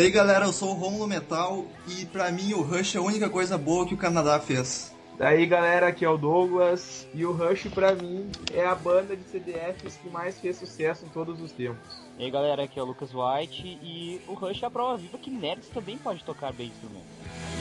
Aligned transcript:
aí 0.00 0.10
galera, 0.10 0.46
eu 0.46 0.52
sou 0.52 0.70
o 0.70 0.74
Romulo 0.74 1.06
Metal 1.06 1.66
e 1.86 2.06
pra 2.06 2.30
mim 2.30 2.54
o 2.54 2.62
Rush 2.62 2.94
é 2.94 2.98
a 2.98 3.02
única 3.02 3.28
coisa 3.28 3.58
boa 3.58 3.86
que 3.86 3.92
o 3.92 3.98
Canadá 3.98 4.40
fez. 4.40 4.94
Daí 5.18 5.44
galera, 5.44 5.88
aqui 5.88 6.04
é 6.04 6.08
o 6.08 6.16
Douglas 6.16 7.06
e 7.12 7.26
o 7.26 7.32
Rush 7.32 7.68
pra 7.74 7.94
mim 7.94 8.30
é 8.54 8.64
a 8.64 8.74
banda 8.74 9.14
de 9.14 9.22
CDFs 9.24 9.96
que 9.96 10.08
mais 10.08 10.40
fez 10.40 10.56
sucesso 10.56 11.04
em 11.04 11.08
todos 11.10 11.42
os 11.42 11.52
tempos. 11.52 12.00
E 12.18 12.24
aí 12.24 12.30
galera, 12.30 12.62
aqui 12.62 12.78
é 12.78 12.82
o 12.82 12.86
Lucas 12.86 13.10
White 13.12 13.78
e 13.82 14.20
o 14.26 14.32
Rush 14.32 14.62
é 14.62 14.66
a 14.66 14.70
prova 14.70 14.96
viva 14.96 15.18
que 15.18 15.30
nerds 15.30 15.68
também 15.68 15.98
pode 15.98 16.24
tocar 16.24 16.52
bem 16.52 16.68
instrumento. 16.68 17.59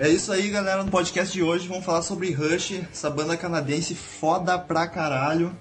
É 0.00 0.08
isso 0.08 0.30
aí, 0.32 0.48
galera. 0.48 0.84
No 0.84 0.90
podcast 0.90 1.32
de 1.32 1.42
hoje 1.42 1.66
vamos 1.66 1.84
falar 1.84 2.02
sobre 2.02 2.30
Rush, 2.32 2.80
essa 2.90 3.10
banda 3.10 3.36
canadense 3.36 3.94
foda 3.94 4.58
pra 4.58 4.86
caralho. 4.86 5.54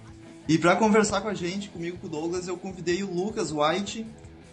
E 0.48 0.58
pra 0.58 0.76
conversar 0.76 1.22
com 1.22 1.28
a 1.28 1.34
gente, 1.34 1.70
comigo 1.70 1.98
com 1.98 2.08
o 2.08 2.10
Douglas, 2.10 2.48
eu 2.48 2.56
convidei 2.56 3.04
o 3.04 3.12
Lucas 3.14 3.52
White, 3.52 4.06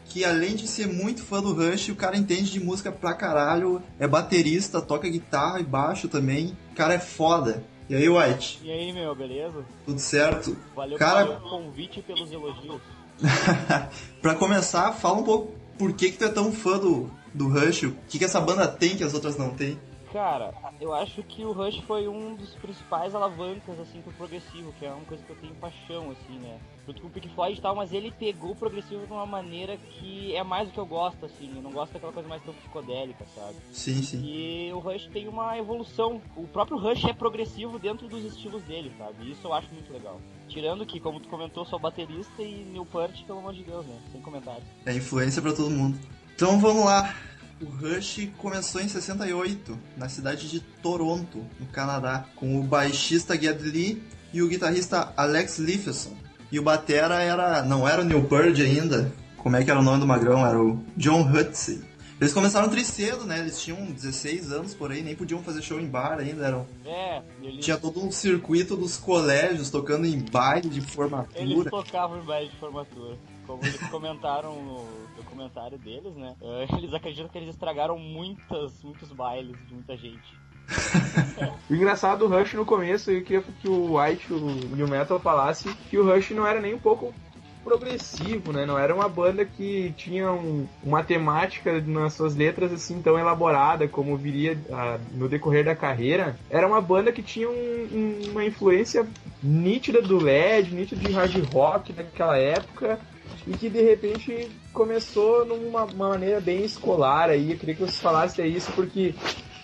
que 0.06 0.24
além 0.24 0.56
de 0.56 0.66
ser 0.66 0.88
muito 0.88 1.22
fã 1.22 1.40
do 1.40 1.52
Rush, 1.52 1.90
o 1.90 1.96
cara 1.96 2.16
entende 2.16 2.50
de 2.50 2.58
música 2.60 2.90
pra 2.90 3.14
caralho, 3.14 3.80
é 3.98 4.08
baterista, 4.08 4.80
toca 4.80 5.08
guitarra 5.08 5.60
e 5.60 5.64
baixo 5.64 6.08
também. 6.08 6.56
O 6.72 6.74
cara 6.74 6.94
é 6.94 6.98
foda. 6.98 7.62
E 7.88 7.94
aí, 7.94 8.08
White? 8.08 8.60
E 8.64 8.72
aí, 8.72 8.92
meu, 8.92 9.14
beleza? 9.14 9.64
Tudo 9.84 10.00
certo? 10.00 10.56
Valeu 10.74 10.98
Cara- 10.98 11.26
pelo 11.26 11.40
convite 11.48 12.00
e 12.00 12.02
pelos 12.02 12.32
elogios. 12.32 12.80
pra 14.22 14.34
começar, 14.34 14.92
fala 14.92 15.18
um 15.18 15.22
pouco 15.22 15.52
por 15.78 15.92
que, 15.92 16.10
que 16.10 16.16
tu 16.18 16.24
é 16.24 16.28
tão 16.28 16.50
fã 16.50 16.78
do, 16.78 17.10
do 17.34 17.48
Rush, 17.48 17.82
o 17.82 17.96
que, 18.08 18.18
que 18.18 18.24
essa 18.24 18.40
banda 18.40 18.66
tem 18.68 18.96
que 18.96 19.04
as 19.04 19.12
outras 19.12 19.36
não 19.36 19.50
tem. 19.50 19.78
Cara, 20.14 20.54
eu 20.80 20.94
acho 20.94 21.24
que 21.24 21.44
o 21.44 21.50
Rush 21.50 21.80
foi 21.88 22.06
um 22.06 22.36
dos 22.36 22.54
principais 22.54 23.16
alavancas, 23.16 23.80
assim, 23.80 24.00
pro 24.00 24.12
progressivo, 24.12 24.72
que 24.78 24.86
é 24.86 24.90
uma 24.92 25.04
coisa 25.04 25.24
que 25.24 25.30
eu 25.30 25.34
tenho 25.34 25.52
paixão, 25.56 26.12
assim, 26.12 26.38
né? 26.38 26.56
Junto 26.86 27.00
com 27.00 27.08
o 27.08 27.10
Pink 27.10 27.28
Floyd 27.30 27.58
e 27.58 27.60
tal, 27.60 27.74
mas 27.74 27.92
ele 27.92 28.12
pegou 28.12 28.52
o 28.52 28.54
progressivo 28.54 29.04
de 29.04 29.12
uma 29.12 29.26
maneira 29.26 29.76
que 29.76 30.32
é 30.36 30.44
mais 30.44 30.68
do 30.68 30.72
que 30.72 30.78
eu 30.78 30.86
gosto, 30.86 31.26
assim. 31.26 31.50
Eu 31.56 31.62
não 31.62 31.72
gosto 31.72 31.94
daquela 31.94 32.12
coisa 32.12 32.28
mais 32.28 32.44
tão 32.44 32.54
psicodélica, 32.54 33.24
sabe? 33.34 33.56
Sim, 33.72 34.04
sim. 34.04 34.22
E 34.24 34.72
o 34.72 34.78
Rush 34.78 35.08
tem 35.12 35.26
uma 35.26 35.58
evolução. 35.58 36.22
O 36.36 36.46
próprio 36.46 36.78
Rush 36.78 37.06
é 37.06 37.12
progressivo 37.12 37.76
dentro 37.80 38.06
dos 38.06 38.24
estilos 38.24 38.62
dele, 38.62 38.92
sabe? 38.96 39.28
Isso 39.28 39.44
eu 39.44 39.52
acho 39.52 39.68
muito 39.74 39.92
legal. 39.92 40.20
Tirando 40.46 40.86
que, 40.86 41.00
como 41.00 41.18
tu 41.18 41.28
comentou, 41.28 41.64
sou 41.64 41.80
baterista 41.80 42.40
e 42.40 42.64
Newport, 42.72 43.20
pelo 43.24 43.40
amor 43.40 43.52
de 43.52 43.64
Deus, 43.64 43.84
né? 43.84 43.98
Sem 44.12 44.20
comentários. 44.20 44.62
É 44.86 44.94
influência 44.94 45.42
pra 45.42 45.52
todo 45.52 45.70
mundo. 45.70 45.98
Então 46.34 46.58
vamos 46.58 46.84
lá. 46.84 47.14
O 47.60 47.66
Rush 47.66 48.28
começou 48.38 48.80
em 48.80 48.88
68, 48.88 49.78
na 49.96 50.08
cidade 50.08 50.50
de 50.50 50.60
Toronto, 50.60 51.44
no 51.58 51.66
Canadá, 51.66 52.26
com 52.34 52.58
o 52.58 52.62
baixista 52.62 53.40
Ged 53.40 53.62
Lee 53.62 54.02
e 54.32 54.42
o 54.42 54.48
guitarrista 54.48 55.12
Alex 55.16 55.58
Lifeson. 55.58 56.12
E 56.50 56.58
o 56.58 56.62
batera 56.62 57.22
era, 57.22 57.62
não 57.62 57.88
era 57.88 58.02
o 58.02 58.04
Neil 58.04 58.24
Peart 58.24 58.58
ainda, 58.58 59.12
como 59.44 59.56
é 59.56 59.64
que 59.64 59.70
era 59.70 59.78
o 59.78 59.82
nome 59.82 60.00
do 60.00 60.06
magrão? 60.06 60.46
Era 60.46 60.58
o 60.58 60.82
John 60.96 61.20
Hutsey. 61.30 61.82
Eles 62.18 62.32
começaram 62.32 62.68
tri 62.68 62.82
cedo, 62.82 63.24
né? 63.24 63.40
Eles 63.40 63.60
tinham 63.60 63.84
16 63.84 64.50
anos 64.52 64.72
por 64.72 64.90
aí, 64.90 65.02
nem 65.02 65.14
podiam 65.14 65.42
fazer 65.42 65.60
show 65.60 65.78
em 65.78 65.86
bar 65.86 66.18
ainda. 66.18 66.46
Eram... 66.46 66.66
É, 66.86 67.22
eles, 67.42 67.62
Tinha 67.62 67.76
todo 67.76 68.02
um 68.02 68.10
circuito 68.10 68.74
dos 68.76 68.96
colégios 68.96 69.68
tocando 69.68 70.06
em 70.06 70.18
baile 70.18 70.70
de 70.70 70.78
eles 70.78 70.90
formatura. 70.90 71.70
tocavam 71.70 72.22
em 72.22 72.24
baile 72.24 72.48
de 72.48 72.56
formatura. 72.56 73.18
Como 73.46 73.62
eles 73.66 73.80
comentaram 73.90 74.54
no 74.64 75.06
documentário 75.16 75.78
deles, 75.78 76.14
né? 76.16 76.34
eh, 76.40 76.66
Eles 76.76 76.94
acreditam 76.94 77.28
que 77.28 77.38
eles 77.38 77.50
estragaram 77.50 77.98
muitas, 77.98 78.82
muitos 78.82 79.12
bailes 79.12 79.56
de 79.66 79.74
muita 79.74 79.96
gente. 79.96 80.40
O 81.68 81.74
engraçado 81.74 82.18
do 82.20 82.28
Rush 82.28 82.52
no 82.54 82.64
começo, 82.66 83.10
eu 83.10 83.22
queria 83.22 83.42
que 83.42 83.66
o 83.66 83.98
White, 83.98 84.32
o 84.32 84.38
New 84.76 84.86
Metal, 84.86 85.18
falasse 85.18 85.72
que 85.90 85.96
o 85.96 86.04
Rush 86.04 86.30
não 86.32 86.46
era 86.46 86.60
nem 86.60 86.74
um 86.74 86.78
pouco 86.78 87.14
progressivo, 87.62 88.52
né? 88.52 88.66
Não 88.66 88.78
era 88.78 88.94
uma 88.94 89.08
banda 89.08 89.44
que 89.46 89.92
tinha 89.96 90.30
um- 90.30 90.68
uma 90.82 91.02
temática 91.02 91.80
nas 91.80 92.12
suas 92.12 92.36
letras 92.36 92.70
assim 92.70 93.00
tão 93.00 93.18
elaborada 93.18 93.88
como 93.88 94.16
viria 94.18 94.58
ah, 94.70 94.98
no 95.12 95.26
decorrer 95.28 95.64
da 95.64 95.74
carreira. 95.74 96.38
Era 96.50 96.66
uma 96.66 96.82
banda 96.82 97.10
que 97.10 97.22
tinha 97.22 97.48
um- 97.48 97.88
um- 97.90 98.30
uma 98.32 98.44
influência 98.44 99.06
nítida 99.42 100.02
do 100.02 100.20
LED, 100.20 100.74
nítida 100.74 101.00
de 101.00 101.10
hard 101.12 101.34
rock 101.50 101.92
naquela 101.94 102.36
época 102.36 103.00
e 103.46 103.52
que 103.52 103.68
de 103.68 103.82
repente 103.82 104.48
começou 104.72 105.44
numa 105.44 105.84
uma 105.84 106.08
maneira 106.08 106.40
bem 106.40 106.64
escolar 106.64 107.30
aí. 107.30 107.52
Eu 107.52 107.58
queria 107.58 107.74
que 107.74 107.80
vocês 107.82 108.00
falassem 108.00 108.46
isso 108.46 108.72
porque 108.72 109.14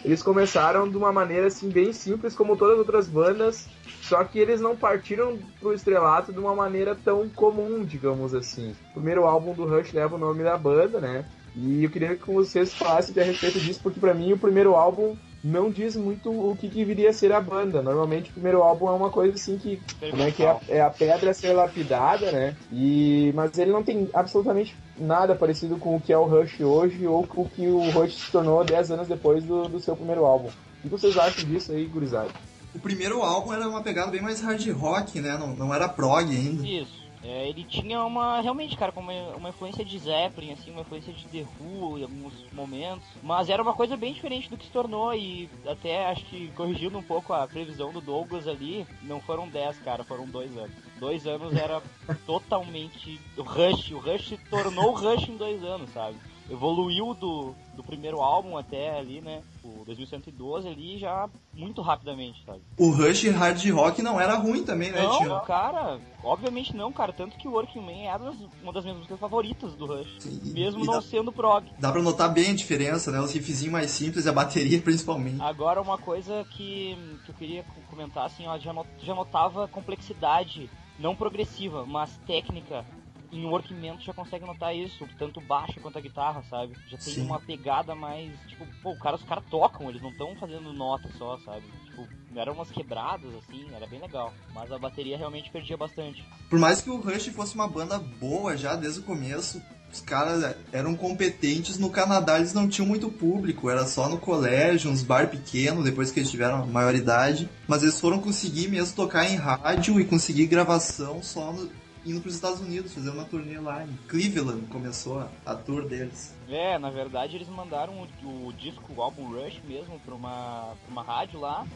eles 0.04 0.22
começaram 0.22 0.88
de 0.88 0.96
uma 0.96 1.12
maneira 1.12 1.46
assim 1.46 1.68
bem 1.68 1.92
simples 1.92 2.34
como 2.34 2.56
todas 2.56 2.74
as 2.74 2.80
outras 2.80 3.06
bandas, 3.06 3.68
só 4.02 4.24
que 4.24 4.38
eles 4.38 4.60
não 4.60 4.76
partiram 4.76 5.38
pro 5.60 5.74
estrelato 5.74 6.32
de 6.32 6.38
uma 6.38 6.54
maneira 6.54 6.94
tão 6.94 7.28
comum, 7.28 7.84
digamos 7.84 8.34
assim. 8.34 8.74
O 8.90 8.94
primeiro 8.94 9.24
álbum 9.24 9.52
do 9.52 9.66
Rush 9.66 9.92
leva 9.92 10.16
o 10.16 10.18
nome 10.18 10.42
da 10.42 10.56
banda, 10.56 11.00
né? 11.00 11.24
E 11.54 11.84
eu 11.84 11.90
queria 11.90 12.16
que 12.16 12.30
vocês 12.30 12.72
falassem 12.72 13.20
a 13.22 13.26
respeito 13.26 13.58
disso, 13.58 13.80
porque 13.82 14.00
pra 14.00 14.14
mim 14.14 14.32
o 14.32 14.38
primeiro 14.38 14.74
álbum 14.74 15.16
não 15.42 15.70
diz 15.70 15.96
muito 15.96 16.30
o 16.30 16.54
que, 16.56 16.68
que 16.68 16.84
viria 16.84 17.10
a 17.10 17.12
ser 17.12 17.32
a 17.32 17.40
banda. 17.40 17.82
Normalmente 17.82 18.30
o 18.30 18.34
primeiro 18.34 18.62
álbum 18.62 18.88
é 18.88 18.92
uma 18.92 19.10
coisa 19.10 19.34
assim 19.34 19.58
que 19.58 19.80
como 20.10 20.22
é 20.22 20.30
que 20.30 20.42
é, 20.42 20.60
é 20.68 20.80
a 20.80 20.90
pedra 20.90 21.30
a 21.30 21.34
ser 21.34 21.52
lapidada, 21.52 22.30
né? 22.30 22.56
E 22.70 23.32
mas 23.34 23.56
ele 23.58 23.72
não 23.72 23.82
tem 23.82 24.08
absolutamente 24.12 24.76
nada 24.98 25.34
parecido 25.34 25.76
com 25.76 25.96
o 25.96 26.00
que 26.00 26.12
é 26.12 26.18
o 26.18 26.26
Rush 26.26 26.60
hoje 26.60 27.06
ou 27.06 27.26
com 27.26 27.42
o 27.42 27.48
que 27.48 27.66
o 27.66 27.90
Rush 27.90 28.16
se 28.16 28.30
tornou 28.30 28.62
10 28.64 28.90
anos 28.90 29.08
depois 29.08 29.42
do, 29.44 29.68
do 29.68 29.80
seu 29.80 29.96
primeiro 29.96 30.24
álbum. 30.24 30.48
O 30.48 30.82
que 30.82 30.88
vocês 30.88 31.16
acham 31.16 31.44
disso 31.44 31.72
aí, 31.72 31.86
gurizada? 31.86 32.30
O 32.74 32.78
primeiro 32.78 33.22
álbum 33.22 33.52
era 33.52 33.68
uma 33.68 33.82
pegada 33.82 34.10
bem 34.10 34.22
mais 34.22 34.40
hard 34.40 34.68
rock, 34.70 35.20
né? 35.20 35.36
Não, 35.38 35.54
não 35.54 35.74
era 35.74 35.88
prog 35.88 36.30
ainda. 36.30 36.66
Isso. 36.66 37.00
É, 37.22 37.48
ele 37.48 37.64
tinha 37.64 38.02
uma, 38.02 38.40
realmente, 38.40 38.76
cara, 38.76 38.92
uma, 38.96 39.12
uma 39.36 39.48
influência 39.50 39.84
de 39.84 39.98
Zeppelin, 39.98 40.52
assim, 40.52 40.70
uma 40.70 40.80
influência 40.80 41.12
de 41.12 41.24
The 41.26 41.46
Who 41.60 41.98
em 41.98 42.02
alguns 42.02 42.32
momentos. 42.52 43.06
Mas 43.22 43.50
era 43.50 43.62
uma 43.62 43.74
coisa 43.74 43.96
bem 43.96 44.12
diferente 44.12 44.48
do 44.48 44.56
que 44.56 44.64
se 44.64 44.72
tornou 44.72 45.12
e 45.14 45.48
até 45.66 46.06
acho 46.06 46.24
que 46.26 46.48
corrigindo 46.56 46.96
um 46.96 47.02
pouco 47.02 47.32
a 47.32 47.46
previsão 47.46 47.92
do 47.92 48.00
Douglas 48.00 48.48
ali, 48.48 48.86
não 49.02 49.20
foram 49.20 49.48
10, 49.48 49.78
cara, 49.80 50.02
foram 50.02 50.26
dois 50.26 50.56
anos. 50.56 50.72
Dois 50.98 51.26
anos 51.26 51.54
era 51.54 51.82
totalmente 52.24 53.20
o 53.36 53.42
Rush. 53.42 53.90
O 53.90 53.98
Rush 53.98 54.28
se 54.28 54.36
tornou 54.48 54.92
o 54.92 54.94
Rush 54.94 55.28
em 55.28 55.36
dois 55.36 55.62
anos, 55.62 55.90
sabe? 55.90 56.16
Evoluiu 56.50 57.14
do, 57.14 57.54
do 57.74 57.82
primeiro 57.84 58.20
álbum 58.20 58.56
até 58.58 58.98
ali, 58.98 59.20
né? 59.20 59.42
O 59.62 59.84
2112 59.84 60.66
ali 60.68 60.98
já 60.98 61.28
muito 61.54 61.80
rapidamente, 61.80 62.42
sabe? 62.44 62.60
O 62.76 62.90
Rush 62.90 63.24
hard 63.28 63.64
rock 63.70 64.02
não 64.02 64.20
era 64.20 64.34
ruim 64.34 64.64
também, 64.64 64.90
né? 64.90 65.00
Não, 65.02 65.18
Tinha- 65.18 65.40
cara, 65.40 66.00
obviamente 66.24 66.74
não, 66.74 66.92
cara. 66.92 67.12
Tanto 67.12 67.36
que 67.38 67.46
o 67.46 67.52
Working 67.52 67.80
Man 67.80 67.92
é 67.92 68.16
uma 68.62 68.72
das 68.72 68.82
minhas 68.82 68.96
músicas 68.98 69.20
favoritas 69.20 69.74
do 69.76 69.86
Rush. 69.86 70.08
Sim, 70.18 70.40
Mesmo 70.52 70.84
não 70.84 70.94
dá, 70.94 71.02
sendo 71.02 71.30
prog. 71.32 71.64
dá 71.78 71.92
pra 71.92 72.02
notar 72.02 72.32
bem 72.32 72.50
a 72.50 72.54
diferença, 72.54 73.12
né? 73.12 73.20
Os 73.20 73.32
riffzinhos 73.32 73.72
mais 73.72 73.90
simples 73.92 74.24
e 74.26 74.28
a 74.28 74.32
bateria 74.32 74.80
principalmente. 74.82 75.40
Agora, 75.40 75.80
uma 75.80 75.98
coisa 75.98 76.44
que, 76.50 76.96
que 77.24 77.30
eu 77.30 77.34
queria 77.36 77.62
co- 77.62 77.80
comentar, 77.88 78.26
assim, 78.26 78.46
ó, 78.48 78.58
já, 78.58 78.72
not, 78.72 78.88
já 78.98 79.14
notava 79.14 79.68
complexidade, 79.68 80.68
não 80.98 81.14
progressiva, 81.14 81.86
mas 81.86 82.10
técnica. 82.26 82.84
Em 83.32 83.44
Working 83.44 83.74
Man 83.74 83.96
tu 83.96 84.04
já 84.04 84.12
consegue 84.12 84.44
notar 84.44 84.74
isso, 84.74 85.08
tanto 85.18 85.40
baixo 85.40 85.78
quanto 85.80 85.98
a 85.98 86.00
guitarra, 86.00 86.42
sabe? 86.50 86.72
Já 86.88 86.98
tem 86.98 87.14
Sim. 87.14 87.22
uma 87.22 87.38
pegada 87.40 87.94
mais, 87.94 88.32
tipo, 88.48 88.66
pô, 88.82 88.96
cara, 88.96 89.16
os 89.16 89.22
caras 89.22 89.44
tocam, 89.48 89.88
eles 89.88 90.02
não 90.02 90.10
estão 90.10 90.34
fazendo 90.36 90.72
nota 90.72 91.08
só, 91.16 91.38
sabe? 91.44 91.64
Tipo, 91.86 92.08
eram 92.34 92.54
umas 92.54 92.70
quebradas, 92.70 93.32
assim, 93.36 93.72
era 93.74 93.86
bem 93.86 94.00
legal. 94.00 94.32
Mas 94.52 94.72
a 94.72 94.78
bateria 94.78 95.16
realmente 95.16 95.50
perdia 95.50 95.76
bastante. 95.76 96.24
Por 96.48 96.58
mais 96.58 96.80
que 96.80 96.90
o 96.90 97.00
Rush 97.00 97.28
fosse 97.28 97.54
uma 97.54 97.68
banda 97.68 97.98
boa 97.98 98.56
já 98.56 98.74
desde 98.74 98.98
o 99.00 99.04
começo, 99.04 99.62
os 99.92 100.00
caras 100.00 100.56
eram 100.72 100.96
competentes. 100.96 101.78
No 101.78 101.90
Canadá 101.90 102.36
eles 102.38 102.52
não 102.54 102.68
tinham 102.68 102.86
muito 102.86 103.10
público, 103.10 103.70
era 103.70 103.86
só 103.86 104.08
no 104.08 104.18
colégio, 104.18 104.90
uns 104.90 105.02
bar 105.02 105.28
pequenos, 105.28 105.84
depois 105.84 106.10
que 106.10 106.20
eles 106.20 106.30
tiveram 106.30 106.62
a 106.62 106.66
maioridade. 106.66 107.48
Mas 107.68 107.82
eles 107.82 108.00
foram 108.00 108.20
conseguir 108.20 108.68
mesmo 108.68 108.94
tocar 108.96 109.28
em 109.30 109.36
rádio 109.36 110.00
e 110.00 110.04
conseguir 110.04 110.46
gravação 110.46 111.22
só 111.22 111.52
no- 111.52 111.70
indo 112.04 112.20
pros 112.20 112.34
Estados 112.34 112.60
Unidos, 112.60 112.94
fazer 112.94 113.10
uma 113.10 113.24
turnê 113.24 113.58
lá 113.58 113.84
em 113.84 113.96
Cleveland, 114.08 114.66
começou 114.66 115.28
a, 115.44 115.54
tour 115.54 115.86
deles. 115.88 116.34
É, 116.48 116.78
na 116.78 116.90
verdade 116.90 117.36
eles 117.36 117.48
mandaram 117.48 118.06
o, 118.22 118.46
o 118.46 118.52
disco, 118.52 118.92
o 118.94 119.02
álbum 119.02 119.28
Rush 119.30 119.60
mesmo, 119.64 119.98
pra 120.00 120.14
uma, 120.14 120.74
pra 120.84 120.90
uma 120.90 121.02
rádio 121.02 121.40
lá. 121.40 121.66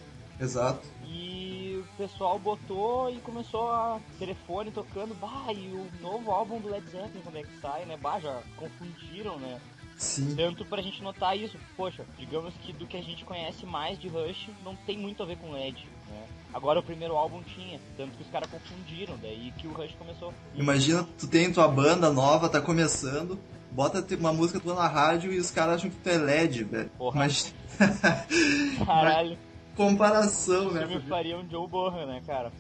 Exato. 0.41 0.87
E 1.07 1.81
o 1.81 1.97
pessoal 1.97 2.39
botou 2.39 3.09
e 3.09 3.21
começou 3.21 3.71
a 3.71 4.01
telefone 4.19 4.71
tocando, 4.71 5.15
bah, 5.15 5.53
e 5.53 5.69
o 5.69 5.89
novo 6.01 6.31
álbum 6.31 6.61
do 6.61 6.69
Led 6.69 6.85
Zeppelin, 6.91 7.23
quando 7.23 7.39
é 7.39 7.43
que 7.43 7.61
sai, 7.61 7.85
né? 7.85 7.97
Bah, 7.97 8.19
já 8.19 8.43
confundiram, 8.57 9.39
né? 9.39 9.61
Sim. 9.97 10.35
Tanto 10.37 10.65
pra 10.65 10.83
gente 10.83 11.03
notar 11.03 11.39
isso, 11.39 11.57
poxa, 11.77 12.05
digamos 12.19 12.55
que 12.63 12.73
do 12.73 12.87
que 12.87 12.97
a 12.97 13.03
gente 13.03 13.25
conhece 13.25 13.65
mais 13.65 13.99
de 13.99 14.09
Rush 14.09 14.49
não 14.65 14.75
tem 14.75 14.99
muito 14.99 15.23
a 15.23 15.27
ver 15.27 15.37
com 15.37 15.53
Led, 15.53 15.87
né? 16.09 16.27
Agora 16.53 16.81
o 16.81 16.83
primeiro 16.83 17.17
álbum 17.17 17.43
tinha, 17.43 17.81
tanto 17.97 18.17
que 18.17 18.23
os 18.23 18.31
caras 18.31 18.49
confundiram, 18.49 19.17
daí 19.21 19.53
que 19.59 19.67
o 19.67 19.73
Rush 19.73 19.95
começou. 19.99 20.33
Imagina, 20.55 21.07
tu 21.19 21.27
tem 21.27 21.53
tua 21.53 21.69
banda 21.69 22.13
nova, 22.13 22.49
tá 22.49 22.61
começando, 22.61 23.39
bota 23.71 24.05
uma 24.17 24.33
música 24.33 24.61
tua 24.61 24.75
na 24.75 24.87
rádio 24.87 25.33
e 25.33 25.39
os 25.39 25.51
caras 25.51 25.77
acham 25.77 25.91
que 25.91 25.97
tu 25.97 26.09
é 26.09 26.17
LED, 26.17 26.65
velho. 26.65 26.91
Porra. 26.97 27.19
Mas 27.19 27.55
Caralho. 28.87 29.39
Comparação, 29.77 30.71
né? 30.71 30.87
me 30.87 31.01
faria 31.01 31.37
um 31.37 31.45
John 31.47 31.67
Bohan, 31.67 32.07
né, 32.07 32.23
cara? 32.27 32.53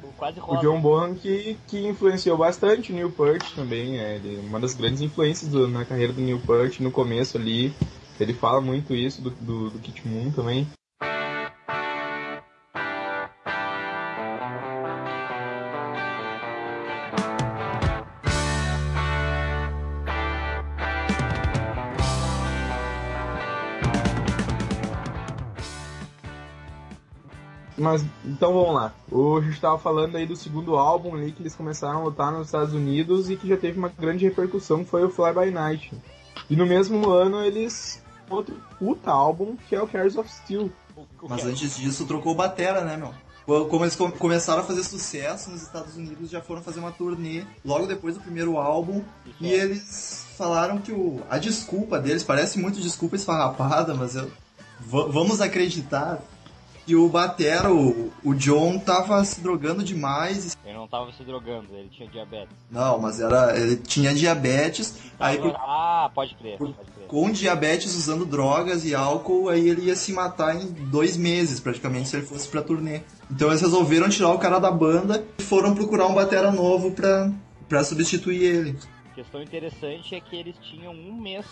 Pô, 0.00 0.08
quase 0.16 0.40
rola. 0.40 0.58
O 0.58 0.62
John 0.62 0.80
Bohan 0.80 1.14
que, 1.14 1.56
que 1.66 1.86
influenciou 1.86 2.36
bastante 2.36 2.92
o 2.92 2.94
Neil 2.94 3.10
Peart 3.10 3.54
também, 3.54 3.98
é 3.98 4.16
ele, 4.16 4.46
uma 4.46 4.60
das 4.60 4.74
grandes 4.74 5.00
influências 5.00 5.50
do, 5.50 5.68
na 5.68 5.84
carreira 5.84 6.12
do 6.12 6.20
Neil 6.20 6.40
Peart 6.40 6.80
no 6.80 6.90
começo 6.90 7.36
ali. 7.36 7.72
Ele 8.18 8.34
fala 8.34 8.60
muito 8.60 8.94
isso 8.94 9.22
do, 9.22 9.30
do, 9.30 9.70
do 9.70 9.78
Kit 9.78 10.06
Moon 10.06 10.32
também. 10.32 10.66
Mas 27.92 28.04
então 28.22 28.52
vamos 28.52 28.74
lá. 28.74 28.94
Hoje 29.10 29.46
a 29.46 29.48
gente 29.48 29.56
estava 29.56 29.78
falando 29.78 30.16
aí 30.16 30.26
do 30.26 30.36
segundo 30.36 30.76
álbum 30.76 31.14
ali 31.14 31.32
que 31.32 31.40
eles 31.40 31.54
começaram 31.54 32.00
a 32.00 32.04
lutar 32.04 32.30
nos 32.30 32.48
Estados 32.48 32.74
Unidos 32.74 33.30
e 33.30 33.36
que 33.36 33.48
já 33.48 33.56
teve 33.56 33.78
uma 33.78 33.88
grande 33.88 34.26
repercussão, 34.26 34.84
que 34.84 34.90
foi 34.90 35.04
o 35.04 35.10
Fly 35.10 35.32
By 35.32 35.50
Night. 35.50 35.92
E 36.50 36.56
no 36.56 36.66
mesmo 36.66 37.08
ano 37.08 37.42
eles 37.42 38.02
outro 38.28 38.54
puta 38.78 39.10
álbum 39.10 39.56
que 39.56 39.74
é 39.74 39.80
o 39.80 39.88
Cares 39.88 40.16
of 40.16 40.30
Steel. 40.30 40.70
Mas 41.26 41.46
antes 41.46 41.76
disso 41.76 42.04
trocou 42.04 42.34
batera, 42.34 42.84
né, 42.84 42.96
meu? 42.96 43.14
Como 43.66 43.84
eles 43.84 43.96
começaram 43.96 44.60
a 44.60 44.64
fazer 44.64 44.84
sucesso 44.84 45.50
nos 45.50 45.62
Estados 45.62 45.96
Unidos, 45.96 46.28
já 46.28 46.42
foram 46.42 46.60
fazer 46.60 46.80
uma 46.80 46.92
turnê 46.92 47.44
logo 47.64 47.86
depois 47.86 48.14
do 48.14 48.20
primeiro 48.20 48.58
álbum. 48.58 49.02
E 49.40 49.50
eles 49.50 50.26
falaram 50.36 50.78
que 50.78 50.92
o, 50.92 51.22
a 51.30 51.38
desculpa 51.38 51.98
deles 51.98 52.22
parece 52.22 52.58
muito 52.58 52.78
desculpa 52.78 53.16
esfarrapada, 53.16 53.94
mas 53.94 54.14
eu, 54.16 54.30
vamos 54.80 55.40
acreditar 55.40 56.20
e 56.88 56.96
o 56.96 57.06
Batera, 57.06 57.70
o, 57.70 58.10
o 58.24 58.34
John, 58.34 58.78
tava 58.78 59.22
se 59.22 59.42
drogando 59.42 59.84
demais. 59.84 60.56
Ele 60.64 60.74
não 60.74 60.88
tava 60.88 61.12
se 61.12 61.22
drogando, 61.22 61.66
ele 61.74 61.90
tinha 61.90 62.08
diabetes. 62.08 62.56
Não, 62.70 62.98
mas 62.98 63.20
era. 63.20 63.54
Ele 63.58 63.76
tinha 63.76 64.14
diabetes. 64.14 64.98
aí, 65.20 65.38
ah, 65.56 66.10
pode 66.14 66.34
crer, 66.34 66.56
pode 66.56 66.72
crer. 66.72 67.06
Com 67.06 67.30
diabetes, 67.30 67.94
usando 67.94 68.24
drogas 68.24 68.86
e 68.86 68.94
álcool, 68.94 69.50
aí 69.50 69.68
ele 69.68 69.82
ia 69.82 69.96
se 69.96 70.14
matar 70.14 70.56
em 70.56 70.66
dois 70.66 71.14
meses, 71.14 71.60
praticamente, 71.60 72.08
se 72.08 72.16
ele 72.16 72.26
fosse 72.26 72.48
pra 72.48 72.62
turnê. 72.62 73.02
Então 73.30 73.48
eles 73.48 73.60
resolveram 73.60 74.08
tirar 74.08 74.32
o 74.32 74.38
cara 74.38 74.58
da 74.58 74.70
banda 74.70 75.22
e 75.38 75.42
foram 75.42 75.74
procurar 75.74 76.06
um 76.06 76.14
batera 76.14 76.50
novo 76.50 76.92
pra, 76.92 77.30
pra 77.68 77.84
substituir 77.84 78.42
ele. 78.42 78.78
A 79.12 79.14
questão 79.14 79.42
interessante 79.42 80.14
é 80.14 80.20
que 80.20 80.34
eles 80.34 80.56
tinham 80.62 80.92
um 80.94 81.20
mês. 81.20 81.44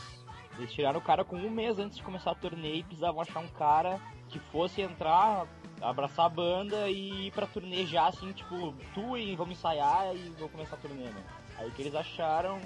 Eles 0.58 0.72
tiraram 0.72 0.98
o 0.98 1.02
cara 1.02 1.22
com 1.24 1.36
um 1.36 1.50
mês 1.50 1.78
antes 1.78 1.98
de 1.98 2.02
começar 2.02 2.30
a 2.30 2.34
turnê 2.34 2.76
e 2.76 2.82
precisavam 2.82 3.20
achar 3.20 3.40
um 3.40 3.48
cara 3.48 4.00
que 4.28 4.38
fosse 4.38 4.80
entrar, 4.80 5.46
abraçar 5.80 6.26
a 6.26 6.30
banda 6.30 6.88
e 6.88 7.28
ir 7.28 7.30
pra 7.32 7.46
turnê 7.46 7.86
já, 7.86 8.08
assim, 8.08 8.32
tipo, 8.32 8.74
tu 8.94 9.16
e 9.16 9.34
vamos 9.36 9.58
ensaiar 9.58 10.14
e 10.14 10.32
vou 10.38 10.48
começar 10.48 10.76
a 10.76 10.78
turnê, 10.78 11.04
né? 11.04 11.22
Aí 11.58 11.70
que 11.70 11.82
eles 11.82 11.94
acharam 11.94 12.60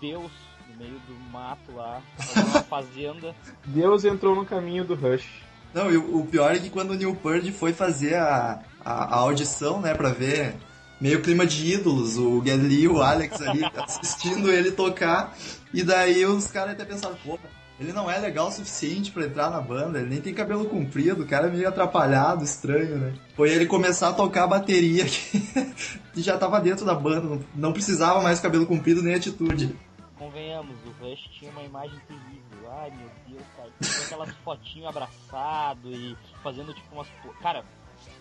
Deus 0.00 0.30
no 0.68 0.76
meio 0.76 0.98
do 1.00 1.14
mato 1.30 1.74
lá, 1.74 2.02
uma 2.36 2.62
fazenda. 2.64 3.34
Deus 3.64 4.04
entrou 4.04 4.34
no 4.34 4.44
caminho 4.44 4.84
do 4.84 4.94
Rush. 4.94 5.44
Não, 5.72 5.90
e 5.90 5.96
o, 5.96 6.24
pior 6.24 6.54
é 6.54 6.58
que 6.58 6.70
quando 6.70 6.92
o 6.92 6.94
Neil 6.94 7.16
Peart 7.16 7.50
foi 7.50 7.72
fazer 7.72 8.14
a, 8.14 8.62
a, 8.84 8.92
a, 8.92 9.16
audição, 9.16 9.80
né, 9.80 9.92
pra 9.92 10.10
ver 10.10 10.54
meio 11.00 11.20
clima 11.20 11.44
de 11.44 11.74
ídolos, 11.74 12.16
o 12.16 12.40
Geddy 12.44 12.82
e 12.82 12.88
o 12.88 13.02
Alex 13.02 13.42
ali 13.42 13.64
assistindo 13.76 14.52
ele 14.52 14.70
tocar, 14.70 15.36
e 15.72 15.82
daí 15.82 16.24
os 16.24 16.46
caras 16.46 16.74
até 16.74 16.84
pensaram, 16.84 17.16
pô, 17.24 17.36
ele 17.78 17.92
não 17.92 18.10
é 18.10 18.18
legal 18.18 18.48
o 18.48 18.52
suficiente 18.52 19.10
para 19.10 19.26
entrar 19.26 19.50
na 19.50 19.60
banda, 19.60 19.98
ele 19.98 20.10
nem 20.10 20.20
tem 20.20 20.32
cabelo 20.32 20.64
comprido, 20.66 21.22
o 21.22 21.26
cara 21.26 21.48
é 21.48 21.50
meio 21.50 21.68
atrapalhado, 21.68 22.44
estranho, 22.44 22.98
né? 22.98 23.14
Foi 23.34 23.50
ele 23.50 23.66
começar 23.66 24.10
a 24.10 24.12
tocar 24.12 24.44
a 24.44 24.48
bateria 24.48 25.04
que, 25.04 25.40
que 26.14 26.22
já 26.22 26.38
tava 26.38 26.60
dentro 26.60 26.84
da 26.84 26.94
banda, 26.94 27.40
não, 27.54 27.72
precisava 27.72 28.22
mais 28.22 28.38
cabelo 28.38 28.66
comprido 28.66 29.02
nem 29.02 29.14
atitude. 29.14 29.74
Convenhamos, 30.16 30.76
o 30.86 31.04
Rush 31.04 31.28
tinha 31.38 31.50
uma 31.50 31.62
imagem 31.62 31.98
terrível. 32.06 32.70
Ai 32.70 32.90
meu 32.90 33.10
Deus, 33.28 33.46
cara. 33.56 33.70
Tinha 33.80 34.06
aquelas 34.06 34.30
fotinhos 34.44 34.88
abraçado 34.88 35.90
e 35.90 36.16
fazendo 36.42 36.72
tipo 36.72 36.94
umas. 36.94 37.08
Cara, 37.42 37.64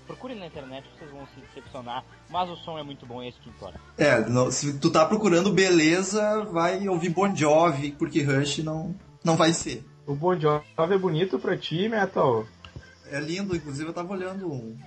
procurem 0.07 0.37
na 0.37 0.47
internet, 0.47 0.85
vocês 0.97 1.11
vão 1.11 1.25
se 1.27 1.39
decepcionar. 1.39 2.03
Mas 2.29 2.49
o 2.49 2.55
som 2.57 2.77
é 2.77 2.83
muito 2.83 3.05
bom, 3.05 3.21
é 3.21 3.29
isso 3.29 3.39
que 3.39 3.49
importa. 3.49 3.79
É, 3.97 4.19
não, 4.27 4.51
se 4.51 4.77
tu 4.79 4.89
tá 4.89 5.05
procurando 5.05 5.53
beleza, 5.53 6.43
vai 6.45 6.87
ouvir 6.87 7.09
Bon 7.09 7.33
Jovi, 7.33 7.91
porque 7.91 8.21
Rush 8.21 8.59
não, 8.59 8.95
não 9.23 9.35
vai 9.35 9.53
ser. 9.53 9.83
O 10.05 10.13
Bon 10.13 10.37
Jovi 10.37 10.65
é 10.77 10.97
bonito 10.97 11.39
pra 11.39 11.57
ti, 11.57 11.87
Metal? 11.87 12.45
É 13.09 13.19
lindo, 13.19 13.55
inclusive 13.55 13.89
eu 13.89 13.93
tava 13.93 14.13
olhando 14.13 14.51
um, 14.51 14.77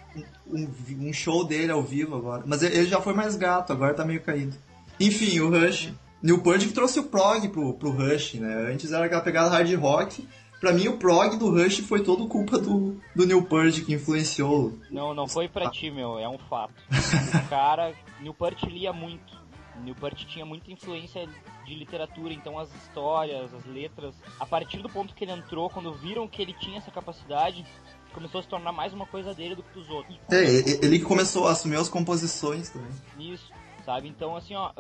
um, 0.47 0.69
um, 1.01 1.13
show 1.13 1.45
dele 1.45 1.73
ao 1.73 1.83
vivo 1.83 2.17
agora. 2.17 2.43
Mas 2.45 2.63
ele 2.63 2.87
já 2.87 3.01
foi 3.01 3.15
mais 3.15 3.37
gato, 3.37 3.73
agora 3.73 3.95
tá 3.95 4.05
meio 4.05 4.21
caído. 4.23 4.57
Enfim, 4.99 5.41
o 5.41 5.51
Rush. 5.51 5.93
New 6.23 6.43
Purge 6.43 6.67
que 6.67 6.73
trouxe 6.73 6.99
o 6.99 7.05
prog 7.05 7.49
pro, 7.49 7.75
pro 7.75 7.91
Rush, 7.91 8.35
né? 8.35 8.73
Antes 8.73 8.91
era 8.91 9.07
aquela 9.07 9.21
pegada 9.21 9.51
hard 9.51 9.73
rock. 9.75 10.27
Pra 10.61 10.73
mim, 10.73 10.89
o 10.89 10.97
prog 10.97 11.37
do 11.37 11.51
Rush 11.51 11.81
foi 11.81 12.03
todo 12.03 12.27
culpa 12.27 12.59
do, 12.59 12.99
do 13.15 13.27
New 13.27 13.43
Purge 13.43 13.83
que 13.83 13.95
influenciou. 13.95 14.77
Não, 14.91 15.15
não 15.15 15.29
foi 15.29 15.49
pra 15.49 15.71
ti, 15.71 15.91
meu, 15.91 16.19
é 16.19 16.29
um 16.29 16.39
fato. 16.39 16.75
o 16.91 17.49
cara, 17.49 17.93
New 18.21 18.33
Purge 18.33 18.67
lia 18.67 18.93
muito. 18.93 19.36
Newport 19.85 20.25
tinha 20.27 20.45
muita 20.45 20.71
influência 20.71 21.29
de 21.65 21.75
literatura, 21.75 22.33
então 22.33 22.59
as 22.59 22.73
histórias, 22.75 23.53
as 23.53 23.65
letras, 23.67 24.15
a 24.39 24.47
partir 24.47 24.79
do 24.79 24.89
ponto 24.89 25.15
que 25.15 25.25
ele 25.25 25.33
entrou, 25.33 25.69
quando 25.69 25.93
viram 25.95 26.27
que 26.29 26.41
ele 26.41 26.53
tinha 26.55 26.79
essa 26.79 26.91
capacidade, 26.91 27.65
começou 28.13 28.41
a 28.41 28.43
se 28.43 28.49
tornar 28.49 28.73
mais 28.73 28.93
uma 28.93 29.07
coisa 29.07 29.35
dele 29.35 29.55
do 29.55 29.63
que 29.63 29.73
dos 29.75 29.89
outros. 29.91 30.19
É, 30.31 30.85
ele 30.85 31.01
começou 31.01 31.47
a 31.47 31.53
assumir 31.53 31.77
as 31.77 31.89
composições 31.89 32.71
também. 32.71 32.91
Isso, 33.19 33.53
sabe? 33.85 34.09
Então, 34.09 34.35
assim, 34.37 34.55
ó, 34.55 34.73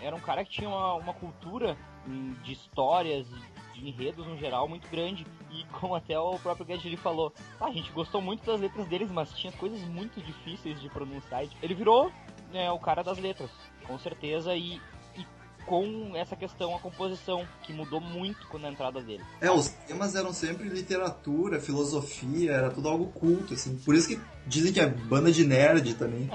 era 0.00 0.16
um 0.16 0.20
cara 0.20 0.44
que 0.44 0.50
tinha 0.50 0.68
uma, 0.68 0.94
uma 0.94 1.14
cultura 1.14 1.76
hum, 2.06 2.34
de 2.42 2.52
histórias, 2.52 3.26
de 3.72 3.88
enredos 3.88 4.26
no 4.26 4.36
geral 4.36 4.68
muito 4.68 4.88
grande. 4.88 5.26
E 5.50 5.64
como 5.78 5.94
até 5.94 6.18
o 6.18 6.38
próprio 6.38 6.66
Gadget 6.66 6.96
falou, 6.96 7.32
ah, 7.60 7.66
a 7.66 7.72
gente 7.72 7.92
gostou 7.92 8.20
muito 8.20 8.44
das 8.44 8.60
letras 8.60 8.86
deles, 8.88 9.10
mas 9.10 9.32
tinha 9.32 9.52
coisas 9.52 9.80
muito 9.82 10.20
difíceis 10.20 10.80
de 10.80 10.88
pronunciar. 10.88 11.44
Ele 11.62 11.74
virou 11.74 12.10
né, 12.52 12.70
o 12.70 12.78
cara 12.78 13.02
das 13.02 13.18
letras 13.18 13.50
com 13.82 13.98
certeza, 13.98 14.54
e, 14.54 14.80
e 15.16 15.26
com 15.66 16.12
essa 16.14 16.36
questão, 16.36 16.74
a 16.74 16.78
composição, 16.78 17.46
que 17.62 17.72
mudou 17.72 18.00
muito 18.00 18.46
com 18.48 18.58
a 18.58 18.70
entrada 18.70 19.00
dele. 19.00 19.22
É, 19.40 19.50
os 19.50 19.68
temas 19.68 20.14
eram 20.14 20.32
sempre 20.32 20.68
literatura, 20.68 21.60
filosofia, 21.60 22.52
era 22.52 22.70
tudo 22.70 22.88
algo 22.88 23.06
culto, 23.06 23.54
assim. 23.54 23.76
Por 23.84 23.94
isso 23.94 24.08
que 24.08 24.20
dizem 24.46 24.72
que 24.72 24.80
é 24.80 24.86
banda 24.86 25.30
de 25.30 25.44
nerd 25.44 25.94
também. 25.94 26.30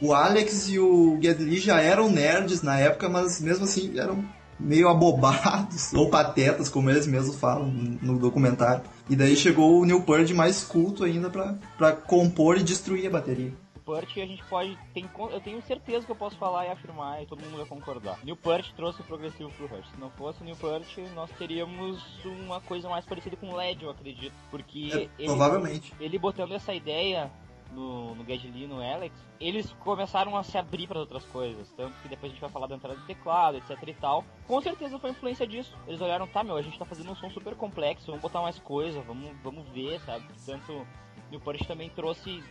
o 0.00 0.12
Alex 0.12 0.68
e 0.68 0.78
o 0.78 1.18
Gedli 1.20 1.58
já 1.58 1.80
eram 1.80 2.10
nerds 2.10 2.62
na 2.62 2.78
época, 2.78 3.08
mas 3.08 3.40
mesmo 3.40 3.64
assim 3.64 3.98
eram 3.98 4.24
meio 4.58 4.88
abobados, 4.88 5.92
ou 5.94 6.08
patetas, 6.08 6.68
como 6.68 6.90
eles 6.90 7.06
mesmos 7.06 7.36
falam 7.36 7.66
no 7.66 8.18
documentário. 8.18 8.82
E 9.10 9.16
daí 9.16 9.36
chegou 9.36 9.80
o 9.80 9.84
Neil 9.84 10.02
Peart 10.02 10.30
mais 10.30 10.62
culto 10.62 11.04
ainda 11.04 11.30
para 11.30 11.92
compor 11.92 12.56
e 12.56 12.62
destruir 12.62 13.06
a 13.06 13.10
bateria. 13.10 13.52
Newport 13.92 14.16
a 14.16 14.26
gente 14.26 14.44
pode. 14.44 14.78
Tem, 14.94 15.08
eu 15.30 15.40
tenho 15.40 15.62
certeza 15.62 16.06
que 16.06 16.12
eu 16.12 16.16
posso 16.16 16.36
falar 16.36 16.66
e 16.66 16.70
afirmar 16.70 17.22
e 17.22 17.26
todo 17.26 17.42
mundo 17.42 17.56
vai 17.56 17.66
concordar. 17.66 18.18
Newport 18.24 18.72
trouxe 18.74 19.00
o 19.00 19.04
progressivo 19.04 19.50
pro 19.50 19.66
Rush. 19.66 19.88
Se 19.90 20.00
não 20.00 20.10
fosse 20.10 20.40
o 20.42 20.44
Newport, 20.44 20.86
nós 21.14 21.30
teríamos 21.32 22.02
uma 22.24 22.60
coisa 22.60 22.88
mais 22.88 23.04
parecida 23.04 23.36
com 23.36 23.50
o 23.50 23.56
LED, 23.56 23.84
eu 23.84 23.90
acredito. 23.90 24.34
Porque 24.50 24.90
é, 24.92 25.08
ele, 25.18 25.28
provavelmente. 25.28 25.94
ele 26.00 26.18
botando 26.18 26.52
essa 26.52 26.72
ideia 26.72 27.30
no, 27.72 28.14
no 28.14 28.24
Gadget 28.24 28.66
no 28.66 28.80
Alex, 28.82 29.14
eles 29.40 29.72
começaram 29.80 30.36
a 30.36 30.42
se 30.42 30.56
abrir 30.56 30.86
para 30.86 31.00
outras 31.00 31.24
coisas. 31.26 31.70
Tanto 31.76 31.94
que 32.02 32.08
depois 32.08 32.30
a 32.30 32.34
gente 32.34 32.40
vai 32.40 32.50
falar 32.50 32.66
da 32.66 32.76
entrada 32.76 32.98
do 32.98 33.06
teclado, 33.06 33.58
etc 33.58 33.76
e 33.86 33.94
tal. 33.94 34.24
Com 34.46 34.60
certeza 34.60 34.98
foi 34.98 35.10
influência 35.10 35.46
disso. 35.46 35.76
Eles 35.86 36.00
olharam, 36.00 36.26
tá, 36.26 36.42
meu, 36.42 36.56
a 36.56 36.62
gente 36.62 36.78
tá 36.78 36.84
fazendo 36.84 37.10
um 37.10 37.16
som 37.16 37.30
super 37.30 37.54
complexo, 37.54 38.06
vamos 38.06 38.22
botar 38.22 38.40
mais 38.40 38.58
coisa, 38.58 39.00
vamos, 39.02 39.30
vamos 39.42 39.68
ver, 39.68 40.00
sabe? 40.00 40.24
Tanto 40.46 40.86
Newport 41.30 41.66
também 41.66 41.88
trouxe 41.88 42.42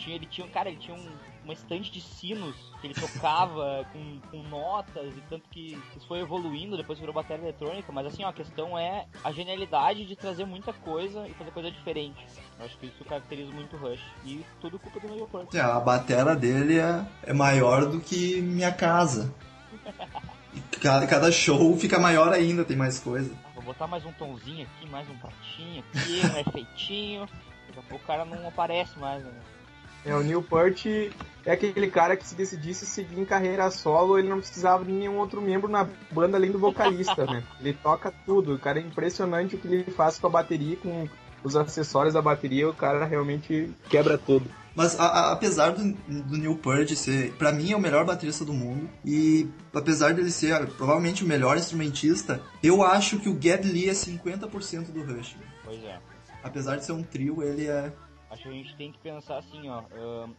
tinha, 0.00 0.16
ele 0.16 0.26
tinha, 0.26 0.46
cara, 0.48 0.68
ele 0.68 0.78
tinha 0.78 0.96
um, 0.96 1.08
uma 1.44 1.52
estante 1.52 1.90
de 1.90 2.00
sinos 2.00 2.56
que 2.80 2.86
ele 2.86 2.94
tocava 2.94 3.86
com, 3.92 4.20
com 4.30 4.42
notas 4.48 5.16
e 5.16 5.20
tanto 5.28 5.48
que 5.50 5.78
isso 5.96 6.06
foi 6.06 6.20
evoluindo, 6.20 6.76
depois 6.76 6.98
virou 6.98 7.14
bateria 7.14 7.44
eletrônica, 7.44 7.92
mas 7.92 8.06
assim, 8.06 8.24
ó, 8.24 8.28
a 8.28 8.32
questão 8.32 8.78
é 8.78 9.06
a 9.22 9.30
genialidade 9.30 10.06
de 10.06 10.16
trazer 10.16 10.44
muita 10.44 10.72
coisa 10.72 11.26
e 11.28 11.34
fazer 11.34 11.50
coisa 11.50 11.70
diferente. 11.70 12.26
Eu 12.58 12.66
acho 12.66 12.76
que 12.78 12.86
isso 12.86 13.04
caracteriza 13.04 13.52
muito 13.52 13.76
o 13.76 13.78
Rush. 13.78 14.00
E 14.24 14.44
tudo 14.60 14.78
culpa 14.78 15.00
do 15.00 15.08
Neil 15.08 15.26
Peart. 15.26 15.54
É, 15.54 15.60
a 15.60 15.80
bateria 15.80 16.34
dele 16.34 16.78
é, 16.78 17.04
é 17.24 17.32
maior 17.32 17.86
do 17.86 18.00
que 18.00 18.40
minha 18.40 18.72
casa. 18.72 19.32
cada, 20.80 21.06
cada 21.06 21.32
show 21.32 21.76
fica 21.76 21.98
maior 21.98 22.32
ainda, 22.32 22.64
tem 22.64 22.76
mais 22.76 22.98
coisa. 22.98 23.30
Vou 23.54 23.64
botar 23.64 23.86
mais 23.86 24.04
um 24.04 24.12
tonzinho 24.12 24.66
aqui, 24.66 24.88
mais 24.90 25.08
um 25.08 25.16
pratinho 25.18 25.84
aqui, 25.94 26.22
um 26.26 26.38
efeitinho. 26.40 27.26
Daqui 27.66 27.78
a 27.78 27.82
pouco 27.82 28.04
o 28.04 28.06
cara 28.06 28.24
não 28.24 28.48
aparece 28.48 28.98
mais, 28.98 29.22
né? 29.22 29.32
É, 30.04 30.14
o 30.14 30.22
Neil 30.22 30.42
Peart 30.42 30.86
é 31.44 31.52
aquele 31.52 31.90
cara 31.90 32.16
que 32.16 32.26
se 32.26 32.34
decidisse 32.34 32.86
seguir 32.86 33.18
em 33.18 33.24
carreira 33.24 33.70
solo, 33.70 34.18
ele 34.18 34.28
não 34.28 34.38
precisava 34.38 34.84
de 34.84 34.92
nenhum 34.92 35.18
outro 35.18 35.40
membro 35.40 35.68
na 35.68 35.88
banda 36.10 36.36
além 36.36 36.50
do 36.50 36.58
vocalista, 36.58 37.24
né? 37.26 37.42
Ele 37.60 37.72
toca 37.72 38.12
tudo, 38.24 38.54
o 38.54 38.58
cara 38.58 38.78
é 38.78 38.82
impressionante 38.82 39.56
o 39.56 39.58
que 39.58 39.66
ele 39.66 39.84
faz 39.90 40.18
com 40.18 40.26
a 40.26 40.30
bateria, 40.30 40.76
com 40.76 41.08
os 41.42 41.56
acessórios 41.56 42.14
da 42.14 42.22
bateria, 42.22 42.68
o 42.68 42.74
cara 42.74 43.04
realmente 43.04 43.70
quebra 43.88 44.18
tudo. 44.18 44.46
Mas 44.74 44.98
a, 44.98 45.04
a, 45.04 45.32
apesar 45.32 45.72
do, 45.72 45.92
do 45.92 46.36
Neil 46.36 46.56
Peart 46.56 46.90
ser, 46.94 47.32
pra 47.32 47.52
mim, 47.52 47.72
é 47.72 47.76
o 47.76 47.80
melhor 47.80 48.04
baterista 48.04 48.44
do 48.44 48.52
mundo, 48.52 48.88
e 49.04 49.48
apesar 49.74 50.14
dele 50.14 50.30
ser 50.30 50.66
provavelmente 50.68 51.24
o 51.24 51.26
melhor 51.26 51.56
instrumentista, 51.56 52.40
eu 52.62 52.82
acho 52.82 53.18
que 53.18 53.28
o 53.28 53.40
Geddy 53.40 53.70
Lee 53.70 53.88
é 53.88 53.92
50% 53.92 54.90
do 54.92 55.02
Rush. 55.02 55.36
Pois 55.64 55.82
é. 55.84 55.98
Apesar 56.42 56.76
de 56.76 56.84
ser 56.84 56.92
um 56.92 57.02
trio, 57.02 57.42
ele 57.42 57.66
é. 57.66 57.92
Acho 58.30 58.42
que 58.44 58.48
a 58.48 58.52
gente 58.52 58.76
tem 58.76 58.92
que 58.92 58.98
pensar 58.98 59.38
assim, 59.38 59.68
ó. 59.68 59.82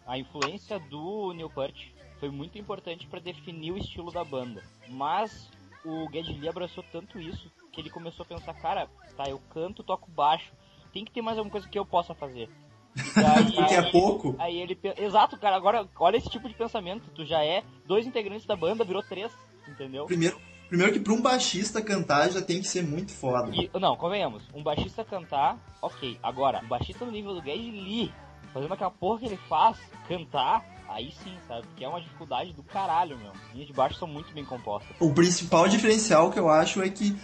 A 0.07 0.17
influência 0.17 0.79
do 0.79 1.33
Neil 1.33 1.49
Peart 1.49 1.87
foi 2.19 2.29
muito 2.29 2.57
importante 2.57 3.05
para 3.07 3.19
definir 3.19 3.71
o 3.71 3.77
estilo 3.77 4.11
da 4.11 4.23
banda. 4.23 4.63
Mas 4.87 5.49
o 5.83 6.07
Geddy 6.11 6.33
Lee 6.33 6.49
abraçou 6.49 6.83
tanto 6.91 7.19
isso 7.19 7.51
que 7.71 7.81
ele 7.81 7.89
começou 7.89 8.23
a 8.23 8.27
pensar, 8.27 8.53
cara, 8.53 8.87
tá, 9.17 9.29
eu 9.29 9.39
canto, 9.49 9.83
toco 9.83 10.09
baixo, 10.11 10.51
tem 10.93 11.03
que 11.03 11.11
ter 11.11 11.21
mais 11.21 11.37
alguma 11.37 11.51
coisa 11.51 11.67
que 11.67 11.77
eu 11.77 11.85
possa 11.85 12.13
fazer. 12.13 12.49
Daí, 13.15 13.53
Porque 13.53 13.73
é 13.73 13.91
pouco. 13.91 14.35
Aí 14.37 14.57
ele. 14.59 14.77
Exato, 14.97 15.37
cara, 15.37 15.55
agora 15.55 15.87
olha 15.97 16.17
esse 16.17 16.29
tipo 16.29 16.49
de 16.49 16.53
pensamento. 16.53 17.09
Tu 17.15 17.25
já 17.25 17.43
é 17.43 17.63
dois 17.85 18.05
integrantes 18.05 18.45
da 18.45 18.55
banda, 18.55 18.83
virou 18.83 19.01
três, 19.01 19.31
entendeu? 19.67 20.05
Primeiro, 20.05 20.37
primeiro 20.71 20.93
que 20.93 21.01
pra 21.01 21.11
um 21.11 21.21
baixista 21.21 21.81
cantar 21.81 22.31
já 22.31 22.41
tem 22.41 22.61
que 22.61 22.67
ser 22.67 22.81
muito 22.81 23.11
foda. 23.11 23.51
E, 23.53 23.69
não, 23.77 23.97
convenhamos, 23.97 24.41
um 24.55 24.63
baixista 24.63 25.03
cantar, 25.03 25.59
ok. 25.81 26.17
Agora, 26.23 26.61
um 26.63 26.67
baixista 26.69 27.03
no 27.03 27.11
nível 27.11 27.33
do 27.33 27.43
Geddy 27.43 27.71
Lee, 27.71 28.13
fazendo 28.53 28.73
aquela 28.73 28.89
porra 28.89 29.19
que 29.19 29.25
ele 29.25 29.39
faz, 29.49 29.77
cantar, 30.07 30.65
aí 30.87 31.11
sim, 31.11 31.35
sabe? 31.45 31.67
Que 31.75 31.83
é 31.83 31.89
uma 31.89 31.99
dificuldade 31.99 32.53
do 32.53 32.63
caralho, 32.63 33.17
meu. 33.17 33.33
Linhas 33.53 33.67
de 33.67 33.73
baixo 33.73 33.99
são 33.99 34.07
muito 34.07 34.33
bem 34.33 34.45
compostas. 34.45 34.95
O 34.97 35.13
principal 35.13 35.67
diferencial 35.67 36.31
que 36.31 36.39
eu 36.39 36.49
acho 36.49 36.81
é 36.81 36.89
que 36.89 37.17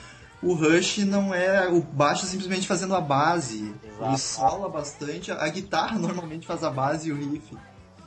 o 0.44 0.54
Rush 0.54 0.98
não 1.06 1.34
é 1.34 1.70
o 1.70 1.82
baixo 1.82 2.26
simplesmente 2.26 2.68
fazendo 2.68 2.96
a 2.96 3.02
base. 3.02 3.74
Exato. 3.82 4.10
Ele 4.12 4.18
sola 4.18 4.68
bastante. 4.68 5.32
A 5.32 5.48
guitarra 5.48 5.98
normalmente 5.98 6.46
faz 6.46 6.66
a 6.66 6.70
base 6.70 7.08
e 7.08 7.12
o 7.14 7.16
riff. 7.16 7.56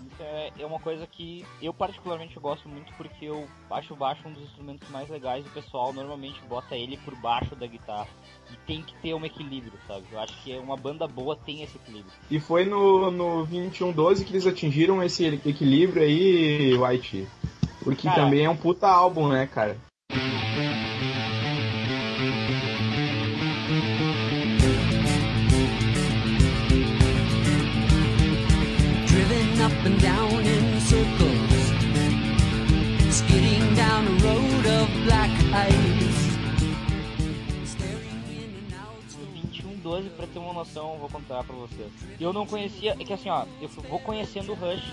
Isso 0.07 0.23
é, 0.23 0.51
é 0.59 0.67
uma 0.67 0.79
coisa 0.81 1.07
que 1.07 1.45
eu 1.61 1.73
particularmente 1.73 2.39
gosto 2.39 2.69
muito 2.69 2.93
porque 2.95 3.27
eu 3.27 3.47
acho 3.71 3.93
o 3.93 3.97
baixo 3.97 4.27
um 4.27 4.33
dos 4.33 4.43
instrumentos 4.43 4.89
mais 4.91 5.09
legais. 5.09 5.47
O 5.47 5.51
pessoal 5.51 5.93
normalmente 5.93 6.41
bota 6.49 6.77
ele 6.77 6.97
por 6.99 7.15
baixo 7.17 7.55
da 7.57 7.67
guitarra. 7.67 8.09
E 8.51 8.57
tem 8.67 8.83
que 8.83 8.95
ter 8.97 9.15
um 9.15 9.25
equilíbrio, 9.25 9.79
sabe? 9.87 10.05
Eu 10.11 10.19
acho 10.19 10.43
que 10.43 10.57
uma 10.59 10.77
banda 10.77 11.07
boa 11.07 11.37
tem 11.37 11.63
esse 11.63 11.77
equilíbrio. 11.77 12.13
E 12.31 12.41
foi 12.41 12.65
no, 12.65 13.11
no 13.11 13.47
2112 13.47 14.25
que 14.25 14.33
eles 14.33 14.47
atingiram 14.47 15.03
esse 15.03 15.25
equilíbrio 15.25 16.03
aí, 16.03 16.77
White. 16.77 17.29
Porque 17.83 18.09
cara, 18.09 18.25
também 18.25 18.45
é 18.45 18.51
um 18.51 18.57
puta 18.57 18.89
álbum, 18.89 19.29
né, 19.29 19.47
cara? 19.47 19.77
12 40.01 40.11
pra 40.11 40.27
ter 40.27 40.39
uma 40.39 40.53
noção, 40.53 40.97
vou 40.99 41.09
contar 41.09 41.45
pra 41.45 41.55
vocês. 41.55 41.91
Eu 42.19 42.33
não 42.33 42.47
conhecia, 42.47 42.97
é 42.99 43.05
que 43.05 43.13
assim, 43.13 43.29
ó, 43.29 43.45
eu 43.61 43.69
vou 43.69 44.01
conhecendo 44.01 44.53
o 44.53 44.55
Rush 44.55 44.93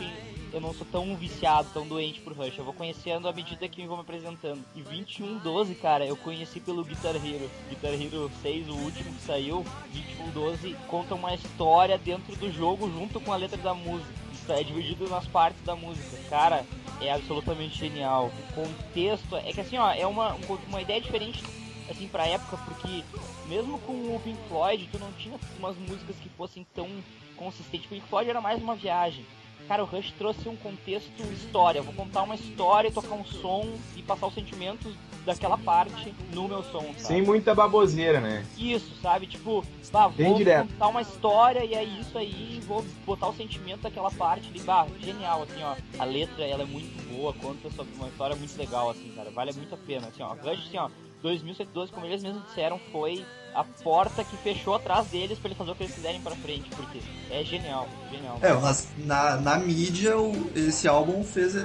eu 0.54 0.62
não 0.62 0.74
sou 0.74 0.88
tão 0.90 1.16
viciado, 1.16 1.70
tão 1.74 1.86
doente 1.86 2.22
por 2.22 2.34
Rush. 2.34 2.58
Eu 2.58 2.64
vou 2.64 2.74
conhecendo 2.74 3.28
à 3.28 3.34
medida 3.34 3.68
que 3.68 3.82
me 3.82 3.88
vou 3.88 3.98
me 3.98 4.04
apresentando. 4.04 4.64
E 4.76 4.82
2112, 4.82 5.76
cara, 5.76 6.06
eu 6.06 6.16
conheci 6.16 6.60
pelo 6.60 6.86
Guitar 6.86 7.16
Hero. 7.16 7.50
Guitar 7.70 7.94
Hero 7.94 8.32
6, 8.42 8.70
o 8.70 8.76
último 8.76 9.14
que 9.14 9.22
saiu, 9.22 9.66
2112 9.92 10.76
conta 10.88 11.16
uma 11.16 11.34
história 11.34 11.98
dentro 11.98 12.36
do 12.38 12.52
jogo 12.52 12.90
junto 12.90 13.20
com 13.20 13.34
a 13.34 13.36
letra 13.36 13.58
da 13.58 13.74
música 13.74 14.08
é 14.50 14.64
dividido 14.64 15.10
nas 15.10 15.28
partes 15.28 15.62
da 15.64 15.76
música. 15.76 16.18
Cara, 16.30 16.66
é 17.02 17.12
absolutamente 17.12 17.78
genial. 17.78 18.32
O 18.50 18.54
contexto 18.54 19.36
é 19.36 19.52
que 19.52 19.60
assim, 19.60 19.78
ó, 19.78 19.92
é 19.92 20.08
uma, 20.08 20.38
uma 20.70 20.82
ideia 20.82 21.02
diferente 21.02 21.44
assim 21.89 22.08
pra 22.08 22.25
época, 22.27 22.58
porque 22.65 23.03
mesmo 23.48 23.79
com 23.79 23.94
o 23.94 24.22
Pink 24.24 24.39
Floyd, 24.48 24.89
tu 24.91 25.00
não 25.00 25.12
tinha 25.13 25.39
umas 25.58 25.77
músicas 25.77 26.15
que 26.17 26.29
fossem 26.29 26.65
tão 26.75 26.88
consistentes. 27.36 27.86
O 27.88 27.89
Pink 27.89 28.08
Floyd 28.08 28.29
era 28.29 28.41
mais 28.41 28.62
uma 28.62 28.75
viagem. 28.75 29.25
Cara, 29.67 29.84
o 29.84 29.86
Rush 29.86 30.12
trouxe 30.17 30.48
um 30.48 30.56
contexto 30.56 31.22
história. 31.34 31.79
Eu 31.79 31.84
vou 31.84 31.94
contar 31.94 32.24
uma 32.24 32.36
história, 32.36 32.91
tocar 32.91 33.15
um 33.15 33.25
som 33.25 33.67
e 33.98 34.01
passar 34.01 34.27
os 34.27 34.34
sentimentos 34.34 34.94
daquela 35.25 35.58
parte 35.58 36.13
no 36.32 36.48
meu 36.48 36.63
som. 36.63 36.84
Sabe? 36.84 37.01
Sem 37.01 37.22
muita 37.22 37.53
baboseira, 37.53 38.22
né? 38.22 38.46
Isso, 38.58 38.96
sabe? 39.01 39.27
Tipo, 39.27 39.65
bah, 39.91 40.08
Bem 40.08 40.27
vou 40.29 40.38
direto. 40.38 40.70
contar 40.70 40.88
uma 40.88 41.01
história 41.01 41.65
e 41.65 41.74
é 41.74 41.84
isso 41.84 42.17
aí, 42.17 42.62
vou 42.65 42.86
botar 43.06 43.27
o 43.27 43.36
sentimento 43.36 43.82
daquela 43.82 44.10
parte 44.10 44.48
ali. 44.48 44.62
Bah, 44.62 44.88
genial, 45.01 45.44
assim, 45.44 45.62
ó. 45.62 45.75
A 46.00 46.06
letra, 46.06 46.46
ela 46.46 46.63
é 46.63 46.65
muito 46.65 47.03
boa, 47.13 47.34
conta 47.34 47.70
sobre 47.72 47.94
uma 47.96 48.08
história 48.08 48.38
muito 48.38 48.58
legal, 48.58 48.89
assim, 48.89 49.12
cara. 49.13 49.29
Vale 49.32 49.51
muito 49.51 49.75
a 49.75 49.77
pena, 49.77 50.08
assim, 50.08 50.24
ó. 50.24 50.29
Rush, 50.29 50.67
assim, 50.67 50.77
ó, 50.77 50.89
2012, 51.22 51.92
como 51.92 52.06
eles 52.06 52.22
mesmos 52.22 52.44
disseram, 52.46 52.80
foi 52.92 53.26
a 53.54 53.64
porta 53.64 54.24
que 54.24 54.38
fechou 54.38 54.76
atrás 54.76 55.08
deles 55.08 55.40
para 55.40 55.50
eles 55.50 55.58
fazer 55.58 55.72
o 55.72 55.76
que 55.76 55.84
eles 55.84 55.96
quiserem 55.96 56.22
para 56.22 56.36
frente, 56.36 56.70
porque 56.76 57.00
é 57.32 57.44
genial, 57.44 57.88
genial. 58.12 58.38
É, 58.42 58.54
mas 58.54 58.88
na, 58.98 59.38
na 59.38 59.58
mídia 59.58 60.18
o, 60.18 60.52
esse 60.56 60.88
álbum 60.88 61.24
fez 61.24 61.56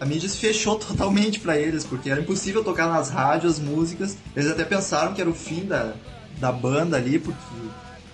a 0.00 0.06
mídia 0.06 0.28
se 0.28 0.38
fechou 0.38 0.76
totalmente 0.80 1.40
para 1.40 1.58
eles, 1.58 1.84
porque 1.84 2.10
era 2.10 2.20
impossível 2.20 2.64
tocar 2.64 2.88
nas 2.88 3.10
rádios 3.10 3.58
músicas. 3.58 4.16
Eles 4.34 4.50
até 4.50 4.64
pensaram 4.64 5.12
que 5.12 5.20
era 5.20 5.28
o 5.28 5.34
fim 5.34 5.66
da, 5.66 5.92
da 6.38 6.50
banda 6.50 6.96
ali, 6.96 7.18
porque 7.18 7.38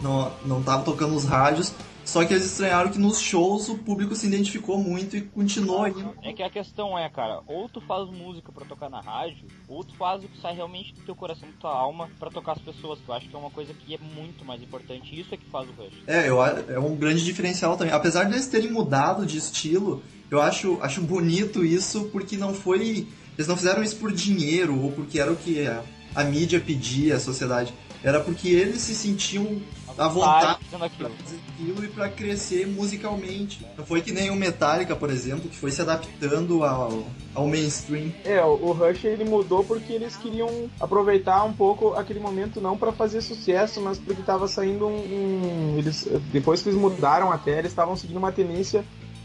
não, 0.01 0.33
não 0.45 0.63
tava 0.63 0.83
tocando 0.83 1.15
os 1.15 1.25
rádios. 1.25 1.73
Só 2.07 2.25
que 2.25 2.33
eles 2.33 2.47
estranharam 2.47 2.89
que 2.89 3.01
nos 3.01 3.21
shows 3.21 3.69
o 3.69 3.77
público 3.79 4.15
se 4.15 4.29
identificou 4.29 4.79
muito 4.79 5.17
e 5.17 5.23
continuou 5.23 5.89
indo. 5.89 6.15
É 6.23 6.33
que 6.33 6.43
a 6.43 6.49
questão 6.49 6.97
é, 6.97 7.09
cara, 7.11 7.41
ou 7.49 7.69
tu 7.69 7.81
faz 7.81 8.09
música 8.09 8.53
para 8.53 8.65
tocar 8.65 8.89
na 8.89 9.01
rádio, 9.01 9.49
ou 9.69 9.83
tu 9.83 9.93
faz 9.97 10.23
o 10.23 10.29
que 10.29 10.41
sai 10.41 10.55
realmente 10.55 10.95
do 10.95 11.01
teu 11.01 11.17
coração, 11.17 11.49
da 11.49 11.55
tua 11.59 11.77
alma, 11.77 12.09
para 12.17 12.31
tocar 12.31 12.53
as 12.53 12.61
pessoas. 12.61 13.01
Eu 13.07 13.13
acho 13.13 13.29
que 13.29 13.35
é 13.35 13.39
uma 13.39 13.51
coisa 13.51 13.75
que 13.75 13.93
é 13.93 13.99
muito 13.99 14.45
mais 14.45 14.63
importante. 14.63 15.21
Isso 15.21 15.35
é 15.35 15.37
que 15.37 15.51
faz 15.51 15.69
o 15.69 15.73
Rush. 15.73 15.95
É, 16.07 16.29
eu, 16.29 16.41
é 16.43 16.79
um 16.79 16.95
grande 16.95 17.25
diferencial 17.25 17.77
também. 17.77 17.93
Apesar 17.93 18.23
de 18.23 18.35
eles 18.35 18.47
terem 18.47 18.71
mudado 18.71 19.27
de 19.27 19.37
estilo, 19.37 20.01
eu 20.31 20.41
acho, 20.41 20.79
acho 20.81 21.01
bonito 21.03 21.65
isso 21.65 22.05
porque 22.13 22.37
não 22.37 22.55
foi. 22.55 23.09
Eles 23.37 23.49
não 23.49 23.57
fizeram 23.57 23.83
isso 23.83 23.97
por 23.97 24.13
dinheiro 24.13 24.81
ou 24.81 24.93
porque 24.93 25.19
era 25.19 25.33
o 25.33 25.37
que 25.37 25.67
a, 25.67 25.83
a 26.15 26.23
mídia 26.23 26.61
pedia, 26.61 27.17
a 27.17 27.21
sociedade. 27.21 27.75
Era 28.05 28.21
porque 28.21 28.49
eles 28.49 28.83
se 28.83 28.95
sentiam 28.95 29.61
à 29.99 30.09
vontade 30.09 30.59
pra 30.71 30.89
fazer 30.89 31.41
aquilo 31.55 31.85
e 31.85 31.89
para 31.89 32.09
crescer 32.09 32.67
musicalmente. 32.67 33.67
Não 33.77 33.85
foi 33.85 34.03
que 34.03 34.13
nem 34.13 34.31
o 34.31 34.37
Metallica, 34.37 34.95
por 34.95 35.11
exemplo, 35.11 35.49
que 35.49 35.57
foi 35.57 35.71
se 35.71 35.81
adaptando 35.81 36.65
ao, 36.65 37.05
ao 37.35 37.47
mainstream. 37.47 38.13
É, 38.25 38.43
o 38.43 38.73
Rush 38.73 39.05
ele 39.05 39.25
mudou 39.25 39.65
porque 39.65 39.93
eles 39.93 40.17
queriam 40.17 40.71
aproveitar 40.81 41.45
um 41.45 41.53
pouco 41.53 41.95
aquele 41.95 42.21
momento 42.21 42.61
não 42.61 42.77
para 42.77 42.93
fazer 42.93 43.21
sucesso, 43.21 43.81
mas 43.81 43.99
porque 43.99 44.23
tava 44.23 44.47
saindo 44.49 44.87
um, 44.87 44.97
um, 44.97 45.79
eles 45.79 46.07
depois 46.33 46.63
que 46.63 46.69
eles 46.69 46.81
mudaram 46.81 47.33
até, 47.33 47.59
eles 47.59 47.73
estavam 47.73 47.97
seguindo 47.97 48.19
uma 48.19 48.33
tendência 48.33 48.85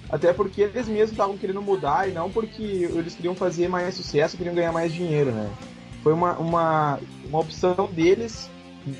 até 0.10 0.34
porque 0.34 0.62
eles 0.62 0.88
mesmos 0.88 1.12
estavam 1.12 1.38
querendo 1.38 1.62
mudar 1.62 2.10
e 2.10 2.12
não 2.12 2.30
porque 2.30 2.62
eles 2.62 3.16
queriam 3.16 3.34
fazer 3.34 3.70
mais 3.70 3.96
sucesso, 3.96 4.36
queriam 4.36 4.54
ganhar 4.54 4.74
mais 4.74 4.94
dinheiro, 4.94 5.32
né? 5.32 5.50
Foi 6.04 6.13
uma, 6.13 6.34
uma, 6.34 7.00
uma 7.25 7.40
opção 7.40 7.90
deles 7.94 8.50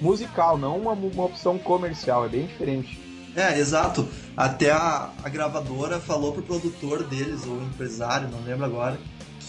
musical, 0.02 0.58
não 0.58 0.78
uma, 0.78 0.94
uma 0.94 1.26
opção 1.26 1.58
comercial, 1.58 2.26
é 2.26 2.30
bem 2.30 2.46
diferente. 2.46 3.00
É, 3.36 3.58
exato. 3.58 4.08
Até 4.36 4.72
a, 4.72 5.10
a 5.24 5.30
gravadora 5.30 6.00
falou 6.00 6.34
pro 6.34 6.42
produtor 6.42 7.04
deles, 7.04 7.46
ou 7.46 7.62
empresário, 7.64 8.30
não 8.30 8.42
lembro 8.42 8.66
agora, 8.66 9.00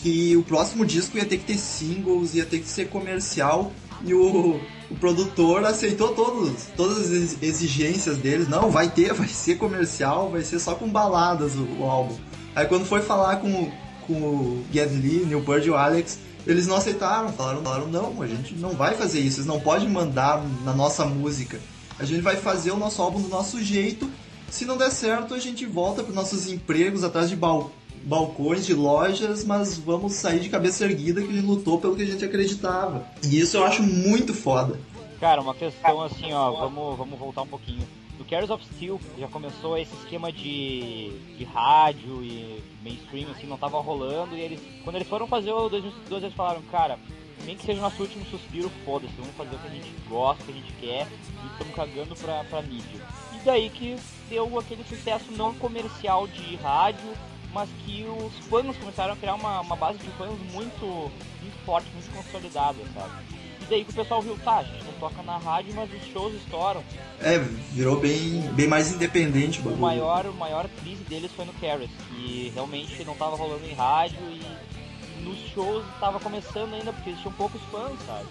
que 0.02 0.36
o 0.36 0.42
próximo 0.42 0.84
disco 0.84 1.16
ia 1.16 1.24
ter 1.24 1.38
que 1.38 1.44
ter 1.44 1.58
singles, 1.58 2.34
ia 2.34 2.44
ter 2.44 2.58
que 2.58 2.68
ser 2.68 2.88
comercial, 2.88 3.72
e 4.04 4.14
o, 4.14 4.60
o 4.90 4.94
produtor 4.96 5.64
aceitou 5.64 6.08
todos, 6.08 6.66
todas 6.76 6.98
as 6.98 7.42
exigências 7.42 8.18
deles. 8.18 8.48
Não, 8.48 8.70
vai 8.70 8.88
ter, 8.88 9.12
vai 9.14 9.28
ser 9.28 9.56
comercial, 9.56 10.30
vai 10.30 10.42
ser 10.42 10.58
só 10.58 10.74
com 10.74 10.88
baladas 10.88 11.54
o, 11.54 11.64
o 11.80 11.84
álbum. 11.84 12.16
Aí 12.54 12.66
quando 12.66 12.84
foi 12.84 13.00
falar 13.00 13.36
com, 13.36 13.70
com 14.06 14.14
o 14.14 14.64
Geddy 14.72 14.96
Lee, 14.96 15.24
Neil 15.24 15.42
Peart 15.42 15.64
e 15.64 15.70
o 15.70 15.76
Alex, 15.76 16.18
eles 16.46 16.66
não 16.66 16.76
aceitaram, 16.76 17.32
falaram, 17.32 17.62
falaram, 17.62 17.88
não, 17.88 18.22
a 18.22 18.26
gente 18.26 18.54
não 18.54 18.70
vai 18.70 18.94
fazer 18.94 19.20
isso, 19.20 19.36
vocês 19.36 19.46
não 19.46 19.60
podem 19.60 19.88
mandar 19.88 20.42
na 20.64 20.72
nossa 20.72 21.04
música. 21.04 21.60
A 21.98 22.04
gente 22.04 22.20
vai 22.20 22.36
fazer 22.36 22.70
o 22.72 22.76
nosso 22.76 23.00
álbum 23.00 23.20
do 23.20 23.28
nosso 23.28 23.62
jeito. 23.62 24.10
Se 24.50 24.64
não 24.64 24.76
der 24.76 24.90
certo, 24.90 25.34
a 25.34 25.38
gente 25.38 25.64
volta 25.64 26.02
para 26.02 26.12
nossos 26.12 26.48
empregos 26.48 27.04
atrás 27.04 27.28
de 27.28 27.36
bal 27.36 27.70
balcões 28.04 28.66
de 28.66 28.74
lojas, 28.74 29.44
mas 29.44 29.78
vamos 29.78 30.14
sair 30.14 30.40
de 30.40 30.48
cabeça 30.48 30.84
erguida 30.84 31.22
que 31.22 31.28
a 31.28 31.32
gente 31.32 31.46
lutou 31.46 31.78
pelo 31.78 31.94
que 31.94 32.02
a 32.02 32.06
gente 32.06 32.24
acreditava. 32.24 33.06
E 33.22 33.38
isso 33.38 33.56
eu 33.56 33.64
acho 33.64 33.80
muito 33.80 34.34
foda. 34.34 34.78
Cara, 35.20 35.40
uma 35.40 35.54
questão 35.54 36.02
assim, 36.02 36.32
ó, 36.32 36.50
vamos, 36.50 36.98
vamos 36.98 37.16
voltar 37.16 37.42
um 37.42 37.46
pouquinho. 37.46 37.86
Do 38.22 38.28
Cares 38.28 38.50
of 38.50 38.64
Steel 38.64 39.00
já 39.18 39.26
começou 39.26 39.76
esse 39.76 39.92
esquema 39.96 40.30
de, 40.30 41.10
de 41.36 41.42
rádio 41.42 42.22
e 42.22 42.62
mainstream, 42.80 43.28
assim, 43.32 43.48
não 43.48 43.58
tava 43.58 43.80
rolando. 43.80 44.36
E 44.36 44.40
eles, 44.40 44.60
quando 44.84 44.94
eles 44.94 45.08
foram 45.08 45.26
fazer 45.26 45.50
o 45.50 45.68
2012, 45.68 46.26
eles 46.26 46.36
falaram, 46.36 46.62
cara, 46.70 47.00
nem 47.44 47.56
que 47.56 47.64
seja 47.64 47.80
o 47.80 47.82
nosso 47.82 48.00
último 48.00 48.24
suspiro, 48.26 48.70
foda-se, 48.84 49.12
vamos 49.18 49.34
fazer 49.34 49.56
o 49.56 49.58
que 49.58 49.66
a 49.66 49.70
gente 49.70 49.90
gosta, 50.08 50.40
o 50.40 50.46
que 50.46 50.52
a 50.52 50.54
gente 50.54 50.72
quer, 50.74 51.08
e 51.08 51.46
estamos 51.50 51.74
cagando 51.74 52.14
pra, 52.14 52.44
pra 52.44 52.62
mídia. 52.62 53.04
E 53.34 53.44
daí 53.44 53.68
que 53.70 53.96
deu 54.28 54.56
aquele 54.56 54.84
sucesso 54.84 55.32
não 55.32 55.52
comercial 55.54 56.28
de 56.28 56.54
rádio, 56.56 57.12
mas 57.52 57.68
que 57.84 58.04
os 58.04 58.46
fãs 58.46 58.76
começaram 58.76 59.14
a 59.14 59.16
criar 59.16 59.34
uma, 59.34 59.62
uma 59.62 59.74
base 59.74 59.98
de 59.98 60.10
fãs 60.10 60.38
muito, 60.52 61.10
muito 61.40 61.64
forte, 61.64 61.88
muito 61.92 62.08
consolidada, 62.14 62.78
sabe? 62.94 63.31
E 63.72 63.74
daí 63.74 63.84
que 63.86 63.90
o 63.90 63.94
pessoal 63.94 64.20
viu, 64.20 64.36
tá, 64.44 64.58
a 64.58 64.64
gente 64.64 64.84
não 64.84 64.92
toca 65.00 65.22
na 65.22 65.38
rádio, 65.38 65.72
mas 65.74 65.90
os 65.90 66.06
shows 66.12 66.34
estouram. 66.34 66.84
É, 67.18 67.38
virou 67.38 67.98
bem, 67.98 68.42
bem 68.52 68.68
mais 68.68 68.92
independente 68.92 69.66
o 69.66 69.72
O 69.72 69.78
maior, 69.78 70.26
o 70.26 70.34
maior 70.34 70.68
crise 70.82 71.02
deles 71.04 71.32
foi 71.34 71.46
no 71.46 71.54
Caris, 71.54 71.88
que 72.10 72.52
realmente 72.54 73.02
não 73.02 73.14
tava 73.14 73.34
rolando 73.34 73.64
em 73.64 73.72
rádio 73.72 74.18
e 74.30 75.24
nos 75.24 75.38
shows 75.54 75.86
tava 75.98 76.20
começando 76.20 76.74
ainda, 76.74 76.92
porque 76.92 77.08
existiam 77.08 77.32
poucos 77.32 77.62
fãs, 77.70 77.98
sabe? 78.04 78.28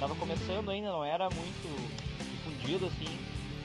Tava 0.00 0.16
começando 0.16 0.68
ainda, 0.68 0.88
não 0.88 1.04
era 1.04 1.30
muito 1.30 1.92
difundido 2.32 2.86
assim. 2.86 3.16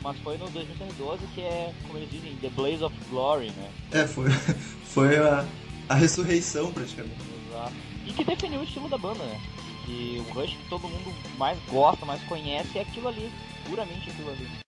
Mas 0.03 0.19
foi 0.19 0.37
no 0.37 0.47
2012 0.51 1.25
que 1.33 1.41
é, 1.41 1.73
como 1.87 1.97
eles 1.97 2.11
dizem, 2.11 2.35
The 2.35 2.49
Blaze 2.49 2.83
of 2.83 2.95
Glory, 3.09 3.49
né? 3.49 3.71
É, 3.93 4.05
foi, 4.05 4.29
foi 4.93 5.17
a, 5.17 5.43
a 5.89 5.95
ressurreição 5.95 6.71
praticamente. 6.71 7.17
Exato. 7.49 7.73
E 8.05 8.13
que 8.13 8.23
definiu 8.23 8.59
o 8.59 8.63
estilo 8.63 8.87
da 8.87 8.99
banda, 8.99 9.23
né? 9.23 9.41
Que 9.85 10.17
o 10.19 10.33
Rush 10.33 10.55
que 10.55 10.69
todo 10.69 10.87
mundo 10.87 11.13
mais 11.37 11.59
gosta, 11.69 12.05
mais 12.05 12.21
conhece 12.23 12.77
é 12.77 12.81
aquilo 12.81 13.07
ali, 13.07 13.31
puramente 13.67 14.09
aquilo 14.09 14.31
ali. 14.31 14.65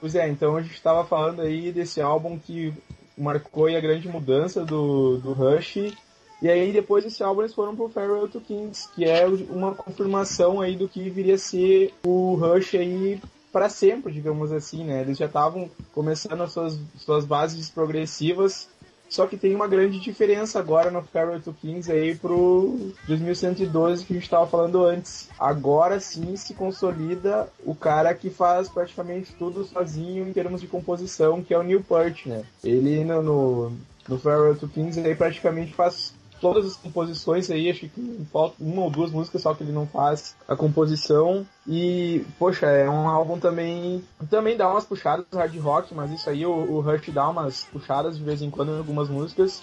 Pois 0.00 0.14
é, 0.14 0.28
então 0.28 0.56
a 0.56 0.62
gente 0.62 0.74
estava 0.74 1.04
falando 1.04 1.42
aí 1.42 1.70
desse 1.70 2.00
álbum 2.00 2.38
que 2.38 2.72
marcou 3.18 3.66
a 3.66 3.80
grande 3.80 4.08
mudança 4.08 4.64
do, 4.64 5.18
do 5.18 5.32
Rush. 5.32 5.92
E 6.40 6.48
aí 6.48 6.72
depois 6.72 7.02
desse 7.02 7.22
álbum 7.22 7.42
eles 7.42 7.54
foram 7.54 7.74
pro 7.74 7.88
Farewell 7.88 8.28
to 8.28 8.40
Kings, 8.40 8.88
que 8.94 9.04
é 9.04 9.26
uma 9.26 9.74
confirmação 9.74 10.60
aí 10.60 10.76
do 10.76 10.88
que 10.88 11.10
viria 11.10 11.34
a 11.34 11.38
ser 11.38 11.92
o 12.04 12.34
Rush 12.34 12.76
aí 12.76 13.20
para 13.52 13.68
sempre, 13.68 14.12
digamos 14.12 14.52
assim, 14.52 14.84
né? 14.84 15.00
Eles 15.00 15.18
já 15.18 15.26
estavam 15.26 15.68
começando 15.92 16.40
as 16.42 16.52
suas, 16.52 16.78
suas 16.96 17.24
bases 17.24 17.68
progressivas 17.68 18.68
só 19.08 19.26
que 19.26 19.36
tem 19.36 19.54
uma 19.54 19.66
grande 19.66 19.98
diferença 19.98 20.58
agora 20.58 20.90
no 20.90 21.02
Farewell 21.02 21.40
to 21.40 21.54
aí 21.90 22.14
pro 22.14 22.92
2112 23.06 24.04
que 24.04 24.12
a 24.12 24.16
gente 24.16 24.24
estava 24.24 24.46
falando 24.46 24.84
antes. 24.84 25.28
Agora 25.38 25.98
sim 25.98 26.36
se 26.36 26.54
consolida 26.54 27.48
o 27.64 27.74
cara 27.74 28.14
que 28.14 28.28
faz 28.28 28.68
praticamente 28.68 29.32
tudo 29.32 29.64
sozinho 29.64 30.28
em 30.28 30.32
termos 30.32 30.60
de 30.60 30.66
composição, 30.66 31.42
que 31.42 31.54
é 31.54 31.58
o 31.58 31.62
Neil 31.62 31.84
né? 32.26 32.44
Ele 32.62 33.04
no, 33.04 33.22
no, 33.22 33.72
no 34.08 34.18
Farewell 34.18 34.56
aí 35.04 35.14
praticamente 35.14 35.72
faz 35.72 36.12
todas 36.40 36.66
as 36.66 36.76
composições 36.76 37.50
aí, 37.50 37.70
acho 37.70 37.88
que 37.88 38.26
falta 38.32 38.56
uma 38.60 38.82
ou 38.82 38.90
duas 38.90 39.10
músicas 39.10 39.42
só 39.42 39.54
que 39.54 39.62
ele 39.62 39.72
não 39.72 39.86
faz 39.86 40.36
a 40.46 40.56
composição. 40.56 41.46
E, 41.66 42.24
poxa, 42.38 42.66
é 42.66 42.88
um 42.88 43.08
álbum 43.08 43.38
também. 43.38 44.02
Também 44.30 44.56
dá 44.56 44.68
umas 44.70 44.84
puxadas 44.84 45.26
hard 45.32 45.56
rock, 45.58 45.94
mas 45.94 46.10
isso 46.12 46.28
aí 46.28 46.44
o, 46.46 46.52
o 46.52 46.80
Rush 46.80 47.10
dá 47.10 47.28
umas 47.28 47.64
puxadas 47.64 48.16
de 48.16 48.24
vez 48.24 48.42
em 48.42 48.50
quando 48.50 48.72
em 48.72 48.78
algumas 48.78 49.08
músicas. 49.08 49.62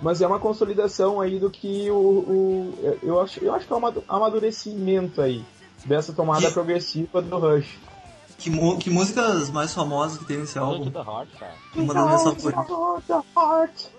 Mas 0.00 0.22
é 0.22 0.26
uma 0.26 0.38
consolidação 0.38 1.20
aí 1.20 1.38
do 1.38 1.50
que 1.50 1.90
o. 1.90 1.94
o 1.94 2.98
eu, 3.02 3.20
acho, 3.20 3.44
eu 3.44 3.54
acho 3.54 3.66
que 3.66 3.72
é 3.72 3.76
um 3.76 4.02
amadurecimento 4.08 5.20
aí 5.20 5.44
dessa 5.84 6.12
tomada 6.12 6.46
que, 6.46 6.52
progressiva 6.52 7.20
do 7.20 7.38
Rush. 7.38 7.78
Que, 8.38 8.50
que 8.78 8.90
músicas 8.90 9.50
mais 9.50 9.72
famosas 9.72 10.18
que 10.18 10.24
tem 10.24 10.38
nesse 10.38 10.58
álbum? 10.58 10.90
The 10.90 10.98
Heart, 10.98 11.28
cara. 11.38 11.54
Uma 11.76 11.94
das 11.94 12.04
minhas 12.04 12.22
favoritas. 12.22 13.90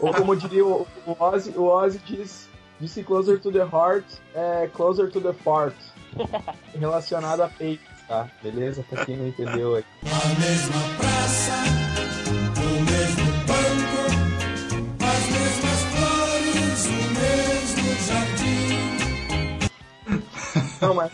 Ou 0.00 0.12
como 0.12 0.36
diria 0.36 0.64
o, 0.64 0.86
o 1.06 1.16
Ozzy, 1.18 1.50
o 1.56 1.64
Ozzy 1.64 2.00
diz, 2.04 2.48
disse 2.80 3.02
Closer 3.04 3.40
to 3.40 3.52
the 3.52 3.58
Heart, 3.60 4.06
é 4.34 4.68
Closer 4.72 5.10
to 5.10 5.20
the 5.20 5.32
Fart. 5.32 5.74
relacionado 6.78 7.42
a 7.42 7.48
peito, 7.48 7.84
tá? 8.08 8.28
Beleza? 8.42 8.84
Pra 8.88 9.04
quem 9.04 9.16
não 9.16 9.28
entendeu 9.28 9.76
aí. 9.76 9.84
A 10.04 10.28
mesma 10.40 10.80
praça, 10.98 11.52
o 12.56 12.80
mesmo 12.82 13.24
banco, 13.46 14.02
as 15.04 15.24
mesmas 15.30 15.80
flores, 15.92 16.86
o 16.86 17.02
mesmo 17.20 17.88
jardim. 18.06 18.80
Não, 20.80 20.94
mas 20.94 21.12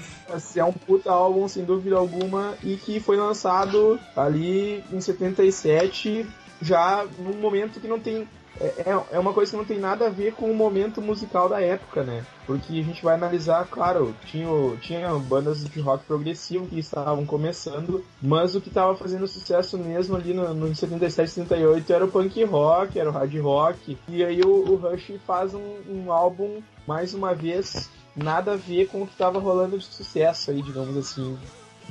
é 0.56 0.64
um 0.64 0.72
puta 0.72 1.10
álbum, 1.10 1.48
sem 1.48 1.64
dúvida 1.64 1.96
alguma, 1.96 2.54
e 2.62 2.76
que 2.76 3.00
foi 3.00 3.16
lançado 3.16 3.98
ali 4.16 4.84
em 4.92 5.00
77 5.00 6.26
já 6.60 7.06
num 7.18 7.34
momento 7.34 7.80
que 7.80 7.88
não 7.88 7.98
tem. 8.00 8.26
É, 8.58 8.64
é, 8.86 9.04
é 9.12 9.18
uma 9.18 9.34
coisa 9.34 9.50
que 9.50 9.56
não 9.56 9.66
tem 9.66 9.78
nada 9.78 10.06
a 10.06 10.10
ver 10.10 10.32
com 10.32 10.50
o 10.50 10.54
momento 10.54 11.02
musical 11.02 11.46
da 11.46 11.60
época, 11.60 12.02
né? 12.02 12.24
Porque 12.46 12.72
a 12.80 12.82
gente 12.82 13.02
vai 13.04 13.14
analisar, 13.14 13.66
claro, 13.66 14.16
tinha, 14.24 14.48
tinha 14.80 15.14
bandas 15.18 15.62
de 15.62 15.78
rock 15.78 16.06
progressivo 16.06 16.66
que 16.66 16.78
estavam 16.78 17.26
começando, 17.26 18.02
mas 18.22 18.54
o 18.54 18.60
que 18.60 18.68
estava 18.68 18.96
fazendo 18.96 19.28
sucesso 19.28 19.76
mesmo 19.76 20.16
ali 20.16 20.32
no, 20.32 20.54
no 20.54 20.74
77, 20.74 21.30
78 21.32 21.92
era 21.92 22.04
o 22.06 22.10
punk 22.10 22.42
rock, 22.44 22.98
era 22.98 23.10
o 23.10 23.12
hard 23.12 23.34
rock. 23.40 23.98
E 24.08 24.24
aí 24.24 24.40
o, 24.40 24.48
o 24.48 24.76
Rush 24.76 25.12
faz 25.26 25.52
um, 25.52 25.76
um 25.86 26.10
álbum, 26.10 26.62
mais 26.86 27.12
uma 27.12 27.34
vez, 27.34 27.90
nada 28.16 28.52
a 28.52 28.56
ver 28.56 28.88
com 28.88 29.02
o 29.02 29.06
que 29.06 29.12
estava 29.12 29.38
rolando 29.38 29.76
de 29.76 29.84
sucesso 29.84 30.50
aí, 30.50 30.62
digamos 30.62 30.96
assim, 30.96 31.38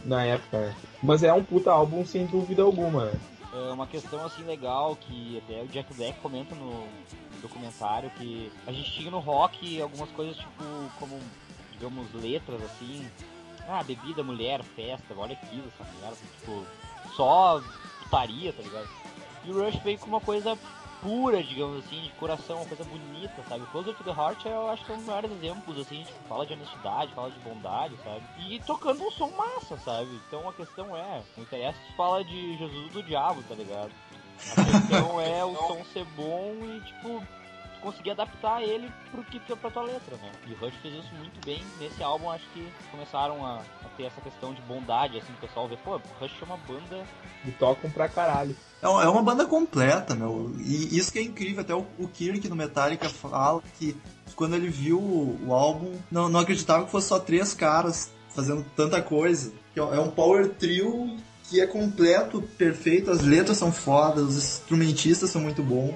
na 0.03 0.25
época. 0.25 0.75
Mas 1.03 1.21
é 1.21 1.31
um 1.31 1.43
puta 1.43 1.71
álbum 1.71 2.03
sem 2.03 2.25
dúvida 2.25 2.63
alguma. 2.63 3.11
É 3.55 3.71
uma 3.71 3.87
questão 3.87 4.25
assim 4.25 4.43
legal 4.43 4.95
que 4.95 5.37
até 5.37 5.63
o 5.63 5.67
Jack 5.67 5.93
Black 5.93 6.19
comenta 6.19 6.53
no, 6.55 6.87
documentário 7.41 8.09
que 8.11 8.51
a 8.65 8.71
gente 8.71 8.91
tinha 8.91 9.11
no 9.11 9.19
rock 9.19 9.79
algumas 9.79 10.09
coisas 10.11 10.35
tipo 10.35 10.63
como 10.99 11.19
digamos 11.73 12.11
letras 12.13 12.61
assim 12.63 13.07
ah, 13.67 13.83
bebida, 13.83 14.23
mulher, 14.23 14.63
festa, 14.63 15.13
olha 15.17 15.33
aquilo, 15.33 15.67
essa 15.67 15.91
merda, 15.99 16.17
tipo, 16.39 16.65
só 17.15 17.61
putaria, 18.03 18.53
tá 18.53 18.61
ligado? 18.61 18.87
E 19.43 19.51
o 19.51 19.63
Rush 19.63 19.81
veio 19.83 19.97
com 19.97 20.07
uma 20.07 20.21
coisa 20.21 20.57
pura, 21.01 21.43
digamos 21.43 21.85
assim, 21.85 22.01
de 22.01 22.09
coração, 22.11 22.57
uma 22.57 22.65
coisa 22.65 22.83
bonita, 22.83 23.43
sabe? 23.47 23.65
Closer 23.67 23.93
to 23.95 24.03
the 24.03 24.11
Heart 24.11 24.45
eu 24.45 24.69
acho 24.69 24.85
que 24.85 24.91
é 24.91 24.95
um 24.95 24.97
dos 24.97 25.07
maiores 25.07 25.31
exemplos, 25.31 25.79
assim, 25.79 26.03
tipo, 26.03 26.27
fala 26.27 26.45
de 26.45 26.53
honestidade, 26.53 27.13
fala 27.13 27.31
de 27.31 27.39
bondade, 27.39 27.95
sabe? 28.03 28.23
E 28.47 28.59
tocando 28.61 29.03
um 29.03 29.11
som 29.11 29.29
massa, 29.31 29.77
sabe? 29.77 30.09
Então 30.27 30.47
a 30.47 30.53
questão 30.53 30.95
é, 30.95 31.21
não 31.35 31.43
interessa 31.43 31.77
se 31.87 31.95
fala 31.95 32.23
de 32.23 32.57
Jesus 32.57 32.91
do 32.91 33.03
diabo, 33.03 33.43
tá 33.43 33.55
ligado? 33.55 33.91
A 34.57 34.63
questão 34.63 35.21
é 35.21 35.43
o 35.45 35.55
som 35.67 35.83
ser 35.93 36.05
bom 36.15 36.55
e, 36.61 36.81
tipo, 36.81 37.23
conseguir 37.85 38.11
adaptar 38.11 38.63
ele 38.63 38.91
pro 39.11 39.23
que 39.23 39.39
pra 39.55 39.69
tua 39.69 39.83
letra, 39.83 40.17
né? 40.17 40.31
E 40.47 40.53
o 40.53 40.57
Rush 40.57 40.73
fez 40.81 40.95
isso 40.95 41.13
muito 41.13 41.45
bem. 41.45 41.63
Nesse 41.79 42.01
álbum, 42.01 42.31
acho 42.31 42.45
que 42.49 42.67
começaram 42.89 43.45
a, 43.45 43.59
a 43.59 43.89
ter 43.95 44.05
essa 44.05 44.19
questão 44.21 44.53
de 44.55 44.61
bondade, 44.63 45.17
assim, 45.19 45.31
o 45.33 45.37
pessoal 45.37 45.67
vê, 45.67 45.77
pô, 45.77 45.97
o 45.97 46.01
Rush 46.19 46.41
é 46.41 46.45
uma 46.45 46.57
banda. 46.57 47.05
E 47.45 47.51
tocam 47.51 47.89
pra 47.91 48.09
caralho. 48.09 48.55
É, 48.85 49.05
é 49.05 49.09
uma 49.09 49.23
banda 49.23 49.45
completa, 49.45 50.13
meu. 50.13 50.51
E 50.59 50.95
isso 50.95 51.11
que 51.11 51.17
é 51.17 51.23
incrível, 51.23 51.61
até 51.61 51.73
o, 51.73 51.85
o 51.97 52.07
Kirk 52.07 52.47
no 52.47 52.55
Metallica 52.55 53.09
fala 53.09 53.63
que 53.79 53.97
quando 54.35 54.55
ele 54.55 54.69
viu 54.69 54.99
o, 54.99 55.39
o 55.47 55.53
álbum, 55.53 55.93
não, 56.11 56.29
não 56.29 56.39
acreditava 56.39 56.85
que 56.85 56.91
fosse 56.91 57.07
só 57.07 57.17
três 57.17 57.53
caras 57.53 58.11
fazendo 58.29 58.63
tanta 58.75 59.01
coisa. 59.01 59.51
É, 59.75 59.79
é 59.79 59.99
um 59.99 60.11
power 60.11 60.49
trio 60.49 61.17
que 61.49 61.59
é 61.59 61.65
completo, 61.65 62.41
perfeito, 62.57 63.09
as 63.09 63.21
letras 63.21 63.57
são 63.57 63.71
fodas, 63.71 64.23
os 64.23 64.37
instrumentistas 64.37 65.29
são 65.29 65.41
muito 65.41 65.63
bons. 65.63 65.95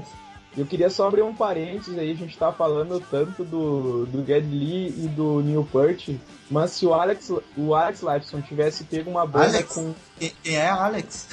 Eu 0.58 0.66
queria 0.66 0.90
só 0.90 1.08
abrir 1.08 1.22
um 1.22 1.34
parênteses 1.34 1.98
aí, 1.98 2.12
a 2.12 2.16
gente 2.16 2.38
tá 2.38 2.52
falando 2.52 3.00
tanto 3.10 3.44
do, 3.44 4.06
do 4.08 4.26
Ged 4.26 4.48
Lee 4.48 4.88
e 4.90 5.08
do 5.08 5.42
Neil 5.42 5.68
Peart, 5.72 6.10
mas 6.50 6.72
se 6.72 6.86
o 6.86 6.94
Alex, 6.94 7.32
o 7.56 7.76
Alex 7.76 8.02
Lifeson 8.02 8.42
tivesse 8.42 8.84
pego 8.84 9.12
uma 9.12 9.26
banda 9.26 9.58
Alex? 9.58 9.74
com... 9.74 9.94
Quem 10.20 10.56
é 10.56 10.70
Alex? 10.70 11.28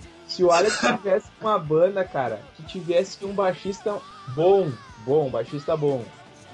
se 0.36 0.44
o 0.44 0.50
Alex 0.50 0.78
tivesse 0.78 1.28
uma 1.40 1.58
banda, 1.58 2.04
cara, 2.04 2.42
que 2.54 2.62
tivesse 2.64 3.24
um 3.24 3.32
baixista 3.32 3.98
bom, 4.34 4.70
bom, 5.06 5.30
baixista 5.30 5.74
bom, 5.74 6.04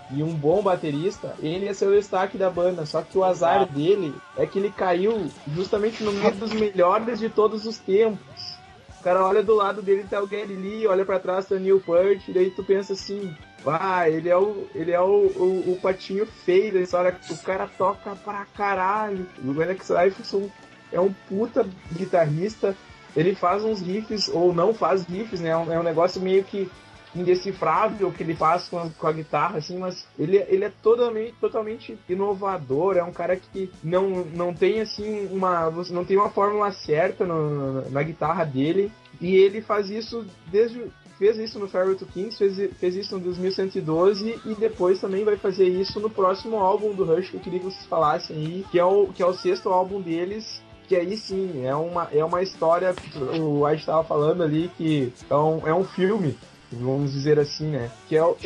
e 0.08 0.22
um 0.22 0.32
bom 0.32 0.62
baterista, 0.62 1.34
ele 1.40 1.64
ia 1.64 1.74
ser 1.74 1.88
o 1.88 1.92
destaque 1.92 2.38
da 2.38 2.48
banda. 2.48 2.86
Só 2.86 3.02
que 3.02 3.18
o 3.18 3.24
azar 3.24 3.66
dele 3.66 4.14
é 4.36 4.46
que 4.46 4.60
ele 4.60 4.70
caiu 4.70 5.28
justamente 5.52 6.04
no 6.04 6.12
meio 6.12 6.34
dos 6.36 6.52
melhores 6.52 7.18
de 7.18 7.28
todos 7.28 7.66
os 7.66 7.78
tempos. 7.78 8.56
O 9.00 9.02
cara 9.02 9.26
olha 9.26 9.42
do 9.42 9.56
lado 9.56 9.82
dele 9.82 10.06
tá 10.08 10.22
o 10.22 10.28
Gary 10.28 10.54
Lee, 10.54 10.86
olha 10.86 11.04
para 11.04 11.18
trás 11.18 11.46
tá 11.46 11.56
o 11.56 11.58
Neil 11.58 11.80
Peart, 11.80 12.22
daí 12.28 12.52
tu 12.52 12.62
pensa 12.62 12.92
assim, 12.92 13.34
ah, 13.66 14.08
ele 14.08 14.28
é 14.28 14.36
o, 14.36 14.68
ele 14.76 14.92
é 14.92 15.00
o, 15.00 15.26
o, 15.26 15.72
o 15.72 15.78
patinho 15.82 16.24
feio 16.24 16.72
da 16.72 16.80
história, 16.80 17.18
o 17.28 17.36
cara 17.38 17.68
toca 17.76 18.14
pra 18.14 18.46
caralho. 18.54 19.26
O 19.44 19.60
Alex 19.60 19.90
Lifeson 19.90 20.48
é 20.92 21.00
um 21.00 21.12
puta 21.28 21.66
guitarrista, 21.92 22.76
ele 23.16 23.34
faz 23.34 23.64
uns 23.64 23.80
riffs, 23.80 24.28
ou 24.28 24.52
não 24.52 24.72
faz 24.72 25.04
riffs, 25.04 25.40
né? 25.40 25.50
É 25.50 25.56
um, 25.56 25.72
é 25.72 25.78
um 25.78 25.82
negócio 25.82 26.20
meio 26.20 26.44
que 26.44 26.70
indecifrável 27.14 28.10
que 28.10 28.22
ele 28.22 28.34
faz 28.34 28.68
com 28.68 28.78
a, 28.78 28.88
com 28.88 29.06
a, 29.06 29.12
guitarra, 29.12 29.58
assim, 29.58 29.78
mas 29.78 30.06
ele, 30.18 30.38
ele 30.48 30.64
é 30.64 30.72
totalmente, 30.82 31.34
totalmente 31.40 31.98
inovador, 32.08 32.96
é 32.96 33.02
um 33.02 33.12
cara 33.12 33.36
que 33.36 33.70
não, 33.82 34.24
não 34.24 34.54
tem, 34.54 34.80
assim, 34.80 35.26
uma, 35.30 35.70
não 35.90 36.04
tem 36.04 36.16
uma 36.16 36.30
fórmula 36.30 36.72
certa 36.72 37.26
no, 37.26 37.88
na 37.90 38.02
guitarra 38.02 38.44
dele, 38.44 38.90
e 39.20 39.36
ele 39.36 39.60
faz 39.60 39.90
isso 39.90 40.24
desde, 40.50 40.90
fez 41.18 41.36
isso 41.38 41.58
no 41.58 41.68
Farewell 41.68 41.96
to 41.96 42.06
Kings, 42.06 42.38
fez, 42.38 42.72
fez 42.78 42.96
isso 42.96 43.16
no 43.16 43.24
2112 43.24 44.40
e 44.46 44.54
depois 44.54 45.00
também 45.00 45.24
vai 45.24 45.36
fazer 45.36 45.68
isso 45.68 46.00
no 46.00 46.10
próximo 46.10 46.56
álbum 46.56 46.94
do 46.94 47.04
Rush 47.04 47.30
que 47.30 47.36
eu 47.36 47.40
queria 47.40 47.58
que 47.58 47.66
vocês 47.66 47.86
falassem 47.86 48.36
aí, 48.36 48.66
que 48.70 48.78
é 48.78 48.84
o, 48.84 49.08
que 49.08 49.22
é 49.22 49.26
o 49.26 49.34
sexto 49.34 49.68
álbum 49.68 50.00
deles, 50.00 50.61
que 50.88 50.96
aí 50.96 51.16
sim 51.16 51.64
é 51.64 51.74
uma, 51.74 52.08
é 52.12 52.24
uma 52.24 52.42
história, 52.42 52.94
o 53.38 53.64
White 53.64 53.80
estava 53.80 54.04
falando 54.04 54.42
ali 54.42 54.70
que 54.76 55.12
é 55.28 55.34
um, 55.34 55.66
é 55.68 55.74
um 55.74 55.84
filme, 55.84 56.36
vamos 56.70 57.12
dizer 57.12 57.38
assim, 57.38 57.70
né? 57.70 57.90
Que 58.08 58.16
é 58.16 58.24
o 58.24 58.36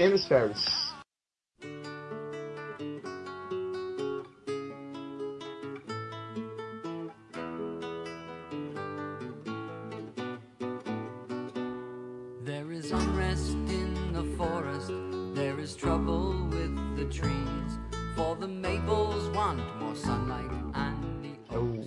is 15.66 15.74
trouble 15.74 16.44
with 16.44 16.96
the 16.96 17.04
trees, 17.12 17.78
for 18.14 18.36
the 18.36 18.46
maples 18.46 19.28
want 19.34 19.58
more 19.80 19.96
sunlight 19.96 20.48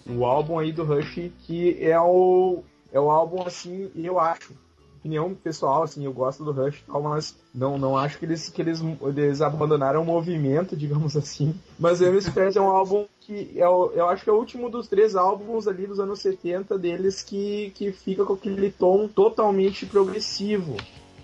o, 0.10 0.26
álbum 0.26 0.60
aí 0.60 0.72
do 0.72 0.84
Rush 0.84 1.32
que 1.40 1.78
é 1.84 2.00
o 2.00 2.64
é 2.92 3.00
o 3.00 3.12
álbum 3.12 3.44
assim, 3.44 3.92
eu 3.96 4.20
acho, 4.20 4.52
opinião 5.00 5.34
pessoal, 5.34 5.84
assim, 5.84 6.04
eu 6.06 6.12
gosto 6.12 6.44
do 6.44 6.52
Rush 6.52 6.84
tal, 6.86 7.02
mas 7.02 7.36
não, 7.54 7.78
não 7.78 7.98
acho 7.98 8.18
que 8.18 8.26
eles, 8.26 8.50
que 8.50 8.62
eles, 8.62 8.82
eles 9.16 9.42
abandonaram 9.42 10.02
o 10.02 10.06
movimento, 10.06 10.76
digamos 10.78 11.16
assim. 11.16 11.56
Mas 11.78 12.02
Elvis 12.02 12.30
Presley 12.30 12.64
é 12.64 12.68
um 12.68 12.72
álbum 12.72 13.06
que 13.22 13.52
é 13.56 13.68
o, 13.68 13.92
eu 13.94 14.08
acho 14.10 14.24
que 14.24 14.30
é 14.30 14.34
o 14.34 14.38
último 14.38 14.70
dos 14.70 14.88
três 14.88 15.16
álbuns 15.16 15.68
ali 15.68 15.88
dos 15.88 16.00
anos 16.00 16.20
70 16.20 16.78
deles 16.78 17.22
que, 17.22 17.72
que 17.76 17.92
fica 17.92 18.26
com 18.26 18.34
aquele 18.34 18.72
tom 18.72 19.08
totalmente 19.08 19.86
progressivo. 19.86 20.76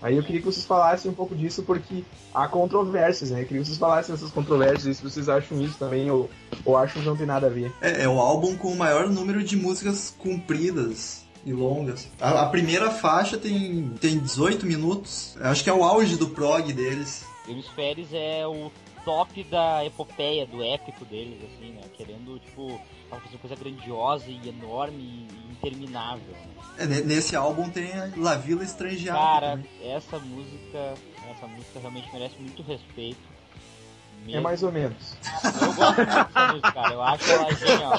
Aí 0.02 0.16
eu 0.16 0.22
queria 0.22 0.40
que 0.40 0.46
vocês 0.46 0.66
falassem 0.66 1.10
um 1.10 1.14
pouco 1.14 1.34
disso, 1.34 1.62
porque 1.62 2.04
há 2.34 2.46
controvérsias, 2.48 3.30
né? 3.30 3.42
Eu 3.42 3.46
queria 3.46 3.62
que 3.62 3.68
vocês 3.68 3.78
falassem 3.78 4.14
essas 4.14 4.30
controvérsias, 4.30 4.96
se 4.96 5.02
vocês 5.02 5.28
acham 5.28 5.60
isso 5.60 5.78
também, 5.78 6.10
ou, 6.10 6.30
ou 6.64 6.76
acham 6.76 7.02
que 7.02 7.08
não 7.08 7.16
tem 7.16 7.26
nada 7.26 7.46
a 7.46 7.50
ver. 7.50 7.72
É, 7.80 8.02
é 8.04 8.08
o 8.08 8.20
álbum 8.20 8.56
com 8.56 8.68
o 8.68 8.76
maior 8.76 9.08
número 9.08 9.42
de 9.42 9.56
músicas 9.56 10.14
compridas 10.18 11.24
e 11.44 11.52
longas. 11.52 12.08
A, 12.20 12.42
a, 12.42 12.46
primeira 12.46 12.90
faixa 12.90 13.38
tem, 13.38 13.90
tem 14.00 14.18
18 14.18 14.66
minutos. 14.66 15.36
Acho 15.40 15.62
que 15.62 15.70
é 15.70 15.72
o 15.72 15.84
auge 15.84 16.16
do 16.16 16.28
prog 16.28 16.72
deles. 16.72 17.24
Hemisférios 17.48 18.08
é 18.12 18.46
o 18.46 18.70
top 19.04 19.44
da 19.44 19.84
epopeia, 19.84 20.44
do 20.46 20.62
épico 20.62 21.04
deles, 21.04 21.38
assim, 21.44 21.70
né? 21.70 21.82
Querendo, 21.96 22.40
tipo, 22.40 22.80
uma 23.10 23.38
coisa 23.38 23.56
grandiosa 23.56 24.26
e 24.28 24.48
enorme 24.48 25.28
e 25.30 25.52
interminável. 25.52 26.34
É, 26.78 26.86
nesse 26.86 27.34
álbum 27.34 27.70
tem 27.70 27.90
La 28.16 28.34
Vila 28.34 28.62
Estrangeada. 28.62 29.18
Cara, 29.18 29.50
também. 29.52 29.92
essa 29.92 30.18
música, 30.18 30.94
essa 31.30 31.46
música 31.46 31.80
realmente 31.80 32.08
merece 32.12 32.36
muito 32.38 32.62
respeito. 32.62 33.36
Mesmo. 34.24 34.38
É 34.38 34.40
mais 34.40 34.62
ou 34.62 34.72
menos. 34.72 35.16
Eu 35.44 35.72
gosto 35.74 36.04
dessa 36.04 36.52
música, 36.52 36.72
cara. 36.72 36.92
Eu 36.92 37.02
acho 37.02 37.30
ela 37.30 37.54
genial. 37.54 37.98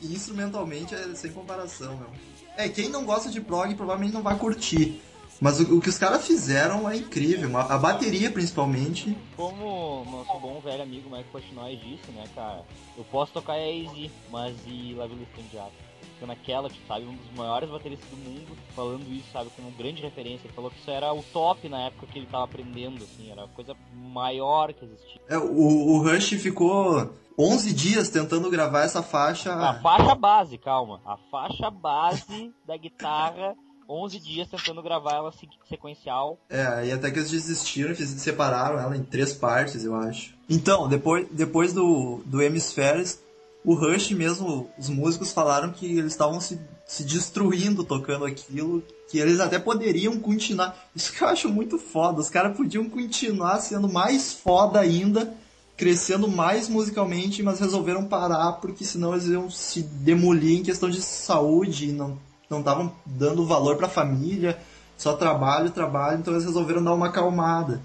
E 0.00 0.14
instrumentalmente 0.14 0.94
é 0.94 1.14
sem 1.14 1.30
comparação, 1.32 1.96
meu. 1.96 2.10
É, 2.56 2.68
quem 2.68 2.88
não 2.88 3.04
gosta 3.04 3.30
de 3.30 3.40
prog 3.40 3.74
provavelmente 3.74 4.12
não 4.12 4.22
vai 4.22 4.36
curtir. 4.36 5.00
Mas 5.42 5.58
o, 5.58 5.78
o 5.78 5.80
que 5.80 5.88
os 5.88 5.98
caras 5.98 6.24
fizeram 6.24 6.88
é 6.88 6.96
incrível. 6.96 7.58
A, 7.58 7.74
a, 7.74 7.78
bateria, 7.78 8.30
principalmente. 8.30 9.18
Como 9.36 10.04
nosso 10.04 10.38
bom 10.38 10.60
velho 10.60 10.84
amigo 10.84 11.10
Mike 11.10 11.30
Portnoy 11.30 11.74
disse, 11.74 12.12
né, 12.12 12.22
cara? 12.32 12.64
Eu 12.96 13.02
posso 13.10 13.32
tocar 13.32 13.58
Easy, 13.58 14.08
mas 14.30 14.56
e 14.64 14.94
La 14.94 15.08
Villa 15.08 15.24
Estendiata? 15.24 15.72
Ficando 16.14 16.28
naquela, 16.28 16.70
tipo, 16.70 16.86
sabe? 16.86 17.06
Um 17.06 17.16
dos 17.16 17.36
maiores 17.36 17.68
bateristas 17.68 18.08
do 18.08 18.16
mundo 18.18 18.56
falando 18.76 19.12
isso, 19.12 19.26
sabe? 19.32 19.50
Como 19.56 19.72
grande 19.72 20.00
referência. 20.00 20.46
Ele 20.46 20.54
falou 20.54 20.70
que 20.70 20.78
isso 20.78 20.90
era 20.92 21.12
o 21.12 21.24
top 21.24 21.68
na 21.68 21.86
época 21.86 22.06
que 22.06 22.20
ele 22.20 22.28
tava 22.30 22.44
aprendendo, 22.44 23.02
assim. 23.02 23.28
Era 23.28 23.42
a 23.42 23.48
coisa 23.48 23.74
maior 23.92 24.72
que 24.72 24.84
existia. 24.84 25.20
É, 25.28 25.38
o, 25.38 25.96
o 25.96 26.02
Rush 26.04 26.34
ficou 26.34 27.16
11 27.36 27.74
dias 27.74 28.08
tentando 28.08 28.48
gravar 28.48 28.82
essa 28.82 29.02
faixa. 29.02 29.52
A 29.52 29.74
faixa 29.80 30.14
base, 30.14 30.56
calma. 30.56 31.00
A 31.04 31.16
faixa 31.32 31.68
base 31.68 32.54
da 32.64 32.76
guitarra. 32.76 33.56
11 33.88 34.18
dias 34.18 34.48
tentando 34.48 34.82
gravar 34.82 35.14
ela 35.14 35.32
sequencial. 35.68 36.38
É, 36.48 36.86
e 36.86 36.92
até 36.92 37.10
que 37.10 37.18
eles 37.18 37.30
desistiram, 37.30 37.94
separaram 37.94 38.78
ela 38.78 38.96
em 38.96 39.02
três 39.02 39.32
partes, 39.32 39.84
eu 39.84 39.94
acho. 39.94 40.34
Então, 40.48 40.88
depois, 40.88 41.26
depois 41.30 41.72
do, 41.72 42.22
do 42.24 42.42
Hemispheres, 42.42 43.20
o 43.64 43.74
Rush 43.74 44.10
mesmo, 44.10 44.68
os 44.78 44.88
músicos 44.88 45.32
falaram 45.32 45.72
que 45.72 45.86
eles 45.86 46.12
estavam 46.12 46.40
se, 46.40 46.60
se 46.84 47.04
destruindo 47.04 47.84
tocando 47.84 48.24
aquilo, 48.24 48.82
que 49.08 49.18
eles 49.18 49.38
até 49.38 49.58
poderiam 49.58 50.18
continuar. 50.18 50.76
Isso 50.94 51.12
que 51.12 51.22
eu 51.22 51.28
acho 51.28 51.48
muito 51.48 51.78
foda, 51.78 52.20
os 52.20 52.28
caras 52.28 52.56
podiam 52.56 52.88
continuar 52.88 53.60
sendo 53.60 53.88
mais 53.88 54.32
foda 54.32 54.80
ainda, 54.80 55.32
crescendo 55.76 56.26
mais 56.26 56.68
musicalmente, 56.68 57.42
mas 57.42 57.60
resolveram 57.60 58.04
parar 58.04 58.52
porque 58.54 58.84
senão 58.84 59.12
eles 59.12 59.26
iam 59.26 59.48
se 59.48 59.82
demolir 59.82 60.58
em 60.58 60.62
questão 60.62 60.90
de 60.90 61.00
saúde 61.00 61.88
e 61.88 61.92
não 61.92 62.18
não 62.52 62.60
estavam 62.60 62.92
dando 63.06 63.46
valor 63.46 63.76
para 63.76 63.86
a 63.86 63.90
família, 63.90 64.58
só 64.96 65.14
trabalho, 65.14 65.70
trabalho, 65.70 66.18
então 66.18 66.34
eles 66.34 66.44
resolveram 66.44 66.84
dar 66.84 66.92
uma 66.92 67.06
acalmada. 67.06 67.80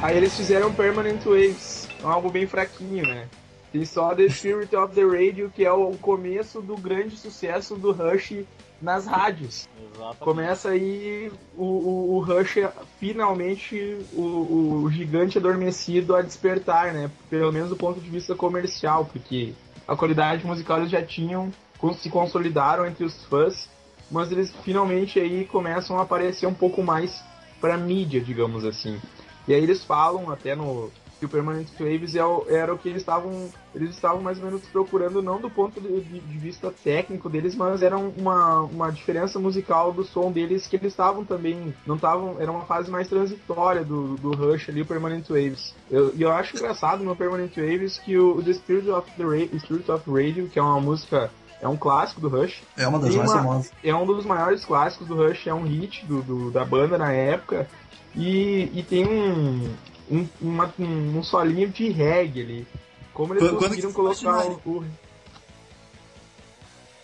Aí 0.00 0.16
eles 0.16 0.34
fizeram 0.34 0.72
Permanent 0.72 1.22
Waves, 1.22 1.86
um 2.02 2.08
álbum 2.08 2.30
bem 2.30 2.46
fraquinho, 2.46 3.06
né? 3.06 3.28
Tem 3.72 3.84
só 3.84 4.14
The 4.14 4.28
Spirit 4.28 4.74
of 4.74 4.94
the 4.94 5.02
Radio, 5.02 5.50
que 5.54 5.64
é 5.64 5.72
o 5.72 5.92
começo 5.98 6.60
do 6.62 6.76
grande 6.76 7.16
sucesso 7.16 7.76
do 7.76 7.92
Rush 7.92 8.44
nas 8.80 9.06
rádios. 9.06 9.68
Exatamente. 9.94 10.18
Começa 10.20 10.70
aí 10.70 11.30
o, 11.56 11.64
o, 11.64 12.16
o 12.16 12.20
Rush, 12.20 12.56
finalmente, 12.98 13.98
o, 14.12 14.84
o, 14.84 14.90
gigante 14.90 15.38
adormecido 15.38 16.14
a 16.14 16.22
despertar, 16.22 16.92
né? 16.92 17.10
Pelo 17.28 17.52
menos 17.52 17.68
do 17.68 17.76
ponto 17.76 18.00
de 18.00 18.08
vista 18.08 18.34
comercial, 18.34 19.04
porque 19.04 19.52
a 19.86 19.96
qualidade 19.96 20.46
musical 20.46 20.78
eles 20.78 20.90
já 20.90 21.02
tinham, 21.02 21.52
se 21.98 22.08
consolidaram 22.08 22.86
entre 22.86 23.04
os 23.04 23.24
fãs, 23.24 23.68
mas 24.10 24.32
eles 24.32 24.54
finalmente 24.64 25.20
aí 25.20 25.44
começam 25.44 25.98
a 25.98 26.02
aparecer 26.02 26.46
um 26.46 26.54
pouco 26.54 26.82
mais 26.82 27.22
pra 27.60 27.76
mídia, 27.76 28.20
digamos 28.20 28.64
assim. 28.64 28.98
E 29.46 29.54
aí 29.54 29.62
eles 29.62 29.84
falam 29.84 30.30
até 30.30 30.54
no, 30.54 30.90
que 31.18 31.24
o 31.26 31.28
Permanent 31.28 31.68
Waves 31.78 32.14
é 32.14 32.20
era 32.48 32.72
o 32.72 32.78
que 32.78 32.88
eles 32.88 33.02
estavam 33.02 33.48
eles 33.74 33.90
estavam 33.90 34.20
mais 34.20 34.38
ou 34.38 34.44
menos 34.44 34.62
procurando 34.66 35.22
não 35.22 35.40
do 35.40 35.50
ponto 35.50 35.80
de, 35.80 36.00
de, 36.00 36.38
vista 36.38 36.72
técnico 36.84 37.28
deles 37.28 37.54
mas 37.54 37.82
era 37.82 37.96
uma, 37.96 38.60
uma 38.62 38.90
diferença 38.90 39.38
musical 39.38 39.92
do 39.92 40.04
som 40.04 40.30
deles 40.30 40.66
que 40.66 40.76
eles 40.76 40.92
estavam 40.92 41.24
também 41.24 41.74
não 41.86 41.96
estavam 41.96 42.36
era 42.38 42.50
uma 42.50 42.64
fase 42.64 42.90
mais 42.90 43.08
transitória 43.08 43.84
do, 43.84 44.16
do 44.16 44.34
Rush 44.34 44.68
ali 44.68 44.82
o 44.82 44.86
Permanent 44.86 45.28
Waves 45.28 45.74
eu, 45.90 46.14
e 46.14 46.22
eu 46.22 46.32
acho 46.32 46.56
engraçado 46.56 47.02
no 47.02 47.16
Permanent 47.16 47.56
Waves 47.56 47.98
que 47.98 48.16
o, 48.16 48.38
o 48.38 48.42
The 48.42 48.52
Spirit 48.54 48.90
of 48.90 49.10
the 49.16 49.24
Ra 49.24 49.58
Spirit 49.58 49.90
of 49.90 50.10
Radio 50.10 50.48
que 50.48 50.58
é 50.58 50.62
uma 50.62 50.80
música 50.80 51.30
é 51.60 51.66
um 51.66 51.76
clássico 51.76 52.20
do 52.20 52.28
Rush. 52.28 52.62
É 52.76 52.86
uma 52.86 53.00
das 53.00 53.12
mais 53.16 53.32
famosas. 53.32 53.72
É 53.82 53.92
um 53.92 54.06
dos 54.06 54.24
maiores 54.24 54.64
clássicos 54.64 55.08
do 55.08 55.16
Rush, 55.16 55.46
é 55.48 55.52
um 55.52 55.64
hit 55.64 56.06
do, 56.06 56.22
do 56.22 56.50
da 56.52 56.64
banda 56.64 56.96
na 56.96 57.12
época. 57.12 57.66
E, 58.14 58.70
e 58.74 58.82
tem 58.82 59.06
um, 59.06 59.68
um, 60.10 60.26
uma, 60.40 60.72
um, 60.78 61.18
um 61.18 61.22
solinho 61.22 61.68
de 61.68 61.88
reggae 61.88 62.42
ali. 62.42 62.66
Como 63.12 63.34
eles 63.34 63.48
quando, 63.48 63.58
conseguiram 63.58 63.92
colocar 63.92 64.46
o. 64.46 64.60
o... 64.64 64.84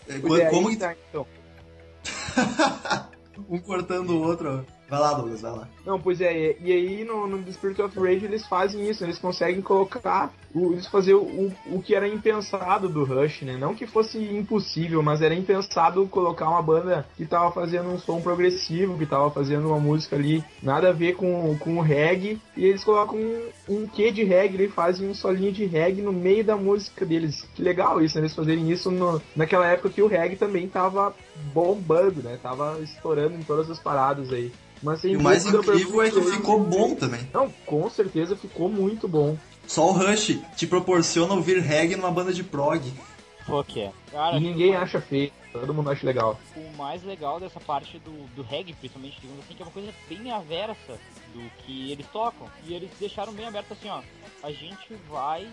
É, 0.09 0.19
quando, 0.19 0.51
como 0.51 0.71
que 0.71 0.77
tá, 0.77 0.95
então. 1.09 1.27
um 3.49 3.59
cortando 3.59 4.11
o 4.11 4.23
outro. 4.23 4.65
Vai 4.89 5.01
lá, 5.01 5.15
Douglas, 5.15 5.41
vai 5.41 5.53
lá. 5.53 5.69
Não, 5.85 6.01
pois 6.01 6.21
é, 6.21 6.57
e, 6.61 6.73
aí 6.73 7.05
no, 7.05 7.27
no 7.27 7.43
The 7.43 7.53
Spirit 7.53 7.83
of 7.83 7.99
Rage 7.99 8.25
eles 8.27 8.47
fazem 8.47 8.89
isso, 8.89 9.03
eles 9.03 9.19
conseguem 9.19 9.63
colocar, 9.63 10.33
eles 10.55 10.87
fazer 10.87 11.15
o, 11.15 11.53
o 11.67 11.83
que 11.83 11.95
era 11.95 12.07
impensado 12.07 12.89
do 12.89 13.05
Rush, 13.05 13.43
né? 13.43 13.57
Não 13.57 13.75
que 13.75 13.87
fosse 13.87 14.19
impossível, 14.19 15.03
mas 15.03 15.21
era 15.21 15.35
impensado 15.35 16.07
colocar 16.07 16.49
uma 16.49 16.63
banda 16.63 17.07
que 17.17 17.27
tava 17.27 17.51
fazendo 17.51 17.89
um 17.91 17.99
som 17.99 18.21
progressivo, 18.21 18.97
que 18.97 19.07
tava 19.07 19.31
fazendo 19.31 19.69
uma 19.69 19.81
música 19.81 20.17
ali, 20.17 20.45
nada 20.63 20.91
a 20.91 20.93
ver 20.93 21.15
com, 21.15 21.57
com 21.59 21.79
o 21.79 21.81
reggae, 21.81 22.41
e 22.57 22.65
eles 22.65 22.85
colocam 22.85 23.19
um, 23.19 23.49
um 23.69 23.87
quê 23.87 24.11
de 24.11 24.23
reggae, 24.23 24.55
eles 24.55 24.75
fazem 24.75 25.09
um 25.09 25.15
solinho 25.15 25.53
de 25.53 25.65
reggae 25.65 26.03
no 26.03 26.13
meio 26.13 26.45
da 26.45 26.57
música 26.57 27.05
deles. 27.05 27.47
Que 27.55 27.63
legal 27.63 28.01
isso, 28.01 28.17
né? 28.17 28.23
eles 28.23 28.35
fazerem 28.35 28.71
isso 28.71 28.91
no, 28.91 29.21
naquela 29.35 29.67
época 29.67 29.91
que 29.91 30.03
o 30.03 30.07
reggae 30.07 30.37
também 30.37 30.69
tava 30.69 31.15
bombando, 31.53 32.23
né? 32.23 32.39
Tava 32.43 32.79
estourando 32.81 33.35
em 33.35 33.43
todas 33.43 33.71
as 33.71 33.79
paradas 33.79 34.33
aí. 34.33 34.53
Mas 34.83 35.03
E 35.03 35.17
o 35.17 35.23
mais 35.23 35.47
incrível 35.47 36.03
é 36.03 36.11
que 36.11 36.21
ficou 36.21 36.61
bom 36.61 36.95
também. 36.95 37.21
Não, 37.33 37.51
com 37.65 37.89
certeza 37.89 38.37
ficou 38.37 38.69
muito 38.69 39.09
bom. 39.09 39.37
Só 39.67 39.89
o 39.89 39.93
Rush 39.93 40.39
te 40.57 40.67
proporciona 40.67 41.35
ouvir 41.35 41.59
reggae 41.61 41.97
numa 41.97 42.11
banda 42.11 42.33
de 42.33 42.45
prog. 42.45 42.83
Pô, 43.47 43.63
que 43.63 43.81
é. 43.81 43.93
Cara, 44.11 44.37
E 44.37 44.41
ninguém 44.41 44.75
acha 44.75 45.01
feio, 45.01 45.31
todo 45.53 45.75
mundo 45.75 45.91
acha 45.91 46.07
legal. 46.07 46.39
o 46.57 46.77
mais 46.77 47.03
legal 47.03 47.39
dessa 47.39 47.61
parte 47.61 47.99
do, 47.99 48.27
do 48.35 48.43
reggae, 48.43 48.73
principalmente, 48.73 49.21
digamos 49.21 49.45
assim, 49.45 49.55
que 49.55 49.63
é 49.63 49.67
uma 49.67 49.73
coisa 49.73 49.93
bem 50.09 50.31
aversa 50.31 50.99
do 51.35 51.51
que 51.63 51.91
eles 51.91 52.07
tocam. 52.13 52.49
E 52.65 52.73
eles 52.73 52.91
deixaram 52.99 53.33
bem 53.33 53.47
aberto 53.47 53.73
assim, 53.73 53.89
ó. 53.91 54.01
A 54.43 54.51
gente 54.51 54.95
vai 55.11 55.47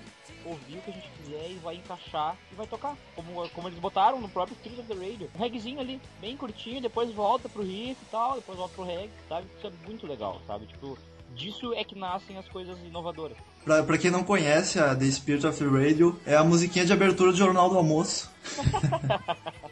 ouvir 0.45 0.77
o 0.77 0.81
que 0.81 0.89
a 0.89 0.93
gente 0.93 1.09
quiser 1.17 1.49
e 1.51 1.59
vai 1.61 1.75
encaixar 1.75 2.37
e 2.51 2.55
vai 2.55 2.65
tocar. 2.65 2.95
Como, 3.15 3.49
como 3.49 3.67
eles 3.67 3.79
botaram 3.79 4.21
no 4.21 4.29
próprio 4.29 4.55
Spirit 4.57 4.79
of 4.79 4.87
the 4.87 4.93
Radio. 4.95 5.29
Um 5.35 5.39
reggaezinho 5.39 5.79
ali, 5.79 5.99
bem 6.21 6.37
curtinho, 6.37 6.81
depois 6.81 7.11
volta 7.11 7.49
pro 7.49 7.61
riff 7.63 7.97
e 8.01 8.05
tal, 8.09 8.35
depois 8.35 8.57
volta 8.57 8.73
pro 8.73 8.85
reggae, 8.85 9.11
sabe? 9.27 9.47
Isso 9.57 9.67
é 9.67 9.71
muito 9.85 10.07
legal, 10.07 10.41
sabe? 10.47 10.65
Tipo, 10.65 10.97
disso 11.35 11.73
é 11.73 11.83
que 11.83 11.97
nascem 11.97 12.37
as 12.37 12.47
coisas 12.47 12.77
inovadoras. 12.79 13.37
Pra, 13.63 13.83
pra 13.83 13.97
quem 13.97 14.11
não 14.11 14.23
conhece, 14.23 14.79
a 14.79 14.95
The 14.95 15.05
Spirit 15.05 15.45
of 15.45 15.57
the 15.57 15.65
Radio 15.65 16.19
é 16.25 16.35
a 16.35 16.43
musiquinha 16.43 16.85
de 16.85 16.93
abertura 16.93 17.31
do 17.31 17.37
Jornal 17.37 17.69
do 17.69 17.77
Almoço. 17.77 18.29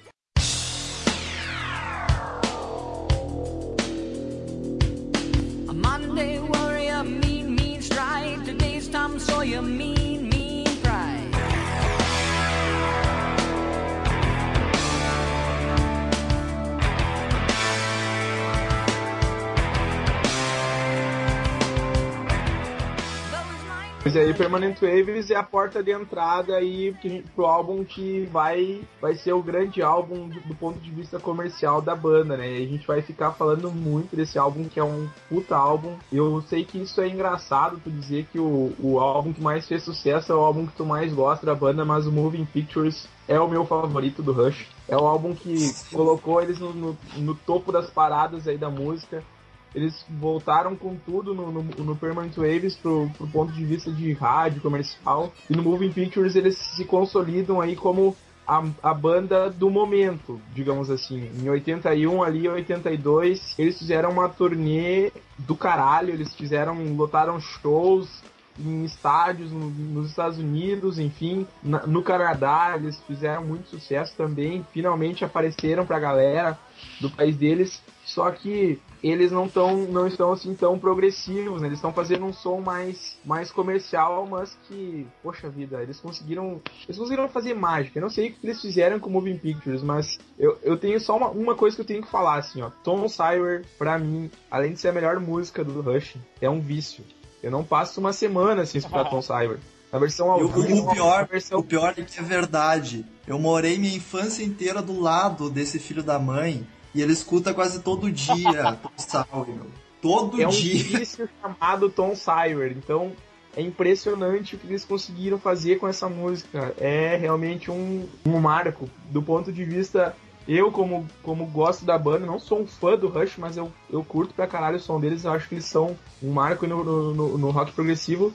Pois 24.12 24.18
aí, 24.18 24.34
Permanent 24.34 24.76
Waves 24.82 25.30
é 25.30 25.36
a 25.36 25.44
porta 25.44 25.84
de 25.84 25.92
entrada 25.92 26.56
aí 26.56 26.96
pro 27.36 27.46
álbum 27.46 27.84
que 27.84 28.28
vai, 28.32 28.82
vai 29.00 29.14
ser 29.14 29.34
o 29.34 29.44
grande 29.44 29.84
álbum 29.84 30.28
do, 30.28 30.40
do 30.40 30.56
ponto 30.56 30.80
de 30.80 30.90
vista 30.90 31.20
comercial 31.20 31.80
da 31.80 31.96
banda, 31.96 32.36
né? 32.36 32.58
E 32.58 32.64
a 32.64 32.68
gente 32.68 32.88
vai 32.88 33.04
ficar 33.04 33.34
falando 33.34 33.70
muito 33.70 34.16
desse 34.16 34.40
álbum, 34.40 34.68
que 34.68 34.80
é 34.80 34.84
um 34.84 35.08
puta 35.30 35.56
álbum. 35.56 35.96
Eu 36.12 36.42
sei 36.50 36.66
que 36.66 36.82
isso 36.82 37.00
é 37.02 37.08
engraçado, 37.08 37.80
tu 37.84 37.92
dizer 37.92 38.26
que 38.32 38.40
o, 38.40 38.74
o 38.80 39.00
álbum 39.00 39.32
que 39.32 39.44
mais 39.44 39.68
fez 39.68 39.84
sucesso 39.84 40.32
é 40.32 40.36
o 40.36 40.40
álbum 40.40 40.66
que 40.66 40.74
tu 40.74 40.84
mais 40.84 41.14
gosta 41.14 41.46
da 41.46 41.54
banda, 41.54 41.86
mas 41.86 42.08
o 42.08 42.12
Moving 42.12 42.46
Pictures 42.46 43.08
é 43.28 43.40
o 43.40 43.48
meu 43.48 43.64
favorito 43.64 44.24
do 44.24 44.34
Rush. 44.34 44.66
É 44.88 44.98
o 44.98 45.06
álbum 45.06 45.36
que 45.36 45.72
colocou 45.94 46.42
eles 46.42 46.58
no, 46.58 46.74
no, 46.74 46.98
no 47.16 47.36
topo 47.36 47.72
das 47.72 47.92
paradas 47.92 48.48
aí 48.48 48.58
da 48.58 48.72
música. 48.72 49.24
Eles 49.74 50.06
voltaram 50.10 50.76
com 50.76 50.96
tudo 50.96 51.34
no, 51.34 51.52
no, 51.52 51.64
no 51.64 51.96
Permanent 51.96 52.36
Waves 52.36 52.76
pro, 52.76 53.10
pro 53.18 53.28
ponto 53.28 53.54
de 53.54 53.64
vista 53.66 53.92
de 53.92 54.14
rádio, 54.14 54.62
comercial. 54.62 55.32
E 55.50 55.56
no 55.56 55.64
Moving 55.64 55.92
Pictures 55.92 56.36
eles 56.36 56.58
se 56.58 56.86
consolidam 56.86 57.62
aí 57.62 57.76
como 57.76 58.16
a, 58.48 58.64
a 58.82 58.94
banda 58.96 59.50
do 59.50 59.70
momento, 59.70 60.42
digamos 60.54 60.90
assim. 60.90 61.30
Em 61.40 61.48
81 61.50 62.24
ali, 62.24 62.48
82, 62.50 63.54
eles 63.60 63.78
fizeram 63.78 64.12
uma 64.12 64.28
turnê 64.28 65.12
do 65.38 65.56
caralho. 65.56 66.12
Eles 66.14 66.34
fizeram, 66.34 66.96
lotaram 66.96 67.40
shows 67.40 68.10
em 68.58 68.84
estádios 68.84 69.52
no- 69.52 69.70
nos 69.70 70.10
Estados 70.10 70.38
Unidos, 70.38 71.00
enfim, 71.00 71.48
na- 71.64 71.86
no 71.88 72.04
Canadá, 72.04 72.74
eles 72.76 73.00
fizeram 73.04 73.46
muito 73.46 73.70
sucesso 73.70 74.14
também, 74.18 74.66
finalmente 74.74 75.24
apareceram 75.24 75.86
pra 75.86 75.98
galera 76.00 76.60
do 77.00 77.10
país 77.10 77.38
deles, 77.38 77.82
só 78.04 78.30
que 78.32 78.80
eles 79.04 79.32
não 79.32 79.48
tão, 79.48 79.86
não 79.86 80.08
estão 80.08 80.32
assim 80.32 80.54
tão 80.54 80.78
progressivos, 80.78 81.62
né? 81.62 81.68
Eles 81.68 81.78
estão 81.78 81.94
fazendo 81.94 82.26
um 82.26 82.34
som 82.34 82.60
mais, 82.60 83.18
mais 83.24 83.52
comercial, 83.52 84.28
mas 84.28 84.58
que, 84.68 85.08
poxa 85.24 85.50
vida, 85.50 85.82
eles 85.82 86.00
conseguiram, 86.00 86.62
eles 86.86 86.98
conseguiram 86.98 87.30
fazer 87.30 87.54
mágica. 87.54 87.98
Eu 87.98 88.04
não 88.04 88.10
sei 88.10 88.30
o 88.30 88.34
que 88.34 88.46
eles 88.46 88.62
fizeram 88.62 89.00
com 89.00 89.10
Moving 89.10 89.38
Pictures, 89.38 89.82
mas 89.82 90.20
eu, 90.38 90.58
eu 90.64 90.78
tenho 90.78 91.00
só 91.00 91.16
uma, 91.16 91.30
uma 91.30 91.56
coisa 91.56 91.76
que 91.76 91.82
eu 91.82 91.86
tenho 91.86 92.04
que 92.04 92.12
falar 92.12 92.38
assim, 92.38 92.62
ó. 92.62 92.70
Tom 92.84 93.08
Sawyer, 93.08 93.66
pra 93.78 93.98
mim, 93.98 94.30
além 94.52 94.74
de 94.74 94.80
ser 94.80 94.90
a 94.90 94.94
melhor 94.94 95.20
música 95.20 95.64
do 95.64 95.82
Rush, 95.82 96.16
é 96.42 96.50
um 96.50 96.60
vício. 96.60 97.04
Eu 97.42 97.52
não 97.52 97.64
passo 97.64 98.00
uma 98.00 98.12
semana 98.12 98.66
sem 98.66 98.80
escutar 98.80 99.10
Tom 99.10 99.22
Sawyer. 99.22 99.60
A 99.92 99.98
versão 99.98 100.30
ao 100.30 100.40
E 100.40 100.44
o, 100.44 100.48
vivo, 100.50 100.90
o 100.90 100.94
pior, 100.94 101.28
versão 101.28 101.60
o 101.60 101.64
pior 101.64 101.94
é 101.98 102.04
que 102.04 102.20
é 102.20 102.24
verdade. 102.24 103.06
Eu 103.26 103.40
morei 103.40 103.78
minha 103.78 103.96
infância 103.96 104.44
inteira 104.44 104.82
do 104.82 105.00
lado 105.00 105.50
desse 105.50 105.80
filho 105.80 106.04
da 106.04 106.20
mãe 106.20 106.68
e 106.94 107.02
ele 107.02 107.14
escuta 107.14 107.54
quase 107.54 107.82
todo 107.82 108.12
dia 108.12 108.78
Tom 108.82 108.90
Sawyer. 108.98 109.56
meu. 109.56 109.68
Todo 110.02 110.42
é 110.42 110.48
um 110.48 110.52
dia. 110.52 110.84
vício 110.84 111.30
chamado 111.42 111.90
Tom 111.90 112.16
Sawyer. 112.16 112.72
Então 112.78 113.12
é 113.56 113.62
impressionante 113.62 114.56
o 114.56 114.60
que 114.60 114.68
eles 114.68 114.86
conseguiram 114.86 115.38
fazer 115.40 115.78
com 115.80 115.88
essa 115.88 116.08
música. 116.08 116.74
É 116.78 117.16
realmente 117.18 117.70
um, 117.70 118.08
um 118.26 118.40
marco 118.40 118.90
do 119.10 119.22
ponto 119.22 119.52
de 119.52 119.64
vista. 119.66 120.16
Eu, 120.48 120.72
como, 120.72 121.06
como 121.22 121.46
gosto 121.46 121.86
da 121.86 121.96
banda, 121.98 122.26
não 122.26 122.40
sou 122.40 122.62
um 122.62 122.66
fã 122.66 122.96
do 122.98 123.08
Rush, 123.08 123.34
mas 123.38 123.56
eu, 123.56 123.72
eu 123.90 124.04
curto 124.04 124.34
pra 124.34 124.48
caralho 124.48 124.78
o 124.78 124.80
som 124.80 125.00
deles. 125.00 125.24
Eu 125.24 125.32
acho 125.32 125.48
que 125.48 125.54
eles 125.56 125.66
são 125.66 125.96
um 126.24 126.32
marco 126.32 126.66
no, 126.66 126.84
no, 127.14 127.38
no- 127.38 127.52
rock 127.52 127.72
progressivo. 127.74 128.34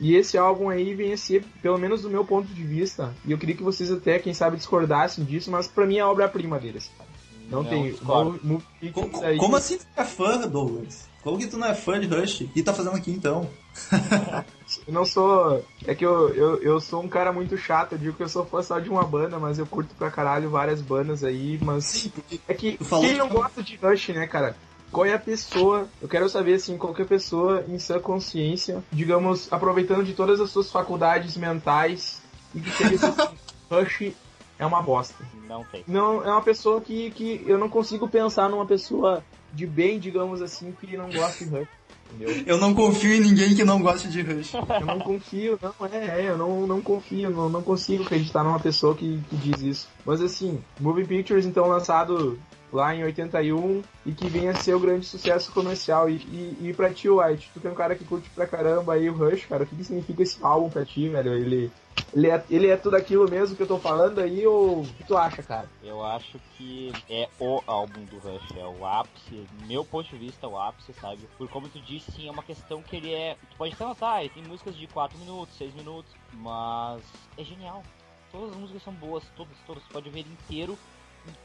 E 0.00 0.16
esse 0.16 0.36
álbum 0.36 0.68
aí 0.70 0.94
vem 0.94 1.12
a 1.12 1.16
ser, 1.16 1.44
pelo 1.60 1.78
menos 1.78 2.02
do 2.02 2.10
meu 2.10 2.24
ponto 2.24 2.48
de 2.52 2.64
vista, 2.64 3.14
e 3.24 3.30
eu 3.30 3.38
queria 3.38 3.54
que 3.54 3.62
vocês 3.62 3.88
até, 3.92 4.18
quem 4.18 4.34
sabe, 4.34 4.56
discordassem 4.56 5.24
disso, 5.24 5.48
mas 5.48 5.68
pra 5.68 5.86
mim 5.86 5.98
é 5.98 6.00
a 6.00 6.08
obra-prima 6.08 6.58
deles. 6.58 6.90
cara. 6.98 7.08
Não, 7.52 7.64
tem. 7.64 7.90
discordo. 7.90 8.30
Move- 8.32 8.40
Move 8.44 8.62
Co- 8.62 8.70
Pictures 9.02 9.10
co- 9.12 9.24
aí- 9.24 9.36
Como 9.38 9.56
assim 9.56 9.78
tu 9.78 9.86
é 9.96 10.04
fã, 10.04 10.38
Douglas? 10.48 11.08
Como 11.22 11.38
que 11.38 11.46
tu 11.46 11.56
não 11.56 11.68
é 11.68 11.74
fã 11.74 12.00
de 12.00 12.08
Rush? 12.08 12.48
Que 12.52 12.62
tá 12.62 12.74
fazendo 12.74 12.96
aqui 12.96 13.10
então? 13.12 13.48
Eu 14.86 14.92
não 14.94 15.04
sou. 15.04 15.62
É 15.86 15.94
que 15.94 16.04
eu, 16.04 16.30
eu, 16.34 16.62
eu 16.62 16.80
sou 16.80 17.02
um 17.02 17.08
cara 17.08 17.30
muito 17.32 17.56
chato. 17.58 17.92
Eu 17.92 17.98
digo 17.98 18.16
que 18.16 18.22
eu 18.22 18.28
sou 18.28 18.44
fã 18.44 18.62
só 18.62 18.78
de 18.78 18.88
uma 18.88 19.04
banda, 19.04 19.38
mas 19.38 19.58
eu 19.58 19.66
curto 19.66 19.94
pra 19.94 20.10
caralho 20.10 20.48
várias 20.50 20.80
bandas 20.80 21.22
aí. 21.22 21.58
Mas 21.62 21.84
Sim, 21.84 22.08
porque 22.10 22.40
é 22.48 22.54
que 22.54 22.76
quem 22.78 23.00
que 23.00 23.12
não 23.12 23.28
não- 23.28 23.28
gosta 23.28 23.62
de 23.62 23.76
Rush, 23.76 24.08
né, 24.08 24.26
cara? 24.26 24.56
Qual 24.90 25.04
é 25.06 25.12
a 25.14 25.18
pessoa? 25.18 25.86
Eu 26.00 26.08
quero 26.08 26.28
saber, 26.28 26.54
assim, 26.54 26.76
qualquer 26.78 27.06
pessoa 27.06 27.64
em 27.68 27.78
sua 27.78 28.00
consciência, 28.00 28.82
digamos, 28.90 29.46
aproveitando 29.50 30.04
de 30.04 30.12
todas 30.14 30.40
as 30.40 30.50
suas 30.50 30.70
faculdades 30.70 31.36
mentais 31.36 32.20
e 32.54 32.60
que 32.60 32.70
assim, 32.84 32.96
Rush 33.70 34.12
é 34.58 34.66
uma 34.66 34.82
bosta. 34.82 35.24
Não 35.48 35.64
tem. 35.64 35.84
Não, 35.86 36.24
é 36.24 36.30
uma 36.30 36.42
pessoa 36.42 36.80
que, 36.80 37.10
que 37.10 37.42
eu 37.46 37.58
não 37.58 37.68
consigo 37.68 38.08
pensar 38.08 38.48
numa 38.48 38.66
pessoa 38.66 39.22
de 39.52 39.66
bem, 39.66 39.98
digamos 39.98 40.40
assim, 40.40 40.72
que 40.72 40.96
não 40.96 41.10
gosta 41.10 41.44
de 41.44 41.50
Rush. 41.50 41.68
Entendeu? 42.14 42.44
eu 42.46 42.58
não 42.58 42.74
confio 42.74 43.14
em 43.14 43.20
ninguém 43.20 43.54
que 43.54 43.64
não 43.64 43.80
goste 43.80 44.08
de 44.08 44.20
Rush. 44.20 44.52
Eu 44.54 44.86
não 44.86 44.98
confio, 44.98 45.58
não, 45.62 45.86
é, 45.86 46.20
é, 46.20 46.30
eu 46.30 46.36
não, 46.36 46.66
não 46.66 46.80
confio, 46.80 47.30
não, 47.30 47.48
não 47.48 47.62
consigo 47.62 48.02
acreditar 48.02 48.44
numa 48.44 48.60
pessoa 48.60 48.94
que, 48.94 49.20
que 49.30 49.36
diz 49.36 49.62
isso. 49.62 49.88
Mas 50.04 50.20
assim, 50.20 50.62
Movie 50.78 51.06
Pictures, 51.06 51.46
então, 51.46 51.66
lançado 51.66 52.38
lá 52.72 52.94
em 52.94 53.04
81 53.04 53.82
e 54.06 54.12
que 54.12 54.28
vem 54.28 54.48
a 54.48 54.54
ser 54.54 54.74
o 54.74 54.80
grande 54.80 55.04
sucesso 55.06 55.52
comercial. 55.52 56.08
E, 56.08 56.14
e, 56.14 56.68
e 56.68 56.74
pra 56.74 56.92
ti, 56.92 57.08
White, 57.08 57.50
tu 57.52 57.60
que 57.60 57.68
é 57.68 57.70
um 57.70 57.74
cara 57.74 57.94
que 57.94 58.04
curte 58.04 58.30
pra 58.30 58.46
caramba 58.46 58.94
aí 58.94 59.10
o 59.10 59.14
Rush, 59.14 59.44
cara, 59.44 59.64
o 59.64 59.66
que, 59.66 59.76
que 59.76 59.84
significa 59.84 60.22
esse 60.22 60.42
álbum 60.42 60.70
pra 60.70 60.84
ti, 60.84 61.08
velho? 61.08 61.34
Ele, 61.34 61.70
ele, 62.14 62.30
é, 62.30 62.44
ele 62.48 62.66
é 62.68 62.76
tudo 62.76 62.96
aquilo 62.96 63.30
mesmo 63.30 63.54
que 63.54 63.62
eu 63.62 63.66
tô 63.66 63.78
falando 63.78 64.20
aí 64.20 64.46
ou 64.46 64.80
o 64.80 64.86
que 64.86 65.04
tu 65.04 65.16
acha, 65.16 65.42
cara? 65.42 65.68
Eu 65.82 66.04
acho 66.04 66.40
que 66.56 66.92
é 67.10 67.28
o 67.38 67.60
álbum 67.66 68.04
do 68.06 68.18
Rush, 68.18 68.56
é 68.56 68.64
o 68.64 68.86
ápice, 68.86 69.46
meu 69.66 69.84
ponto 69.84 70.08
de 70.08 70.16
vista, 70.16 70.48
o 70.48 70.58
ápice, 70.58 70.94
sabe? 70.94 71.28
Por 71.36 71.48
como 71.48 71.68
tu 71.68 71.80
disse, 71.80 72.10
sim, 72.12 72.28
é 72.28 72.30
uma 72.30 72.42
questão 72.42 72.82
que 72.82 72.96
ele 72.96 73.12
é. 73.12 73.36
Tu 73.50 73.56
pode 73.56 73.74
até 73.74 73.84
notar, 73.84 74.28
tem 74.30 74.42
músicas 74.44 74.74
de 74.76 74.86
4 74.86 75.18
minutos, 75.18 75.56
6 75.56 75.74
minutos, 75.74 76.10
mas 76.32 77.02
é 77.36 77.44
genial. 77.44 77.82
Todas 78.30 78.52
as 78.52 78.56
músicas 78.56 78.82
são 78.82 78.94
boas, 78.94 79.22
todas, 79.36 79.54
todas, 79.66 79.82
tu 79.82 79.92
pode 79.92 80.08
ver 80.08 80.20
inteiro. 80.20 80.78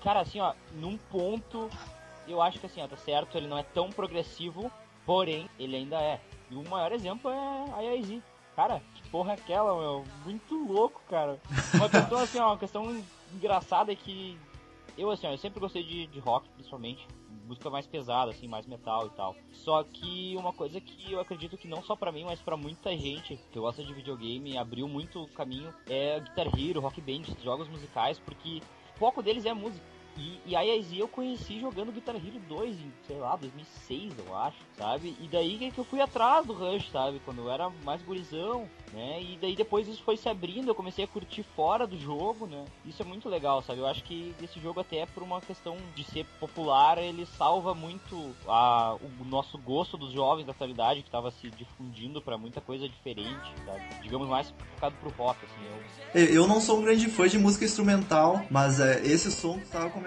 Cara, 0.04 0.22
assim, 0.22 0.40
ó, 0.40 0.54
num 0.74 0.98
ponto, 0.98 1.70
eu 2.28 2.42
acho 2.42 2.60
que 2.60 2.66
assim, 2.66 2.82
ó, 2.82 2.88
tá 2.88 2.98
certo, 2.98 3.38
ele 3.38 3.48
não 3.48 3.58
é 3.58 3.64
tão 3.64 3.90
progressivo, 3.90 4.72
porém, 5.06 5.50
ele 5.60 5.76
ainda 5.76 6.00
é. 6.02 6.20
E 6.50 6.56
o 6.56 6.68
maior 6.70 6.92
exemplo 6.92 7.30
é 7.30 7.74
a 7.74 7.82
IAZ. 7.82 8.22
Cara, 8.56 8.82
que 8.96 9.08
porra 9.10 9.32
é 9.32 9.36
aquela, 9.36 9.76
meu? 9.80 10.04
Muito 10.24 10.56
louco, 10.66 11.02
cara. 11.08 11.40
Uma 11.76 11.90
questão 11.90 12.20
assim, 12.20 12.40
ó, 12.40 12.48
uma 12.48 12.58
questão 12.58 13.04
engraçada 13.34 13.92
é 13.92 13.96
que 13.96 14.38
eu 14.98 15.12
assim, 15.12 15.28
ó, 15.28 15.32
eu 15.32 15.38
sempre 15.38 15.60
gostei 15.60 15.84
de, 15.84 16.08
de 16.08 16.20
rock, 16.20 16.50
principalmente 16.50 17.06
música 17.48 17.70
mais 17.70 17.88
pesada, 17.88 18.32
assim, 18.32 18.48
mais 18.48 18.66
metal 18.66 19.08
e 19.08 19.10
tal. 19.12 19.36
Só 19.52 19.84
que 19.84 20.36
uma 20.38 20.52
coisa 20.52 20.82
que 20.82 21.12
eu 21.12 21.20
acredito 21.20 21.58
que 21.58 21.68
não 21.68 21.82
só 21.82 21.96
pra 21.96 22.12
mim, 22.12 22.26
mas 22.26 22.42
pra 22.42 22.58
muita 22.58 22.96
gente 22.98 23.40
que 23.52 23.60
gosta 23.60 23.84
de 23.84 23.94
videogame, 23.94 24.58
abriu 24.58 24.88
muito 24.88 25.24
o 25.24 25.28
caminho 25.30 25.74
é 25.88 26.20
Guitar 26.20 26.48
Hero, 26.48 26.82
Rock 26.82 27.00
Band, 27.00 27.24
jogos 27.44 27.68
musicais, 27.70 28.20
porque 28.20 28.62
foco 28.98 29.22
deles 29.22 29.46
é 29.46 29.54
música. 29.54 29.97
E, 30.18 30.40
e 30.48 30.56
a 30.56 30.62
IAZ 30.62 30.94
eu 30.98 31.08
conheci 31.08 31.60
jogando 31.60 31.92
Guitar 31.92 32.16
Hero 32.16 32.40
2 32.50 32.76
em, 32.76 32.94
sei 33.06 33.18
lá, 33.18 33.36
2006, 33.36 34.14
eu 34.26 34.36
acho, 34.36 34.58
sabe? 34.78 35.16
E 35.20 35.28
daí 35.28 35.72
que 35.72 35.78
eu 35.78 35.84
fui 35.84 36.02
atrás 36.02 36.46
do 36.46 36.54
Rush, 36.54 36.90
sabe? 36.92 37.22
Quando 37.24 37.42
eu 37.42 37.52
era 37.52 37.70
mais 37.84 38.02
gurizão, 38.02 38.68
né? 38.92 39.22
E 39.22 39.38
daí 39.40 39.56
depois 39.56 39.88
isso 39.88 40.02
foi 40.04 40.18
se 40.18 40.28
abrindo, 40.28 40.70
eu 40.70 40.76
comecei 40.76 41.06
a 41.06 41.08
curtir 41.08 41.44
fora 41.56 41.86
do 41.86 41.98
jogo, 42.00 42.48
né? 42.48 42.66
Isso 42.86 43.02
é 43.02 43.06
muito 43.06 43.30
legal, 43.30 43.62
sabe? 43.62 43.80
Eu 43.80 43.88
acho 43.88 44.04
que 44.04 44.34
esse 44.42 44.60
jogo 44.60 44.80
até 44.80 45.06
por 45.06 45.22
uma 45.22 45.40
questão 45.40 45.78
de 45.96 46.04
ser 46.04 46.26
popular, 46.40 46.98
ele 46.98 47.26
salva 47.38 47.76
muito 47.76 48.36
a, 48.48 48.96
o 48.96 49.26
nosso 49.26 49.58
gosto 49.58 49.98
dos 49.98 50.12
jovens 50.12 50.46
da 50.46 50.52
atualidade, 50.52 51.04
que 51.04 51.12
tava 51.12 51.30
se 51.30 51.50
difundindo 51.52 52.22
para 52.22 52.38
muita 52.38 52.60
coisa 52.60 52.90
diferente, 52.90 53.54
sabe? 53.66 53.84
Digamos 54.02 54.28
mais 54.28 54.54
focado 54.74 54.96
pro 55.00 55.10
rock, 55.12 55.40
assim. 55.46 55.66
Eu... 56.14 56.38
Eu 56.38 56.48
não 56.48 56.60
sou 56.60 56.80
um 56.80 56.82
grande 56.82 57.08
fã 57.08 57.28
de 57.28 57.38
música 57.38 57.66
instrumental, 57.66 58.42
mas 58.50 58.80
é, 58.80 59.06
esse 59.06 59.32
som 59.32 59.60
que 59.60 59.68
tava 59.68 59.90
comentando 59.90 60.07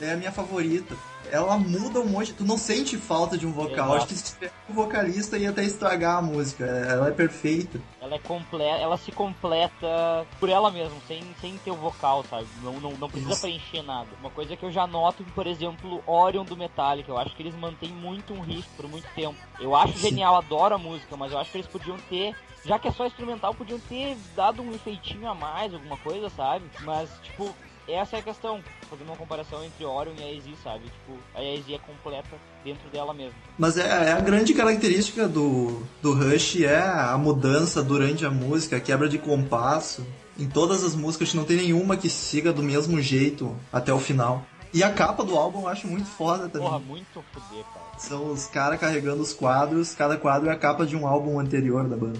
é 0.00 0.12
a 0.12 0.16
minha 0.16 0.32
favorita. 0.32 0.96
Ela 1.30 1.56
muda 1.56 2.00
um 2.00 2.06
monte, 2.06 2.32
tu 2.32 2.44
não 2.44 2.58
sente 2.58 2.96
falta 2.96 3.38
de 3.38 3.46
um 3.46 3.52
vocal. 3.52 3.72
Exato. 3.72 3.94
Acho 3.94 4.06
que 4.08 4.14
se 4.14 4.34
tiver 4.34 4.52
um 4.68 4.74
vocalista 4.74 5.38
ia 5.38 5.50
até 5.50 5.64
estragar 5.64 6.18
a 6.18 6.22
música. 6.22 6.64
Ela 6.64 7.08
é 7.08 7.10
perfeita. 7.12 7.80
Ela 8.00 8.16
é 8.16 8.18
completa, 8.18 8.78
ela 8.78 8.96
se 8.96 9.12
completa 9.12 10.26
por 10.38 10.48
ela 10.48 10.70
mesma, 10.70 10.96
sem, 11.06 11.22
sem 11.40 11.56
ter 11.58 11.70
o 11.70 11.76
vocal, 11.76 12.24
sabe? 12.28 12.46
Não, 12.62 12.74
não, 12.80 12.92
não 12.92 13.08
precisa 13.08 13.32
Isso. 13.32 13.40
preencher 13.40 13.82
nada. 13.82 14.08
Uma 14.20 14.30
coisa 14.30 14.56
que 14.56 14.64
eu 14.64 14.72
já 14.72 14.86
noto, 14.86 15.24
por 15.34 15.46
exemplo, 15.46 16.02
Orion 16.06 16.44
do 16.44 16.56
Metallica, 16.56 17.10
eu 17.10 17.18
acho 17.18 17.34
que 17.34 17.42
eles 17.42 17.54
mantêm 17.54 17.90
muito 17.90 18.34
um 18.34 18.40
riff 18.40 18.68
por 18.76 18.88
muito 18.88 19.06
tempo. 19.14 19.36
Eu 19.60 19.74
acho 19.76 19.94
Sim. 19.94 20.08
genial, 20.10 20.36
adoro 20.36 20.74
a 20.74 20.78
música, 20.78 21.16
mas 21.16 21.32
eu 21.32 21.38
acho 21.38 21.50
que 21.50 21.58
eles 21.58 21.68
podiam 21.68 21.96
ter, 22.10 22.34
já 22.64 22.78
que 22.78 22.88
é 22.88 22.92
só 22.92 23.06
instrumental, 23.06 23.54
podiam 23.54 23.78
ter 23.78 24.16
dado 24.34 24.62
um 24.62 24.74
efeitinho 24.74 25.28
a 25.28 25.34
mais, 25.34 25.72
alguma 25.72 25.96
coisa, 25.96 26.28
sabe? 26.30 26.64
Mas, 26.80 27.08
tipo, 27.22 27.54
essa 27.88 28.16
é 28.16 28.18
a 28.20 28.22
questão, 28.22 28.60
fazendo 28.88 29.08
uma 29.08 29.16
comparação 29.16 29.64
entre 29.64 29.84
Orion 29.84 30.12
e 30.18 30.22
a 30.22 30.32
EZ, 30.32 30.44
sabe? 30.62 30.84
Tipo, 30.84 31.18
a 31.34 31.42
EZ 31.42 31.64
é 31.70 31.78
completa 31.78 32.36
dentro 32.64 32.88
dela 32.90 33.12
mesma. 33.12 33.34
Mas 33.58 33.76
é, 33.76 34.08
é 34.08 34.12
a 34.12 34.20
grande 34.20 34.54
característica 34.54 35.28
do, 35.28 35.82
do 36.00 36.14
Rush 36.14 36.62
é 36.62 36.80
a 36.80 37.16
mudança 37.18 37.82
durante 37.82 38.24
a 38.24 38.30
música, 38.30 38.76
a 38.76 38.80
quebra 38.80 39.08
de 39.08 39.18
compasso. 39.18 40.06
Em 40.38 40.48
todas 40.48 40.82
as 40.84 40.94
músicas 40.94 41.34
não 41.34 41.44
tem 41.44 41.56
nenhuma 41.56 41.96
que 41.96 42.08
siga 42.08 42.52
do 42.52 42.62
mesmo 42.62 43.00
jeito 43.00 43.54
até 43.72 43.92
o 43.92 43.98
final. 43.98 44.44
E 44.72 44.82
a 44.82 44.90
capa 44.90 45.22
do 45.22 45.36
álbum 45.36 45.62
eu 45.62 45.68
acho 45.68 45.86
muito 45.86 46.06
foda 46.06 46.48
também. 46.48 46.66
Porra, 46.66 46.78
muito 46.78 47.22
foder, 47.32 47.64
cara. 47.74 47.98
São 47.98 48.32
os 48.32 48.46
caras 48.46 48.80
carregando 48.80 49.22
os 49.22 49.34
quadros, 49.34 49.94
cada 49.94 50.16
quadro 50.16 50.48
é 50.48 50.52
a 50.52 50.56
capa 50.56 50.86
de 50.86 50.96
um 50.96 51.06
álbum 51.06 51.38
anterior 51.38 51.86
da 51.86 51.96
banda. 51.96 52.18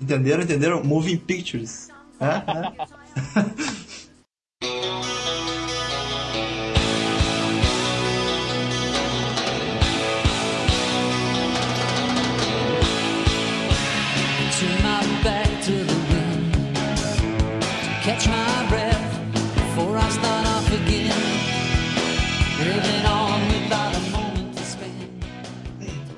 Entenderam? 0.00 0.42
Entenderam? 0.42 0.84
Moving 0.84 1.16
Pictures. 1.16 1.88
É? 2.20 2.26
É? 2.26 3.84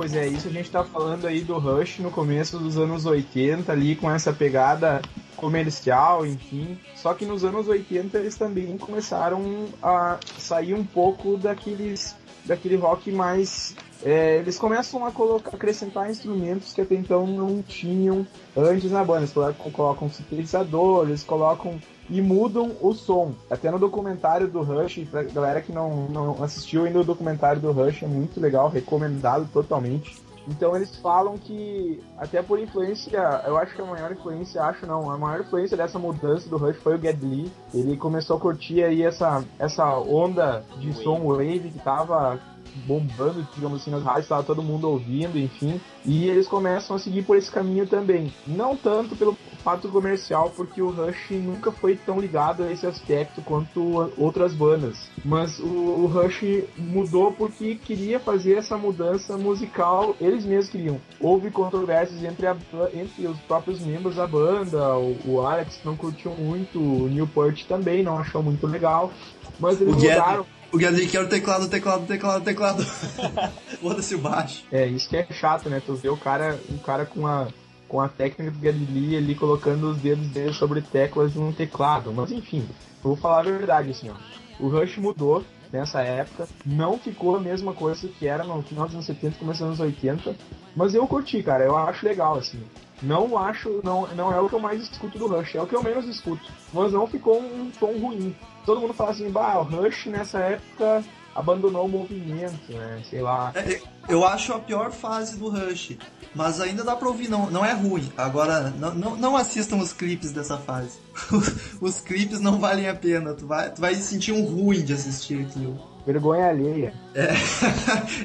Pois 0.09 0.15
é, 0.15 0.29
isso 0.29 0.47
a 0.47 0.53
gente 0.53 0.71
tá 0.71 0.85
falando 0.85 1.27
aí 1.27 1.41
do 1.41 1.59
Rush 1.59 1.99
no 1.99 2.13
começo 2.13 2.61
dos 2.61 2.79
anos 2.79 3.05
80, 3.05 3.73
ali 3.73 3.97
com 3.97 4.09
essa 4.09 4.33
pegada 4.33 5.03
comercial, 5.37 6.25
enfim. 6.25 6.79
Só 6.95 7.13
que 7.13 7.27
nos 7.27 7.45
anos 7.45 7.67
80 7.67 8.17
eles 8.17 8.37
também 8.37 8.79
começaram 8.79 9.67
a 9.83 10.17
sair 10.39 10.75
um 10.75 10.85
pouco 10.85 11.37
daqueles 11.37 12.15
daquele 12.45 12.77
rock 12.77 13.11
mais 13.11 13.75
é, 14.05 14.37
eles 14.37 14.57
começam 14.57 15.05
a 15.05 15.11
colocar, 15.11 15.57
acrescentar 15.57 16.09
instrumentos 16.09 16.73
que 16.73 16.81
até 16.81 16.95
então 16.95 17.27
não 17.27 17.61
tinham 17.61 18.25
antes 18.57 18.93
na 18.93 19.05
banda. 19.05 19.23
Eles 19.23 19.33
colocam, 19.33 19.71
colocam 19.73 20.11
eles 20.31 21.25
colocam 21.25 21.81
e 22.09 22.21
mudam 22.21 22.73
o 22.81 22.93
som. 22.93 23.33
Até 23.51 23.71
no 23.71 23.79
documentário 23.79 24.49
do 24.49 24.63
Rush, 24.63 25.07
pra 25.11 25.23
galera 25.23 25.61
que 25.61 25.73
não, 25.73 26.09
não 26.09 26.43
assistiu 26.43 26.85
ainda 26.85 27.01
o 27.01 27.05
documentário 27.05 27.61
do 27.61 27.73
Rush, 27.73 28.03
é 28.03 28.07
muito 28.07 28.41
legal, 28.41 28.69
recomendado 28.69 29.49
totalmente. 29.53 30.25
Então 30.49 30.77
eles 30.77 30.95
falam 30.97 31.37
que, 31.37 32.01
até 32.17 32.41
por 32.41 32.59
influência, 32.61 33.19
eu 33.45 33.57
acho 33.57 33.75
que 33.75 33.83
a 33.83 33.85
maior 33.85 34.13
influência, 34.13 34.63
acho 34.63 34.87
não, 34.87 35.11
a 35.11 35.19
maior 35.19 35.41
influência 35.41 35.77
dessa 35.77 35.99
mudança 35.99 36.49
do 36.49 36.57
Rush 36.57 36.77
foi 36.77 36.97
o 36.97 37.01
Geddy 37.01 37.27
Lee. 37.27 37.53
Ele 37.75 37.97
começou 37.97 38.37
a 38.37 38.41
curtir 38.41 38.83
aí 38.85 39.03
essa, 39.03 39.45
essa 39.59 39.99
onda 39.99 40.65
de 40.79 40.91
Wave. 40.91 41.03
som 41.03 41.21
wave 41.27 41.71
que 41.71 41.79
tava 41.81 42.39
bombando, 42.87 43.47
digamos 43.55 43.81
assim, 43.81 43.91
nas 43.91 44.03
rádios, 44.03 44.29
tava 44.29 44.43
todo 44.43 44.63
mundo 44.63 44.89
ouvindo, 44.89 45.39
enfim. 45.39 45.81
E 46.05 46.29
eles 46.29 46.47
começam 46.47 46.95
a 46.95 46.99
seguir 46.99 47.23
por 47.23 47.37
esse 47.37 47.51
caminho 47.51 47.87
também. 47.87 48.33
Não 48.47 48.77
tanto 48.77 49.17
pelo 49.17 49.37
fato 49.67 49.89
comercial, 49.89 50.53
porque 50.55 50.81
o 50.81 50.91
Rush 50.91 51.33
nunca 51.33 51.73
foi 51.73 51.97
tão 51.97 52.21
ligado 52.21 52.63
a 52.63 52.71
esse 52.71 52.87
aspecto 52.87 53.43
quanto 53.43 54.13
outras 54.17 54.55
bandas. 54.55 54.97
Mas 55.25 55.59
o, 55.59 55.67
o 55.67 56.07
Rush 56.07 56.63
mudou 56.79 57.33
porque 57.33 57.75
queria 57.75 58.21
fazer 58.21 58.59
essa 58.59 58.79
mudança 58.79 59.37
musical, 59.37 60.15
eles 60.21 60.47
mesmos 60.47 60.69
queriam. 60.69 61.01
Houve 61.19 61.51
controvérsias 61.51 62.23
entre, 62.23 62.47
a 62.47 62.57
entre 62.95 63.27
os 63.27 63.37
próprios 63.41 63.81
membros 63.81 64.15
da 64.15 64.27
banda, 64.29 64.97
o, 64.97 65.17
o 65.27 65.41
Alex 65.41 65.81
não 65.85 65.97
curtiu 65.97 66.31
muito, 66.31 66.79
o 66.79 67.09
Newport 67.09 67.65
também 67.65 68.05
não 68.05 68.17
achou 68.19 68.45
muito 68.45 68.69
legal. 68.69 69.13
Mas 69.59 69.81
eles 69.81 69.97
O 69.97 69.99
mudaram. 69.99 70.47
O 70.73 70.79
Gadley 70.79 71.09
quer 71.09 71.23
o 71.23 71.29
teclado, 71.29 71.69
teclado, 71.69 72.07
teclado, 72.07 72.45
teclado. 72.45 72.85
Foda-se 73.83 74.15
o 74.15 74.19
baixo. 74.19 74.65
É, 74.71 74.87
isso 74.87 75.09
que 75.09 75.17
é 75.17 75.27
chato, 75.33 75.69
né? 75.69 75.83
Tu 75.85 75.95
vê 75.95 76.09
o 76.09 76.17
cara, 76.17 76.57
o 76.69 76.79
cara 76.79 77.05
com 77.07 77.27
a, 77.27 77.49
com 77.89 78.01
a 78.01 78.09
técnica 78.09 78.73
do 78.73 78.93
Lee 78.93 79.17
ali 79.17 79.35
colocando 79.35 79.91
os 79.91 79.99
dedos 79.99 80.27
dele 80.29 80.53
sobre 80.53 80.81
teclas 80.81 81.35
num 81.35 81.53
teclado. 81.53 82.13
Mas 82.13 82.33
enfim, 82.33 82.67
vou 83.03 83.17
falar 83.17 83.41
a 83.41 83.43
verdade, 83.43 83.91
assim, 83.91 84.11
ó. 84.11 84.15
O 84.59 84.69
Rush 84.69 84.97
mudou 84.97 85.45
nessa 85.73 86.01
época, 86.01 86.49
não 86.65 86.99
ficou 86.99 87.37
a 87.37 87.41
mesma 87.41 87.73
coisa 87.73 88.09
que 88.09 88.27
era 88.27 88.45
no 88.45 88.63
final 88.63 88.87
dos 88.87 88.95
anos 88.95 89.07
70, 89.07 89.39
começo 89.39 89.65
anos 89.65 89.81
80, 89.81 90.35
mas 90.75 90.95
eu 90.95 91.07
curti, 91.07 91.43
cara, 91.43 91.65
eu 91.65 91.77
acho 91.77 92.07
legal, 92.07 92.37
assim. 92.37 92.61
Não 93.03 93.37
acho, 93.37 93.81
não, 93.85 94.07
não 94.15 94.33
é 94.33 94.41
o 94.41 94.49
que 94.49 94.55
eu 94.55 94.61
mais 94.61 94.81
escuto 94.81 95.19
do 95.19 95.27
Rush, 95.27 95.55
é 95.55 95.61
o 95.61 95.67
que 95.67 95.75
eu 95.75 95.83
menos 95.83 96.07
escuto. 96.07 96.51
Mas 96.73 96.93
não 96.93 97.07
ficou 97.07 97.39
um 97.39 97.71
tom 97.79 97.93
ruim. 97.99 98.35
Todo 98.65 98.81
mundo 98.81 98.95
fala 98.95 99.11
assim, 99.11 99.31
bah, 99.31 99.59
o 99.59 99.63
Rush 99.65 100.07
nessa 100.07 100.39
época 100.39 101.05
abandonou 101.37 101.85
o 101.85 101.89
movimento, 101.89 102.73
né? 102.73 103.03
Sei 103.09 103.21
lá. 103.21 103.53
É, 103.55 103.81
eu 104.09 104.25
acho 104.25 104.53
a 104.55 104.59
pior 104.59 104.91
fase 104.91 105.37
do 105.37 105.49
Rush, 105.49 105.97
mas 106.35 106.61
ainda 106.61 106.83
dá 106.83 106.97
pra 106.97 107.09
ouvir, 107.09 107.29
não, 107.29 107.51
não 107.51 107.65
é 107.65 107.73
ruim. 107.73 108.11
Agora, 108.17 108.71
não, 108.71 108.95
não, 108.95 109.17
não 109.17 109.37
assistam 109.37 109.77
os 109.77 109.93
clipes 109.93 110.33
dessa 110.33 110.57
fase. 110.57 110.99
os 111.81 112.01
clipes 112.01 112.41
não 112.41 112.59
valem 112.59 112.89
a 112.89 112.95
pena, 112.95 113.35
tu 113.35 113.47
vai, 113.47 113.71
tu 113.71 113.81
vai 113.81 113.95
sentir 113.97 114.33
um 114.33 114.45
ruim 114.45 114.83
de 114.83 114.95
assistir 114.95 115.41
aquilo. 115.43 115.79
Vergonha 116.07 116.49
alheia. 116.49 116.95
É, 117.15 117.35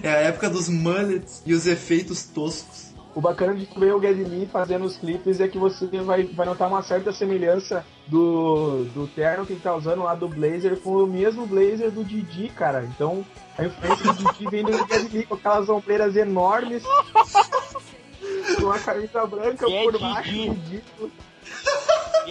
é 0.07 0.09
a 0.09 0.17
época 0.17 0.49
dos 0.49 0.69
mullets 0.69 1.41
e 1.45 1.53
os 1.53 1.67
efeitos 1.67 2.23
toscos. 2.23 2.90
O 3.13 3.19
bacana 3.19 3.53
de 3.53 3.67
ver 3.77 3.93
o 3.93 3.97
Lee 3.97 4.47
fazendo 4.51 4.85
os 4.85 4.95
clipes 4.95 5.41
é 5.41 5.47
que 5.47 5.57
você 5.57 5.85
vai, 6.01 6.23
vai 6.23 6.45
notar 6.45 6.69
uma 6.69 6.81
certa 6.81 7.11
semelhança 7.11 7.85
do, 8.07 8.85
do 8.85 9.07
terno 9.07 9.45
que 9.45 9.53
ele 9.53 9.59
tá 9.59 9.75
usando 9.75 10.03
lá 10.03 10.15
do 10.15 10.29
Blazer 10.29 10.79
com 10.79 11.03
o 11.03 11.07
mesmo 11.07 11.45
Blazer 11.45 11.91
do 11.91 12.05
Didi, 12.05 12.49
cara. 12.49 12.85
Então 12.85 13.25
a 13.57 13.65
influência 13.65 14.13
do 14.13 14.33
Didi 14.33 14.49
vem 14.49 14.63
do 14.63 14.71
Lee 15.11 15.25
com 15.25 15.35
aquelas 15.35 15.67
ombreiras 15.67 16.15
enormes, 16.15 16.83
com 18.59 18.71
a 18.71 18.79
camisa 18.79 19.25
branca 19.25 19.69
é 19.69 19.83
por 19.83 19.99
baixo, 19.99 20.31
ridículo. 20.31 21.11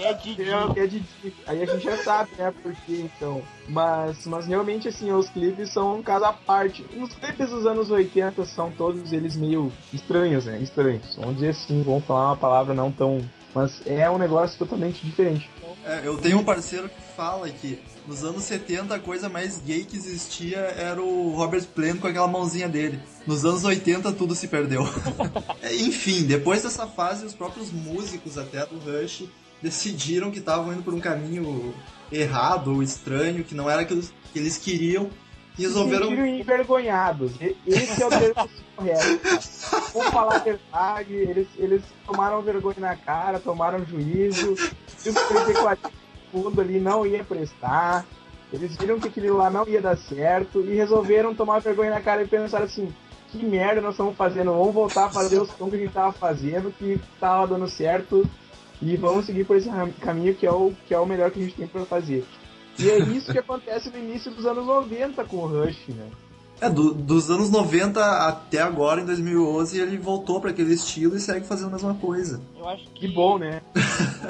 E 0.00 0.04
é 0.04 0.14
Didi. 0.14 0.42
É, 0.42 0.72
que 0.72 0.80
é 0.80 0.86
Didi. 0.86 1.34
Aí 1.46 1.62
a 1.62 1.66
gente 1.66 1.84
já 1.84 1.96
sabe, 1.98 2.30
né, 2.38 2.52
por 2.62 2.74
quê, 2.86 3.04
então. 3.04 3.42
Mas, 3.68 4.26
mas 4.26 4.46
realmente, 4.46 4.88
assim, 4.88 5.12
os 5.12 5.28
clipes 5.28 5.70
são 5.70 5.98
um 5.98 6.02
caso 6.02 6.24
à 6.24 6.32
parte. 6.32 6.84
Os 6.96 7.12
clipes 7.12 7.50
dos 7.50 7.66
anos 7.66 7.90
80 7.90 8.44
são 8.46 8.70
todos 8.70 9.12
eles 9.12 9.36
meio 9.36 9.70
estranhos, 9.92 10.46
né? 10.46 10.58
Estranhos. 10.60 11.16
Vamos 11.16 11.34
dizer 11.34 11.50
assim, 11.50 11.82
vamos 11.82 12.04
falar 12.04 12.30
uma 12.30 12.36
palavra 12.36 12.72
não 12.74 12.90
tão. 12.90 13.20
Mas 13.54 13.82
é 13.84 14.08
um 14.08 14.16
negócio 14.16 14.58
totalmente 14.58 15.04
diferente. 15.04 15.50
É, 15.84 16.02
eu 16.04 16.16
tenho 16.18 16.38
um 16.38 16.44
parceiro 16.44 16.88
que 16.88 17.02
fala 17.16 17.48
que 17.48 17.80
nos 18.06 18.22
anos 18.22 18.44
70 18.44 18.94
a 18.94 18.98
coisa 18.98 19.28
mais 19.28 19.58
gay 19.58 19.84
que 19.84 19.96
existia 19.96 20.58
era 20.58 21.02
o 21.02 21.34
Robert 21.34 21.64
Plant 21.74 21.98
com 21.98 22.06
aquela 22.06 22.28
mãozinha 22.28 22.68
dele. 22.68 23.00
Nos 23.26 23.44
anos 23.44 23.64
80 23.64 24.12
tudo 24.12 24.34
se 24.34 24.48
perdeu. 24.48 24.82
É, 25.62 25.74
Enfim, 25.76 26.24
depois 26.24 26.62
dessa 26.62 26.86
fase, 26.86 27.24
os 27.24 27.34
próprios 27.34 27.70
músicos 27.70 28.38
até 28.38 28.64
do 28.64 28.78
Rush 28.78 29.24
decidiram 29.62 30.30
que 30.30 30.38
estavam 30.38 30.72
indo 30.72 30.82
por 30.82 30.94
um 30.94 31.00
caminho 31.00 31.74
errado 32.10 32.74
ou 32.74 32.82
estranho, 32.82 33.44
que 33.44 33.54
não 33.54 33.70
era 33.70 33.82
aquilo 33.82 34.02
que 34.32 34.38
eles 34.38 34.56
queriam, 34.56 35.10
e 35.58 35.62
resolveram. 35.62 36.08
Se 36.08 36.14
envergonhados. 36.14 37.32
Esse 37.66 38.02
é 38.02 38.06
o 38.06 38.10
termo 38.10 38.48
correto. 38.76 39.20
Vamos 39.92 40.10
falar 40.10 40.36
a 40.36 40.38
verdade, 40.38 41.14
eles, 41.14 41.48
eles 41.56 41.82
tomaram 42.06 42.42
vergonha 42.42 42.76
na 42.78 42.96
cara, 42.96 43.38
tomaram 43.38 43.84
juízo, 43.84 44.56
e 45.04 45.08
o 45.10 45.14
34 45.14 45.90
fundo 46.32 46.60
ali 46.60 46.80
não 46.80 47.06
ia 47.06 47.24
prestar. 47.24 48.06
Eles 48.52 48.76
viram 48.76 48.98
que 48.98 49.08
aquilo 49.08 49.36
lá 49.36 49.50
não 49.50 49.66
ia 49.68 49.80
dar 49.80 49.96
certo 49.96 50.60
e 50.60 50.74
resolveram 50.74 51.34
tomar 51.34 51.60
vergonha 51.60 51.90
na 51.90 52.00
cara 52.00 52.22
e 52.22 52.28
pensaram 52.28 52.64
assim, 52.64 52.92
que 53.30 53.44
merda 53.44 53.80
nós 53.80 53.92
estamos 53.92 54.16
fazendo, 54.16 54.52
vamos 54.52 54.74
voltar 54.74 55.06
a 55.06 55.10
fazer 55.10 55.40
os 55.40 55.50
sons 55.50 55.70
que 55.70 55.76
a 55.76 55.78
gente 55.78 55.92
tava 55.92 56.12
fazendo, 56.12 56.72
que 56.76 57.00
tava 57.20 57.46
dando 57.46 57.68
certo, 57.68 58.28
e 58.82 58.96
vamos 58.96 59.26
seguir 59.26 59.44
por 59.44 59.56
esse 59.56 59.68
caminho 60.00 60.34
que 60.34 60.46
é 60.46 60.52
o, 60.52 60.72
que 60.86 60.94
é 60.94 60.98
o 60.98 61.06
melhor 61.06 61.30
que 61.30 61.40
a 61.40 61.42
gente 61.42 61.54
tem 61.56 61.66
pra 61.66 61.84
fazer. 61.84 62.24
E 62.78 62.88
é 62.88 62.98
isso 62.98 63.30
que 63.32 63.38
acontece 63.40 63.90
no 63.90 63.98
início 63.98 64.30
dos 64.30 64.46
anos 64.46 64.64
90 64.66 65.24
com 65.24 65.36
o 65.38 65.46
Rush, 65.46 65.88
né? 65.88 66.08
É, 66.62 66.68
do- 66.68 66.92
dos 66.92 67.30
anos 67.30 67.50
90 67.50 68.04
até 68.26 68.60
agora, 68.60 69.00
em 69.00 69.06
2011, 69.06 69.80
ele 69.80 69.96
voltou 69.96 70.40
para 70.42 70.50
aquele 70.50 70.74
estilo 70.74 71.16
e 71.16 71.20
segue 71.20 71.46
fazendo 71.46 71.68
a 71.68 71.72
mesma 71.72 71.94
coisa. 71.94 72.38
Eu 72.58 72.68
acho 72.68 72.84
que. 72.90 73.08
Que 73.08 73.08
bom, 73.08 73.38
né? 73.38 73.62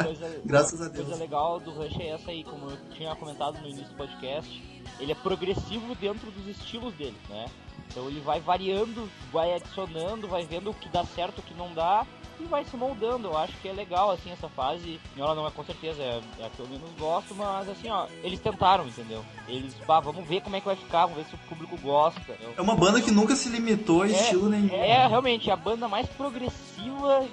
Coisa, 0.05 0.41
Graças 0.45 0.81
a 0.81 0.89
Deus. 0.89 1.07
coisa 1.09 1.21
legal 1.21 1.59
do 1.59 1.73
Rush 1.73 1.99
é 1.99 2.11
essa 2.11 2.31
aí, 2.31 2.45
como 2.45 2.71
eu 2.71 2.77
tinha 2.97 3.15
comentado 3.17 3.61
no 3.61 3.67
início 3.67 3.89
do 3.89 3.95
podcast. 3.97 4.63
Ele 4.99 5.13
é 5.13 5.15
progressivo 5.15 5.95
dentro 5.95 6.31
dos 6.31 6.47
estilos 6.47 6.93
dele, 6.95 7.17
né? 7.29 7.47
Então 7.91 8.07
ele 8.09 8.21
vai 8.21 8.41
variando, 8.41 9.09
vai 9.33 9.53
adicionando, 9.55 10.29
vai 10.29 10.45
vendo 10.45 10.71
o 10.71 10.75
que 10.75 10.89
dá 10.89 11.05
certo, 11.05 11.39
o 11.39 11.43
que 11.43 11.55
não 11.55 11.73
dá 11.75 12.07
e 12.39 12.45
vai 12.45 12.65
se 12.65 12.77
moldando. 12.77 13.29
Eu 13.29 13.37
acho 13.37 13.53
que 13.61 13.69
é 13.69 13.73
legal, 13.73 14.11
assim, 14.13 14.31
essa 14.31 14.49
fase. 14.49 15.01
Ela 15.17 15.35
não 15.35 15.47
é 15.47 15.51
com 15.51 15.65
certeza, 15.65 16.01
é, 16.03 16.21
é 16.39 16.47
a 16.47 16.51
que 16.51 16.61
eu 16.61 16.69
menos 16.69 16.89
gosto, 16.99 17.35
mas 17.35 17.69
assim, 17.69 17.91
ó, 17.91 18.07
eles 18.23 18.39
tentaram, 18.41 18.87
entendeu? 18.87 19.25
Eles, 19.49 19.75
pá, 19.87 19.99
vamos 20.01 20.25
ver 20.27 20.41
como 20.41 20.55
é 20.55 20.61
que 20.61 20.67
vai 20.67 20.77
ficar, 20.77 21.07
vamos 21.07 21.17
ver 21.17 21.29
se 21.29 21.35
o 21.35 21.39
público 21.49 21.77
gosta. 21.79 22.37
Eu- 22.41 22.55
É 22.57 22.61
uma 22.63 22.77
banda 22.77 23.01
que 23.01 23.11
nunca 23.11 23.35
se 23.35 23.49
limitou 23.49 24.03
a 24.03 24.09
É, 24.09 24.11
estilo 24.13 24.49
nenhum. 24.49 24.73
É 24.73 25.07
realmente 25.09 25.51
a 25.51 25.57
banda 25.57 25.89
mais 25.89 26.07
progressiva 26.11 27.27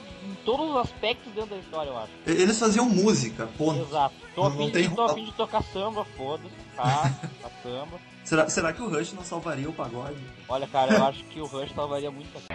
todos 0.48 0.70
os 0.70 0.78
aspectos 0.78 1.34
dentro 1.34 1.50
da 1.50 1.58
história, 1.58 1.89
eu 1.89 1.98
acho. 1.98 2.12
Eles 2.26 2.58
faziam 2.58 2.88
música, 2.88 3.50
ponto. 3.58 3.82
Exato. 3.82 4.16
Tô 4.34 4.43
Não- 4.43 4.48
a 4.48 4.52
fim, 4.52 4.72
de, 4.72 4.89
tô 4.95 5.04
a 5.04 5.14
de 5.14 5.32
tocar 5.34 5.62
samba, 5.62 6.06
foda-se, 6.16 6.56
tá? 6.74 7.12
Tá 7.43 7.50
samba. 7.62 8.00
Será, 8.24 8.50
será 8.50 8.72
que 8.74 8.82
o 8.82 8.89
Rush 8.89 9.12
não 9.14 9.24
salvaria 9.24 9.70
o 9.70 9.74
pagode? 9.74 10.16
Olha, 10.48 10.66
cara, 10.68 10.93
eu 10.93 11.06
acho 11.06 11.24
que 11.26 11.41
o 11.41 11.45
Rush 11.45 11.74
salvaria 11.74 12.10
muito 12.12 12.30
essa 12.38 12.48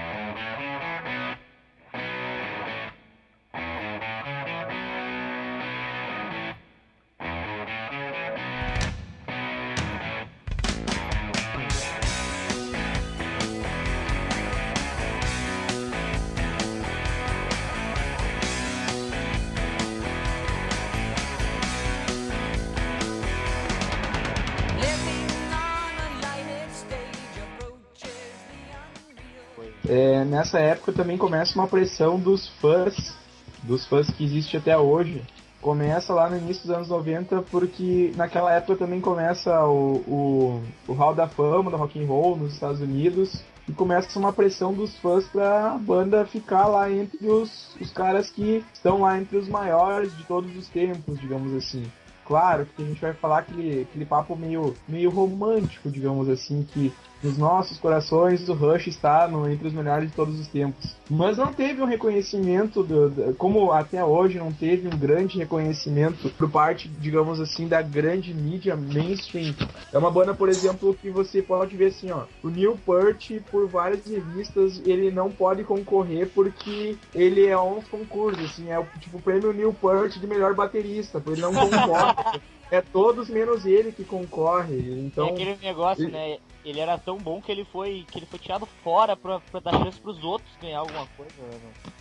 nessa 30.53 30.59
época 30.59 30.93
também 30.93 31.17
começa 31.17 31.59
uma 31.59 31.67
pressão 31.67 32.19
dos 32.19 32.49
fãs, 32.61 33.15
dos 33.63 33.87
fãs 33.87 34.11
que 34.11 34.23
existe 34.23 34.57
até 34.57 34.77
hoje. 34.77 35.23
Começa 35.63 36.13
lá 36.13 36.29
no 36.29 36.37
início 36.37 36.67
dos 36.67 36.77
anos 36.77 36.89
90, 36.89 37.43
porque 37.43 38.13
naquela 38.17 38.53
época 38.53 38.77
também 38.77 39.01
começa 39.01 39.65
o, 39.65 40.03
o, 40.07 40.63
o 40.89 40.93
Hall 40.93 41.15
da 41.15 41.29
Fama 41.29 41.71
do 41.71 41.77
Rock 41.77 42.03
and 42.03 42.07
Roll 42.07 42.37
nos 42.37 42.53
Estados 42.53 42.81
Unidos. 42.81 43.43
E 43.69 43.73
começa 43.73 44.19
uma 44.19 44.33
pressão 44.33 44.75
dos 44.75 44.99
fãs 44.99 45.25
pra 45.29 45.79
banda 45.81 46.27
ficar 46.27 46.67
lá 46.67 46.91
entre 46.91 47.29
os, 47.29 47.77
os 47.81 47.93
caras 47.93 48.29
que 48.29 48.65
estão 48.75 49.03
lá 49.03 49.17
entre 49.19 49.37
os 49.39 49.49
maiores 49.49 50.15
de 50.17 50.25
todos 50.25 50.55
os 50.57 50.69
tempos, 50.69 51.19
digamos 51.21 51.55
assim. 51.55 51.85
Claro 52.27 52.67
que 52.67 52.83
a 52.83 52.87
gente 52.87 53.01
vai 53.01 53.13
falar 53.13 53.39
aquele, 53.39 53.83
aquele 53.83 54.05
papo 54.05 54.35
meio, 54.35 54.75
meio 54.89 55.11
romântico, 55.11 55.91
digamos 55.91 56.29
assim, 56.29 56.67
que 56.73 56.93
nos 57.23 57.39
nossos 57.39 57.79
corações 57.79 58.49
o 58.49 58.53
Rush 58.55 58.89
está 58.89 59.29
no, 59.29 59.49
entre 59.49 59.69
os 59.69 59.73
melhores 59.73 60.09
de 60.11 60.15
todos 60.15 60.39
os 60.41 60.49
tempos. 60.49 60.97
Mas 61.09 61.37
não 61.39 61.53
teve 61.53 61.81
um 61.81 61.87
reconhecimento, 61.87 62.83
do, 62.83 63.11
do- 63.11 63.35
como 63.35 63.71
até 63.71 64.05
hoje 64.05 64.39
não 64.39 64.51
teve 64.53 64.89
um 64.89 64.99
grande 64.99 65.39
reconhecimento 65.39 66.31
por 66.31 66.51
parte, 66.51 66.89
digamos 66.89 67.41
assim, 67.41 67.69
da 67.69 67.81
grande 67.83 68.35
mídia 68.35 68.75
mainstream. 68.75 69.55
É 69.93 69.99
uma 69.99 70.11
banda, 70.11 70.35
por 70.35 70.49
exemplo, 70.49 70.95
que 71.01 71.11
você 71.11 71.41
pode 71.43 71.77
ver 71.77 71.87
assim, 71.87 72.11
ó, 72.11 72.25
o 72.43 72.49
Neil 72.49 72.77
Peart, 72.85 73.31
por 73.51 73.69
várias 73.69 74.05
revistas, 74.07 74.83
ele 74.85 75.11
não 75.11 75.31
pode 75.31 75.63
concorrer 75.65 76.29
porque 76.35 76.97
ele 77.15 77.47
é 77.47 77.59
uns 77.59 77.87
concursos, 77.89 78.45
assim, 78.45 78.71
é 78.71 78.79
o 78.79 78.87
tipo 79.01 79.19
o 79.19 79.23
prêmio 79.23 79.53
Neil 79.53 79.73
Peart 79.75 80.17
de 80.19 80.27
melhor 80.27 80.55
baterista, 80.55 81.23
ele 81.27 81.41
não 81.41 81.53
concorre. 81.55 82.41
É 82.71 82.81
todos 82.81 83.29
menos 83.29 83.67
ele 83.67 83.93
que 83.93 84.03
concorre. 84.03 84.79
Então, 85.05 85.27
é 85.29 85.31
aquele 85.31 85.57
negócio, 85.63 86.05
ele- 86.05 86.13
né? 86.13 86.39
Ele 86.65 86.81
era 86.81 86.97
tão 86.97 87.19
bom 87.19 87.41
que 87.41 87.51
ele 87.51 87.65
foi, 87.65 88.07
que 88.11 88.19
ele 88.19 88.27
foi 88.27 88.39
tirado 88.39 88.67
fora 88.85 89.17
pra, 89.17 89.41
pra 89.41 89.61
dar 89.61 89.73
chance 89.83 89.99
pros 90.01 90.23
outros 90.23 90.51
ganhar 90.61 90.79
alguma 90.79 91.07
coisa. 91.17 91.33
né? 91.41 91.93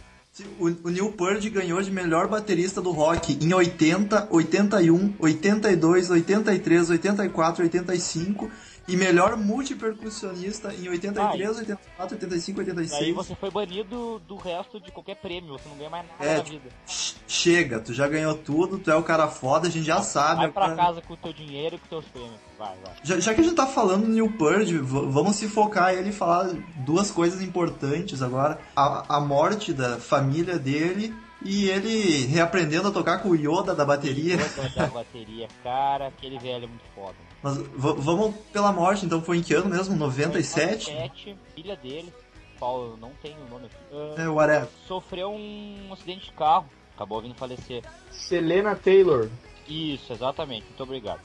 O, 0.59 0.87
o 0.87 0.89
Neil 0.89 1.11
Peart 1.11 1.45
ganhou 1.49 1.81
de 1.81 1.91
melhor 1.91 2.27
baterista 2.27 2.81
do 2.81 2.91
rock 2.91 3.37
em 3.41 3.53
80, 3.53 4.29
81, 4.31 5.15
82, 5.19 6.09
83, 6.09 6.89
84, 6.89 7.63
85 7.63 8.49
e 8.91 8.97
melhor 8.97 9.37
multipercussionista 9.37 10.73
em 10.73 10.87
83, 10.89 11.49
84, 11.59 12.15
85, 12.15 12.57
Daí 12.63 12.69
86. 12.69 13.15
você 13.15 13.35
foi 13.35 13.49
banido 13.49 14.19
do 14.27 14.35
resto 14.35 14.79
de 14.79 14.91
qualquer 14.91 15.15
prêmio, 15.15 15.53
você 15.53 15.67
não 15.69 15.77
ganha 15.77 15.89
mais 15.89 16.05
nada 16.07 16.25
É, 16.25 16.37
na 16.37 16.43
vida. 16.43 16.69
Ch- 16.85 17.15
Chega, 17.27 17.79
tu 17.79 17.93
já 17.93 18.07
ganhou 18.07 18.35
tudo, 18.35 18.77
tu 18.77 18.91
é 18.91 18.95
o 18.95 19.03
cara 19.03 19.27
foda, 19.27 19.67
a 19.67 19.71
gente 19.71 19.85
já 19.85 20.01
sabe. 20.01 20.41
Vai 20.41 20.51
pra 20.51 20.65
agora- 20.65 20.77
casa 20.85 21.01
com 21.01 21.13
o 21.13 21.17
teu 21.17 21.31
dinheiro 21.33 21.75
e 21.75 21.79
com 21.79 21.87
teus 21.87 22.05
prêmios. 22.05 22.33
Vai, 22.59 22.75
vai. 22.83 22.93
Já, 23.03 23.19
já 23.19 23.33
que 23.33 23.41
a 23.41 23.43
gente 23.43 23.55
tá 23.55 23.65
falando 23.65 24.03
do 24.05 24.09
Neil 24.11 24.29
Peart, 24.37 24.67
v- 24.69 24.81
vamos 24.83 25.37
se 25.37 25.47
focar 25.47 25.93
ele 25.93 26.09
e 26.09 26.13
falar 26.13 26.49
duas 26.85 27.09
coisas 27.09 27.41
importantes 27.41 28.21
agora. 28.21 28.59
A, 28.75 29.15
a 29.17 29.19
morte 29.21 29.73
da 29.73 29.97
família 29.97 30.59
dele 30.59 31.13
e 31.43 31.69
ele 31.69 32.25
reaprendendo 32.27 32.89
a 32.89 32.91
tocar 32.91 33.19
com 33.19 33.29
o 33.29 33.35
Yoda 33.35 33.73
da 33.73 33.85
bateria. 33.85 34.37
Outra 34.37 34.69
da 34.69 34.87
bateria, 34.87 35.47
cara, 35.63 36.07
aquele 36.07 36.37
velho 36.37 36.65
é 36.65 36.67
muito 36.67 36.83
foda. 36.93 37.15
Mas 37.43 37.57
v- 37.57 37.95
vamos 37.97 38.35
pela 38.53 38.71
morte, 38.71 39.05
então 39.05 39.21
foi 39.21 39.37
em 39.37 39.41
que 39.41 39.53
ano 39.53 39.69
mesmo? 39.69 39.95
97? 39.95 40.91
97, 40.91 41.37
filha 41.55 41.75
dele, 41.75 42.13
qual 42.59 42.83
eu 42.85 42.97
não 42.97 43.11
tenho 43.21 43.37
o 43.45 43.49
nome 43.49 43.65
aqui, 43.65 43.75
ah, 43.91 44.21
É, 44.21 44.27
whatever. 44.27 44.67
sofreu 44.87 45.31
um 45.31 45.89
acidente 45.91 46.25
de 46.25 46.31
carro, 46.33 46.67
acabou 46.95 47.21
vindo 47.21 47.33
falecer. 47.35 47.83
Selena 48.11 48.75
Taylor. 48.75 49.27
Isso, 49.67 50.11
exatamente, 50.13 50.65
muito 50.67 50.83
obrigado. 50.83 51.21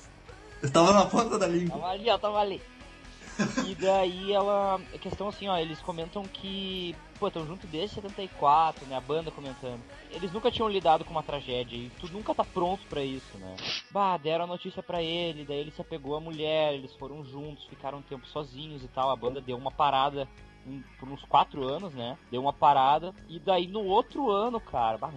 Eu 0.63 0.71
tava 0.71 0.93
na 0.93 1.05
ponta 1.05 1.39
da 1.39 1.47
língua. 1.47 1.79
Tava 1.79 1.93
ali, 1.93 2.09
ó, 2.11 2.17
tava 2.19 2.39
ali. 2.41 2.63
E 3.67 3.75
daí 3.75 4.33
ela. 4.33 4.81
A 4.95 4.99
questão 4.99 5.29
assim, 5.29 5.47
ó, 5.49 5.59
eles 5.59 5.79
comentam 5.81 6.23
que. 6.23 6.97
Pô, 7.19 7.29
estão 7.29 7.47
junto 7.47 7.67
desde 7.67 7.95
74, 7.95 8.87
né? 8.87 8.97
A 8.97 9.01
banda 9.01 9.31
comentando. 9.31 9.81
Eles 10.11 10.31
nunca 10.33 10.51
tinham 10.51 10.69
lidado 10.69 11.05
com 11.05 11.13
uma 11.13 11.23
tragédia 11.23 11.77
e 11.77 11.91
tu 11.99 12.09
nunca 12.13 12.35
tá 12.35 12.45
pronto 12.45 12.87
pra 12.89 13.03
isso, 13.03 13.39
né? 13.39 13.57
Bah, 13.91 14.17
deram 14.19 14.45
a 14.45 14.49
notícia 14.49 14.83
pra 14.83 15.03
ele, 15.03 15.45
daí 15.45 15.59
ele 15.59 15.71
se 15.71 15.81
apegou 15.81 16.15
à 16.15 16.21
mulher, 16.21 16.75
eles 16.75 16.95
foram 16.97 17.25
juntos, 17.25 17.65
ficaram 17.67 17.99
um 17.99 18.03
tempo 18.03 18.27
sozinhos 18.27 18.85
e 18.85 18.89
tal. 18.89 19.11
A 19.11 19.17
banda 19.17 19.41
deu 19.41 19.57
uma 19.57 19.71
parada 19.71 20.29
um- 20.67 20.83
por 20.99 21.09
uns 21.09 21.23
quatro 21.25 21.65
anos, 21.67 21.95
né? 21.95 22.19
Deu 22.31 22.43
uma 22.43 22.53
parada. 22.53 23.15
E 23.29 23.39
daí 23.39 23.67
no 23.67 23.85
outro 23.85 24.31
ano, 24.31 24.61
cara. 24.61 24.99
Bah, 24.99 25.11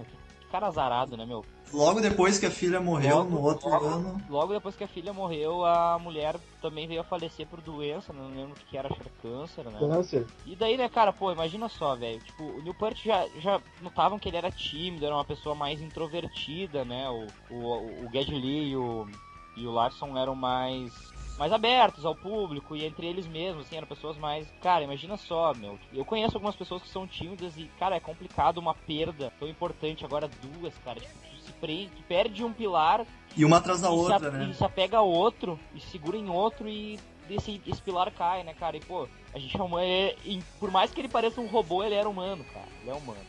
cara 0.50 0.68
azarado, 0.68 1.16
né, 1.16 1.26
meu? 1.26 1.46
Logo 1.72 2.02
depois 2.02 2.40
que 2.40 2.48
a 2.48 2.52
filha 2.52 2.80
morreu, 2.82 3.18
Logo- 3.18 3.30
no 3.30 3.42
outro 3.44 3.70
logo- 3.70 3.86
ano. 3.86 4.22
Logo 4.28 4.54
depois 4.54 4.76
que 4.76 4.84
a 4.84 4.88
filha 4.88 5.14
morreu, 5.14 5.64
a 5.64 6.00
mulher 6.00 6.36
também 6.62 6.88
veio 6.88 7.02
a 7.02 7.04
falecer 7.04 7.46
por 7.48 7.62
doença, 7.62 8.12
não 8.12 8.30
lembro 8.36 8.54
o 8.54 8.66
que 8.66 8.76
era, 8.76 8.88
acho 8.88 8.96
que 9.00 9.02
era 9.08 9.12
câncer, 9.22 9.66
né? 9.66 9.78
Câncer. 9.80 10.26
E 10.48 10.56
daí, 10.56 10.76
né, 10.78 10.90
cara, 10.90 11.14
pô, 11.14 11.32
imagina 11.32 11.70
só, 11.70 11.96
velho. 11.96 12.20
Tipo, 12.22 12.44
o 12.44 12.62
Newport 12.64 12.98
já, 13.06 13.28
já 13.38 13.62
notavam 13.82 14.18
que 14.18 14.28
ele 14.28 14.38
era 14.38 14.50
tímido, 14.50 15.06
era 15.06 15.14
uma 15.14 15.24
pessoa 15.26 15.54
mais 15.54 15.80
introvertida, 15.80 16.84
né? 16.84 17.08
O, 17.10 17.28
o, 17.54 18.06
o 18.06 18.10
Geddy 18.12 18.34
Lee 18.34 18.70
e 18.72 18.76
o, 18.76 19.08
e 19.56 19.68
o 19.68 19.72
Larson 19.72 20.18
eram 20.18 20.34
mais 20.34 20.92
mais 21.40 21.52
abertos 21.54 22.06
ao 22.06 22.14
público 22.14 22.76
e 22.76 22.86
entre 22.86 23.08
eles 23.08 23.26
mesmos, 23.26 23.66
assim, 23.66 23.78
eram 23.78 23.88
pessoas 23.88 24.18
mais. 24.18 24.46
Cara, 24.62 24.84
imagina 24.84 25.16
só, 25.18 25.54
meu. 25.56 25.80
Eu 25.94 26.04
conheço 26.06 26.36
algumas 26.36 26.56
pessoas 26.56 26.82
que 26.84 26.90
são 26.90 27.08
tímidas 27.08 27.58
e, 27.58 27.64
cara, 27.80 27.96
é 27.96 28.00
complicado 28.00 28.58
uma 28.58 28.76
perda 28.76 29.32
tão 29.40 29.48
importante. 29.48 30.04
Agora 30.06 30.30
duas, 30.42 30.74
cara. 30.84 31.00
Tipo, 31.00 31.14
tu 31.14 31.42
se 31.46 31.54
prende, 31.54 31.90
tu 31.96 32.04
perde 32.04 32.44
um 32.44 32.52
pilar 32.54 33.06
E 33.38 33.46
uma 33.46 33.58
atrás 33.58 33.80
da 33.82 33.88
se, 33.88 33.94
outra, 33.94 34.30
né? 34.30 34.50
e 34.52 34.54
se 34.54 34.64
apega 34.66 34.98
a 34.98 35.02
outro 35.02 35.58
e 35.74 35.80
segura 35.80 36.18
em 36.18 36.30
outro 36.30 36.68
e 36.68 37.00
esse, 37.30 37.62
esse 37.66 37.82
pilar 37.82 38.12
cai, 38.12 38.44
né, 38.44 38.54
cara? 38.54 38.76
E 38.76 38.82
pô, 38.82 39.08
a 39.34 39.40
gente 39.40 39.56
é 39.58 39.64
humano. 39.64 39.86
é- 39.88 40.16
por 40.60 40.70
mais 40.72 40.92
que 40.92 41.00
ele 41.00 41.08
pareça 41.08 41.40
um 41.40 41.48
robô, 41.48 41.84
ele 41.84 41.96
era 41.96 42.10
humano, 42.10 42.44
cara. 42.54 42.68
Ele 42.82 42.90
é 42.92 42.94
humano. 42.94 43.20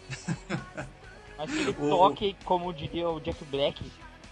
Mas 1.38 1.50
aquele 1.52 1.70
O- 1.70 1.88
toque, 1.90 2.36
como 2.44 2.72
diria 2.72 3.08
o 3.08 3.20
Jack 3.20 3.44
Black, 3.44 3.82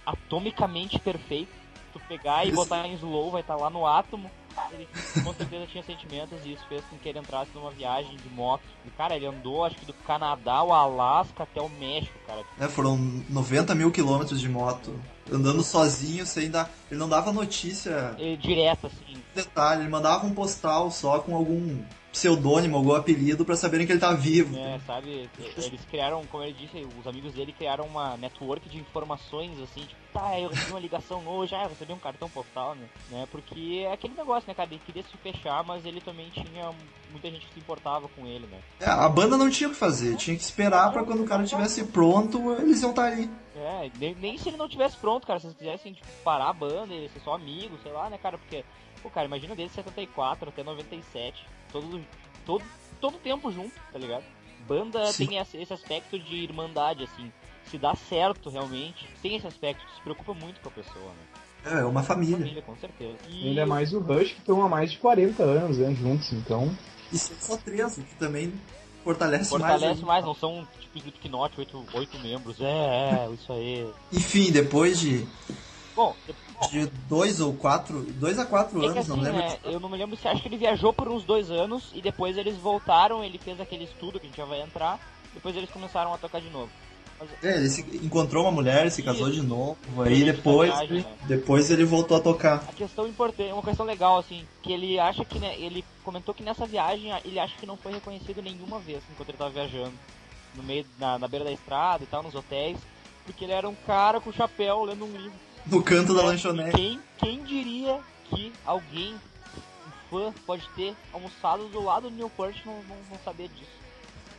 atomicamente 0.05 0.99
perfeito. 0.99 1.53
Tu 1.93 2.01
pegar 2.01 2.45
e 2.47 2.53
botar 2.53 2.87
em 2.87 2.95
slow, 2.95 3.31
vai 3.31 3.41
estar 3.41 3.57
lá 3.57 3.71
no 3.71 3.87
átomo. 3.87 4.31
Ele 4.73 4.89
com 5.23 5.33
certeza 5.35 5.67
tinha 5.67 5.85
sentimentos 5.85 6.45
e 6.45 6.53
isso 6.53 6.65
fez 6.69 6.83
com 6.91 6.99
que 6.99 7.09
ele 7.09 7.21
entrasse 7.21 7.51
numa 7.55 7.71
viagem 7.71 8.17
de 8.17 8.29
moto. 8.31 8.63
E 8.85 8.91
cara, 8.91 9.15
ele 9.15 9.27
andou 9.27 9.65
acho 9.65 9.77
que 9.77 9.87
do 9.87 9.93
Canadá 9.93 10.55
ao 10.55 10.73
Alasca 10.73 11.45
até 11.45 11.61
o 11.61 11.69
México, 11.69 12.19
cara. 12.27 12.43
É, 12.59 12.67
foram 12.69 12.97
90 13.29 13.75
mil 13.77 13.91
quilômetros 13.93 14.41
de 14.41 14.49
moto. 14.49 14.99
Andando 15.31 15.63
sozinho, 15.63 16.27
sem 16.27 16.51
dar. 16.51 16.69
Ele 16.91 16.99
não 16.99 17.09
dava 17.09 17.33
notícia 17.33 18.15
E, 18.19 18.37
direto, 18.37 18.89
assim. 18.89 19.23
detalhe, 19.35 19.83
ele 19.83 19.91
mandava 19.91 20.27
um 20.27 20.35
postal 20.35 20.91
só 20.91 21.21
com 21.21 21.37
algum 21.37 21.79
pseudônimo, 22.13 22.77
algum 22.77 22.95
apelido 22.95 23.45
pra 23.45 23.57
saberem 23.57 23.87
que 23.87 23.93
ele 23.93 24.01
tá 24.01 24.13
vivo. 24.13 24.57
É, 24.57 24.79
sabe? 24.87 25.29
Eles 25.39 25.85
criaram, 25.91 26.25
como 26.27 26.43
ele 26.43 26.55
disse, 26.55 26.87
os 26.99 27.07
amigos 27.07 27.33
dele 27.33 27.53
criaram 27.53 27.85
uma 27.85 28.17
network 28.17 28.69
de 28.69 28.79
informações, 28.79 29.61
assim, 29.61 29.81
tipo, 29.81 30.01
tá, 30.13 30.39
eu 30.39 30.49
recebi 30.49 30.71
uma 30.71 30.81
ligação 30.81 31.27
hoje, 31.27 31.55
ah, 31.55 31.65
eu 31.65 31.69
recebi 31.69 31.93
um 31.93 31.99
cartão 31.99 32.29
postal, 32.29 32.75
né? 32.75 32.87
né? 33.11 33.29
Porque 33.31 33.85
é 33.87 33.93
aquele 33.93 34.15
negócio, 34.15 34.49
né, 34.49 34.55
cara? 34.55 34.69
Ele 34.71 34.81
queria 34.85 35.03
se 35.03 35.17
fechar, 35.19 35.63
mas 35.65 35.85
ele 35.85 36.01
também 36.01 36.29
tinha 36.31 36.73
muita 37.11 37.31
gente 37.31 37.47
que 37.47 37.55
se 37.55 37.61
importava 37.61 38.09
com 38.09 38.27
ele, 38.27 38.47
né? 38.47 38.59
É, 38.81 38.89
a 38.89 39.09
banda 39.09 39.37
não 39.37 39.51
tinha 39.51 39.69
o 39.69 39.73
que 39.73 39.79
fazer, 39.79 40.17
tinha 40.17 40.37
que 40.37 40.43
esperar 40.43 40.93
pra 40.93 41.05
quando 41.05 41.23
o 41.23 41.27
cara 41.27 41.43
estivesse 41.43 41.85
pronto, 41.85 42.53
eles 42.55 42.83
iam 42.83 42.91
estar 42.91 43.05
ali. 43.05 43.31
É, 43.57 43.91
nem, 43.99 44.15
nem 44.15 44.39
se 44.39 44.49
ele 44.49 44.57
não 44.57 44.69
tivesse 44.69 44.97
pronto, 44.97 45.27
cara, 45.27 45.41
se 45.41 45.47
eles 45.47 45.57
quisessem, 45.57 45.93
tipo, 45.93 46.07
parar 46.25 46.49
a 46.49 46.53
banda 46.53 46.95
e 46.95 47.09
ser 47.09 47.21
só 47.21 47.35
amigos, 47.35 47.81
sei 47.83 47.93
lá, 47.93 48.09
né, 48.09 48.19
cara? 48.19 48.39
Porque, 48.39 48.65
pô, 49.03 49.11
cara, 49.11 49.27
imagina 49.27 49.55
desde 49.55 49.75
74 49.75 50.49
até 50.49 50.63
97, 50.63 51.45
todo, 51.73 52.05
todo, 52.45 52.65
todo 53.01 53.19
tempo 53.19 53.51
junto, 53.53 53.73
tá 53.93 53.99
ligado? 53.99 54.25
Banda 54.67 55.07
Sim. 55.13 55.27
tem 55.27 55.39
esse, 55.39 55.57
esse 55.57 55.73
aspecto 55.73 56.19
de 56.19 56.37
irmandade, 56.37 57.05
assim. 57.05 57.33
Se 57.65 57.79
dá 57.79 57.95
certo, 57.95 58.49
realmente, 58.49 59.09
tem 59.23 59.37
esse 59.37 59.47
aspecto, 59.47 59.83
se 59.95 60.01
preocupa 60.01 60.33
muito 60.33 60.61
com 60.61 60.69
a 60.69 60.73
pessoa, 60.73 61.05
né? 61.05 61.77
É, 61.79 61.81
é 61.81 61.85
uma 61.85 62.03
família. 62.03 62.39
Família, 62.39 62.63
com 62.63 62.77
certeza. 62.77 63.17
E 63.29 63.49
Ainda 63.49 63.67
mais 63.67 63.93
o 63.93 64.01
Rush, 64.01 64.33
que 64.33 64.39
estão 64.39 64.63
há 64.63 64.69
mais 64.69 64.93
de 64.93 64.99
40 64.99 65.43
anos 65.43 65.79
né, 65.79 65.95
juntos, 65.95 66.33
então. 66.33 66.75
E 67.13 67.19
são 67.19 67.37
só 67.39 67.57
três, 67.57 67.99
o 67.99 68.03
que 68.03 68.15
também 68.15 68.53
fortalece, 69.05 69.51
mais. 69.51 69.63
fortalece 69.63 70.05
mais, 70.05 70.25
não 70.25 70.35
são 70.35 70.67
tipo 70.81 70.99
Slipknot, 70.99 71.59
oito, 71.59 71.85
oito 71.95 72.19
membros. 72.21 72.61
É, 72.61 73.27
é, 73.27 73.31
isso 73.33 73.53
aí. 73.53 73.91
Enfim, 74.13 74.51
depois 74.51 74.99
de, 74.99 75.27
Bom, 75.99 76.15
de 76.71 76.87
dois 77.09 77.41
ou 77.41 77.53
quatro, 77.55 78.03
dois 78.15 78.39
a 78.39 78.45
quatro 78.45 78.83
É 78.83 78.87
anos, 78.87 78.99
assim, 78.99 79.09
não 79.09 79.21
lembro. 79.21 79.39
né, 79.41 79.59
eu 79.65 79.79
não 79.81 79.89
me 79.89 79.97
lembro 79.97 80.17
se 80.17 80.27
acho 80.27 80.43
que 80.43 80.49
ele 80.49 80.57
viajou 80.57 80.93
por 80.93 81.09
uns 81.09 81.25
dois 81.25 81.51
anos 81.51 81.91
e 81.95 82.01
depois 82.03 82.37
eles 82.37 82.57
voltaram, 82.57 83.23
ele 83.23 83.39
fez 83.39 83.61
aquele 83.61 83.85
estudo 83.85 84.19
que 84.19 84.27
a 84.27 84.29
gente 84.29 84.39
já 84.39 84.45
vai 84.45 84.61
entrar, 84.61 84.99
depois 85.35 85.57
eles 85.57 85.71
começaram 85.71 86.13
a 86.13 86.19
tocar 86.19 86.41
de 86.41 86.51
novo. 86.51 86.71
É, 87.43 87.57
ele 87.57 87.69
se 87.69 87.81
encontrou 88.05 88.45
uma 88.45 88.53
mulher, 88.53 88.89
se 88.93 89.03
casou 89.03 89.29
de 89.29 89.43
novo, 89.43 89.77
aí 90.05 90.23
depois, 90.23 90.71
viagem, 90.71 90.99
né? 91.01 91.17
depois 91.27 91.69
ele 91.69 91.85
voltou 91.85 92.17
a 92.17 92.21
tocar. 92.21 92.65
A 92.69 92.73
questão 92.73 93.09
importante, 93.09 93.53
uma 93.53 93.63
questão 93.63 93.85
legal 93.85 94.19
assim, 94.19 94.47
que 94.63 94.73
ele 94.73 95.01
acha 95.01 95.25
que 95.25 95.39
né, 95.41 95.57
ele 95.59 95.85
comentou 96.05 96.33
que 96.33 96.45
nessa 96.45 96.65
viagem 96.65 97.11
ele 97.25 97.41
acha 97.41 97.57
que 97.59 97.67
não 97.67 97.77
foi 97.77 97.93
reconhecido 97.93 98.41
nenhuma 98.41 98.79
vez 98.79 99.03
enquanto 99.11 99.31
ele 99.31 99.39
tava 99.39 99.51
viajando 99.51 99.93
no 100.55 100.63
meio 100.63 100.87
na, 100.97 101.19
na 101.19 101.27
beira 101.27 101.45
da 101.45 101.51
estrada 101.53 102.05
e 102.05 102.07
tal, 102.07 102.23
nos 102.23 102.37
hotéis, 102.37 102.79
porque 103.25 103.45
ele 103.45 103.53
era 103.53 103.69
um 103.69 103.75
cara 103.75 104.21
com 104.21 104.33
chapéu 104.33 104.85
lendo 104.85 105.05
um 105.05 105.11
livro. 105.11 105.48
No 105.71 105.83
canto 105.83 106.15
da 106.15 106.23
É, 106.23 106.27
lanchonete. 106.27 106.77
Quem, 106.77 107.01
quem 107.19 107.43
diria 107.45 108.01
que 108.25 108.53
alguém, 108.65 109.15
um 109.15 110.11
fã, 110.11 110.35
pode 110.47 110.69
ter 110.75 110.95
almoçado 111.13 111.69
do 111.69 111.83
lado 111.83 112.09
do 112.09 112.17
Newport 112.17 112.57
e 112.57 112.67
não, 112.67 112.75
não, 112.75 112.97
não 113.11 113.19
saber 113.25 113.49
disso? 113.49 113.79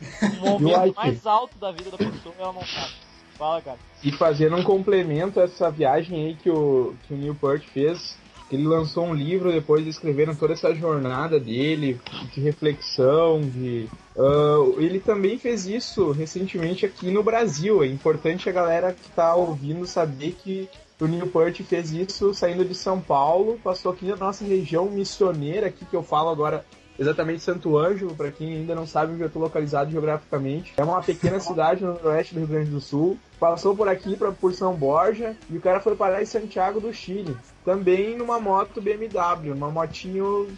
O 0.40 0.58
momento 0.58 0.96
mais 0.96 1.26
alto 1.26 1.58
da 1.58 1.70
vida 1.70 1.90
da 1.90 1.98
pessoa 1.98 2.34
ela 2.38 2.52
não 2.52 2.66
sabe. 2.66 2.92
Fala, 3.36 3.60
cara. 3.62 3.78
E 4.02 4.10
fazendo 4.12 4.56
um 4.56 4.62
complemento 4.62 5.40
a 5.40 5.44
essa 5.44 5.70
viagem 5.70 6.26
aí 6.26 6.36
que 6.36 6.50
o, 6.50 6.94
que 7.06 7.14
o 7.14 7.16
Newport 7.16 7.62
fez, 7.66 8.16
ele 8.50 8.66
lançou 8.66 9.06
um 9.06 9.14
livro 9.14 9.52
depois 9.52 9.84
de 9.84 9.90
escreveram 9.90 10.34
toda 10.34 10.54
essa 10.54 10.74
jornada 10.74 11.38
dele, 11.38 12.00
de 12.34 12.40
reflexão, 12.40 13.40
de. 13.40 13.88
ah, 14.16 14.74
ele 14.78 15.00
também 15.00 15.38
fez 15.38 15.66
isso 15.66 16.10
recentemente 16.12 16.84
aqui 16.84 17.10
no 17.10 17.22
Brasil. 17.22 17.82
É 17.82 17.86
importante 17.86 18.48
a 18.48 18.52
galera 18.52 18.92
que 18.92 19.08
tá 19.10 19.34
ouvindo 19.34 19.86
saber 19.86 20.32
que 20.42 20.68
o 21.00 21.08
Newport 21.08 21.62
fez 21.62 21.92
isso 21.92 22.34
saindo 22.34 22.64
de 22.64 22.74
São 22.74 23.00
Paulo, 23.00 23.58
passou 23.62 23.92
aqui 23.92 24.06
na 24.06 24.16
nossa 24.16 24.44
região 24.44 24.86
missioneira, 24.86 25.66
aqui 25.66 25.84
que 25.84 25.96
eu 25.96 26.02
falo 26.02 26.28
agora 26.28 26.64
exatamente 26.98 27.42
Santo 27.42 27.78
Ângelo, 27.78 28.14
para 28.14 28.30
quem 28.30 28.56
ainda 28.56 28.74
não 28.74 28.86
sabe 28.86 29.14
onde 29.14 29.22
eu 29.22 29.28
estou 29.28 29.40
localizado 29.40 29.90
geograficamente. 29.90 30.74
É 30.76 30.84
uma 30.84 31.02
pequena 31.02 31.40
cidade 31.40 31.82
no 31.82 31.94
noroeste 31.94 32.34
do 32.34 32.40
Rio 32.40 32.48
Grande 32.48 32.70
do 32.70 32.80
Sul. 32.80 33.18
Passou 33.38 33.74
por 33.74 33.88
aqui 33.88 34.14
pra, 34.16 34.30
por 34.30 34.52
São 34.52 34.74
Borja 34.74 35.34
e 35.48 35.56
o 35.56 35.60
cara 35.60 35.80
foi 35.80 35.96
parar 35.96 36.22
em 36.22 36.26
Santiago 36.26 36.78
do 36.78 36.92
Chile. 36.92 37.34
Também 37.64 38.18
numa 38.18 38.38
moto 38.38 38.82
BMW, 38.82 39.52
uma 39.54 39.70
motinho 39.70 40.48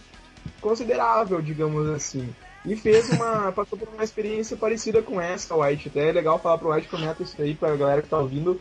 considerável, 0.61 1.41
digamos 1.41 1.89
assim. 1.89 2.29
E 2.65 2.75
fez 2.75 3.09
uma. 3.11 3.51
passou 3.55 3.79
por 3.79 3.89
uma 3.89 4.03
experiência 4.03 4.57
parecida 4.57 5.01
com 5.01 5.21
essa, 5.21 5.55
White. 5.55 5.89
Até 5.89 6.09
é 6.09 6.13
legal 6.13 6.41
falar 6.41 6.59
pro 6.59 6.73
White 6.73 6.89
comenta 6.89 7.23
isso 7.23 7.41
aí 7.41 7.55
pra 7.55 7.77
galera 7.77 8.03
que 8.03 8.09
tá 8.09 8.19
ouvindo. 8.19 8.59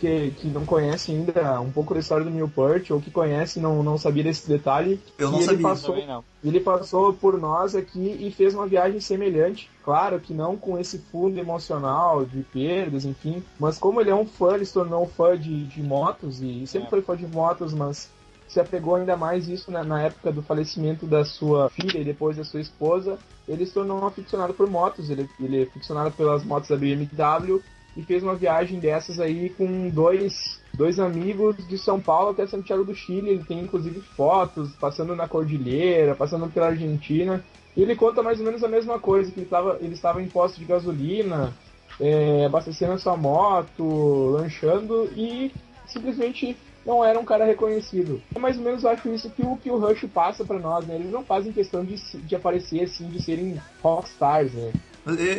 Que, 0.00 0.30
que 0.30 0.48
não 0.48 0.64
conhece 0.64 1.12
ainda 1.12 1.60
um 1.60 1.70
pouco 1.70 1.92
da 1.92 2.00
história 2.00 2.24
do 2.24 2.30
Newport, 2.30 2.90
ou 2.90 3.00
que 3.02 3.10
conhece 3.10 3.58
e 3.58 3.62
não, 3.62 3.82
não 3.82 3.98
sabia 3.98 4.24
desse 4.24 4.48
detalhe. 4.48 4.98
Eu 5.18 5.30
não 5.30 5.38
ele 5.38 5.46
sabia. 5.46 5.62
passou- 5.68 5.90
Também 5.90 6.06
não. 6.08 6.24
ele 6.42 6.58
passou 6.60 7.12
por 7.12 7.38
nós 7.38 7.74
aqui 7.74 8.16
e 8.18 8.30
fez 8.32 8.54
uma 8.54 8.66
viagem 8.66 8.98
semelhante. 8.98 9.68
Claro 9.84 10.18
que 10.18 10.32
não 10.32 10.56
com 10.56 10.78
esse 10.78 10.98
fundo 11.12 11.38
emocional 11.38 12.24
de 12.24 12.40
perdas, 12.44 13.04
enfim. 13.04 13.42
Mas 13.58 13.76
como 13.78 14.00
ele 14.00 14.08
é 14.08 14.14
um 14.14 14.24
fã, 14.24 14.54
ele 14.54 14.64
se 14.64 14.72
tornou 14.72 15.02
um 15.04 15.06
fã 15.08 15.36
de, 15.38 15.64
de 15.66 15.82
motos 15.82 16.40
e 16.40 16.66
sempre 16.66 16.86
É. 16.86 16.90
foi 16.90 17.02
fã 17.02 17.14
de 17.14 17.26
motos, 17.26 17.74
mas 17.74 18.08
se 18.48 18.58
apegou 18.58 18.94
ainda 18.96 19.16
mais 19.18 19.48
isso 19.48 19.70
na, 19.70 19.84
na 19.84 20.00
época 20.02 20.32
do 20.32 20.42
falecimento 20.42 21.04
da 21.06 21.24
sua 21.26 21.68
filha 21.68 21.98
e 21.98 22.04
depois 22.04 22.36
da 22.38 22.42
sua 22.44 22.60
esposa. 22.60 23.18
Ele 23.46 23.66
se 23.66 23.74
tornou 23.74 24.00
um 24.00 24.06
aficionado 24.06 24.54
por 24.54 24.66
motos. 24.68 25.10
Ele, 25.10 25.28
ele 25.38 25.60
é 25.60 25.62
aficionado 25.64 26.10
pelas 26.12 26.42
motos 26.42 26.70
da 26.70 26.76
BMW 26.76 27.60
e 27.96 28.02
fez 28.02 28.22
uma 28.22 28.34
viagem 28.34 28.78
dessas 28.78 29.18
aí 29.18 29.50
com 29.50 29.88
dois, 29.88 30.60
dois 30.74 30.98
amigos 30.98 31.56
de 31.68 31.76
São 31.76 32.00
Paulo 32.00 32.30
até 32.30 32.46
Santiago 32.46 32.84
do 32.84 32.94
Chile. 32.94 33.30
Ele 33.30 33.44
tem 33.44 33.60
inclusive 33.60 34.00
fotos 34.00 34.70
passando 34.76 35.16
na 35.16 35.28
cordilheira, 35.28 36.14
passando 36.14 36.48
pela 36.48 36.68
Argentina. 36.68 37.44
E 37.76 37.82
ele 37.82 37.96
conta 37.96 38.22
mais 38.22 38.38
ou 38.38 38.46
menos 38.46 38.64
a 38.64 38.68
mesma 38.68 38.98
coisa, 38.98 39.30
que 39.30 39.38
ele 39.40 39.46
estava, 39.46 39.78
ele 39.80 39.94
estava 39.94 40.22
em 40.22 40.28
posto 40.28 40.58
de 40.58 40.64
gasolina, 40.64 41.54
é, 42.00 42.46
abastecendo 42.46 42.92
a 42.92 42.98
sua 42.98 43.16
moto, 43.16 44.30
lanchando 44.30 45.10
e 45.14 45.52
simplesmente 45.86 46.56
não 46.84 47.04
era 47.04 47.18
um 47.18 47.24
cara 47.24 47.44
reconhecido. 47.44 48.22
É 48.34 48.38
mais 48.38 48.56
ou 48.56 48.64
menos 48.64 48.84
acho 48.84 49.12
isso 49.12 49.30
que 49.30 49.42
o 49.42 49.56
que 49.56 49.70
o 49.70 49.78
Rush 49.78 50.06
passa 50.12 50.44
pra 50.44 50.58
nós, 50.58 50.86
né? 50.86 50.96
Eles 50.96 51.10
não 51.10 51.24
fazem 51.24 51.52
questão 51.52 51.84
de, 51.84 51.96
de 51.96 52.34
aparecer 52.34 52.82
assim, 52.82 53.08
de 53.08 53.22
serem 53.22 53.60
rockstars, 53.82 54.52
né? 54.52 54.72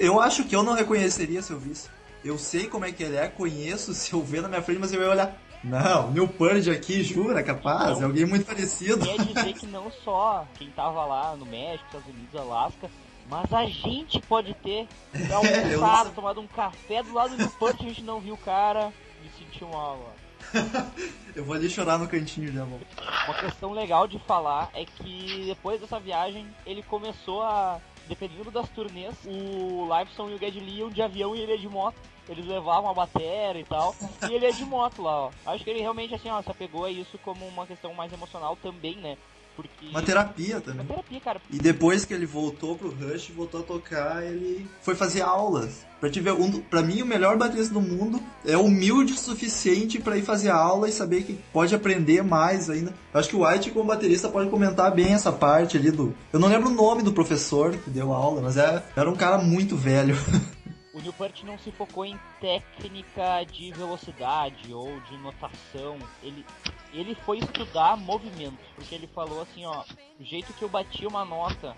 Eu 0.01 0.19
acho 0.19 0.43
que 0.45 0.55
eu 0.55 0.63
não 0.63 0.73
reconheceria 0.73 1.41
se 1.41 1.51
eu 1.51 1.59
visse. 1.59 1.89
Eu 2.23 2.37
sei 2.37 2.67
como 2.67 2.85
é 2.85 2.91
que 2.91 3.03
ele 3.03 3.15
é, 3.17 3.27
conheço, 3.27 3.93
se 3.95 4.13
eu 4.13 4.21
ver 4.21 4.41
na 4.41 4.47
minha 4.47 4.61
frente, 4.61 4.79
mas 4.79 4.93
eu 4.93 5.01
ia 5.01 5.09
olhar. 5.09 5.37
Não, 5.63 6.09
New 6.11 6.27
Purge 6.27 6.71
aqui, 6.71 7.03
jura, 7.03 7.43
capaz? 7.43 8.01
É 8.01 8.03
alguém 8.03 8.25
muito 8.25 8.45
parecido. 8.45 9.05
Quer 9.05 9.19
dizer 9.23 9.53
que 9.53 9.67
não 9.67 9.91
só 9.91 10.47
quem 10.55 10.69
tava 10.71 11.05
lá 11.05 11.35
no 11.35 11.45
México, 11.45 11.85
Estados 11.85 12.07
Unidos, 12.07 12.35
Alasca, 12.35 12.89
mas 13.29 13.53
a 13.53 13.65
gente 13.67 14.19
pode 14.21 14.55
ter 14.55 14.87
É, 15.13 15.19
não 15.27 15.37
almoçado, 15.37 16.05
sei. 16.05 16.15
tomado 16.15 16.41
um 16.41 16.47
café 16.47 17.03
do 17.03 17.13
lado 17.13 17.31
do 17.31 17.37
Newport, 17.37 17.75
a 17.79 17.83
gente 17.83 18.01
não 18.01 18.19
viu 18.19 18.33
o 18.33 18.37
cara 18.37 18.91
e 19.23 19.43
sentiu 19.43 19.67
mal. 19.69 19.99
ó. 20.03 20.21
Eu 21.35 21.45
vou 21.45 21.53
ali 21.55 21.69
chorar 21.69 21.99
no 21.99 22.07
cantinho 22.07 22.51
já, 22.51 22.65
bom. 22.65 22.79
Uma 23.27 23.33
questão 23.35 23.71
legal 23.71 24.07
de 24.07 24.17
falar 24.19 24.69
é 24.73 24.83
que 24.83 25.43
depois 25.45 25.79
dessa 25.79 25.99
viagem 25.99 26.45
ele 26.65 26.81
começou 26.83 27.43
a. 27.43 27.79
Dependendo 28.07 28.51
das 28.51 28.69
turnês, 28.69 29.15
o 29.25 29.87
Liveson 29.97 30.29
e 30.29 30.33
o 30.33 30.37
Ged 30.37 30.59
iam 30.59 30.89
de 30.89 31.01
avião 31.01 31.35
e 31.35 31.41
ele 31.41 31.53
ia 31.53 31.57
de 31.57 31.69
moto. 31.69 31.95
Eles 32.27 32.45
levavam 32.45 32.89
a 32.89 32.93
bateria 32.93 33.59
e 33.59 33.63
tal. 33.63 33.95
E 34.29 34.33
ele 34.33 34.45
ia 34.45 34.53
de 34.53 34.65
moto 34.65 35.01
lá, 35.01 35.25
ó. 35.25 35.31
Acho 35.45 35.63
que 35.63 35.69
ele 35.69 35.81
realmente 35.81 36.13
assim, 36.13 36.29
ó, 36.29 36.41
se 36.41 36.51
apegou 36.51 36.85
a 36.85 36.91
isso 36.91 37.17
como 37.19 37.45
uma 37.47 37.65
questão 37.65 37.93
mais 37.93 38.11
emocional 38.11 38.55
também, 38.55 38.95
né? 38.97 39.17
Porque. 39.55 39.87
Uma 39.89 40.01
terapia 40.01 40.55
Uma 40.55 40.61
também. 40.61 40.85
terapia, 40.85 41.19
cara. 41.19 41.41
E 41.49 41.57
depois 41.57 42.05
que 42.05 42.13
ele 42.13 42.25
voltou 42.25 42.75
pro 42.75 42.89
Rush, 42.89 43.31
voltou 43.35 43.61
a 43.61 43.63
tocar, 43.63 44.23
ele 44.23 44.65
foi 44.81 44.95
fazer 44.95 45.21
aulas. 45.21 45.85
Pra 45.99 46.09
te 46.09 46.19
ver, 46.19 46.31
um, 46.31 46.59
pra 46.61 46.81
mim 46.81 47.03
o 47.03 47.05
melhor 47.05 47.37
baterista 47.37 47.73
do 47.75 47.81
mundo 47.81 48.19
é 48.43 48.57
humilde 48.57 49.13
o 49.13 49.17
suficiente 49.17 49.99
pra 49.99 50.17
ir 50.17 50.23
fazer 50.23 50.49
aula 50.49 50.89
e 50.89 50.91
saber 50.91 51.21
que 51.23 51.37
pode 51.53 51.75
aprender 51.75 52.23
mais 52.23 52.71
ainda. 52.71 52.91
Eu 53.13 53.19
acho 53.19 53.29
que 53.29 53.35
o 53.35 53.47
White 53.47 53.69
como 53.69 53.85
baterista 53.85 54.27
pode 54.27 54.49
comentar 54.49 54.91
bem 54.95 55.13
essa 55.13 55.31
parte 55.31 55.77
ali 55.77 55.91
do... 55.91 56.11
Eu 56.33 56.39
não 56.39 56.47
lembro 56.47 56.69
o 56.69 56.73
nome 56.73 57.03
do 57.03 57.13
professor 57.13 57.77
que 57.77 57.91
deu 57.91 58.11
aula, 58.11 58.41
mas 58.41 58.57
é, 58.57 58.83
era 58.95 59.07
um 59.07 59.15
cara 59.15 59.37
muito 59.37 59.75
velho. 59.75 60.17
O 60.93 60.99
Newport 60.99 61.43
não 61.43 61.57
se 61.57 61.71
focou 61.71 62.05
em 62.05 62.19
técnica 62.41 63.43
de 63.45 63.71
velocidade 63.71 64.73
ou 64.73 64.99
de 65.01 65.17
notação. 65.17 65.97
Ele, 66.21 66.45
ele 66.91 67.15
foi 67.15 67.39
estudar 67.39 67.95
movimento, 67.95 68.59
porque 68.75 68.93
ele 68.93 69.07
falou 69.07 69.41
assim, 69.41 69.65
ó, 69.65 69.85
o 70.19 70.23
jeito 70.23 70.53
que 70.53 70.63
eu 70.63 70.69
bati 70.69 71.07
uma 71.07 71.23
nota 71.23 71.75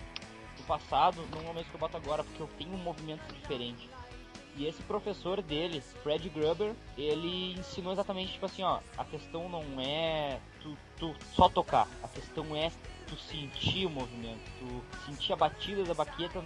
no 0.57 0.64
passado 0.66 1.24
não 1.32 1.47
é 1.47 1.51
o 1.51 1.53
mesmo 1.53 1.70
que 1.70 1.76
eu 1.76 1.80
bato 1.80 1.97
agora, 1.97 2.24
porque 2.24 2.41
eu 2.41 2.49
tenho 2.57 2.74
um 2.74 2.78
movimento 2.78 3.22
diferente. 3.34 3.88
E 4.55 4.66
esse 4.66 4.82
professor 4.84 5.41
dele, 5.41 5.82
Fred 6.01 6.30
Gruber, 6.30 6.76
ele 6.97 7.53
ensinou 7.53 7.91
exatamente, 7.91 8.34
tipo 8.34 8.45
assim, 8.45 8.64
ó, 8.64 8.80
a 8.97 9.05
questão 9.05 9.49
não 9.49 9.64
é 9.80 10.39
tu, 10.61 10.78
tu 10.97 11.16
só 11.34 11.49
tocar, 11.49 11.88
a 12.03 12.07
questão 12.07 12.55
é 12.55 12.72
tu 13.07 13.16
sentir 13.18 13.88
o 13.88 13.89
movimento, 13.89 14.41
tu 14.59 14.84
sentir 15.05 15.34
a 15.34 15.36
batida 15.36 15.84
da 15.84 15.93
baqueta 15.95 16.43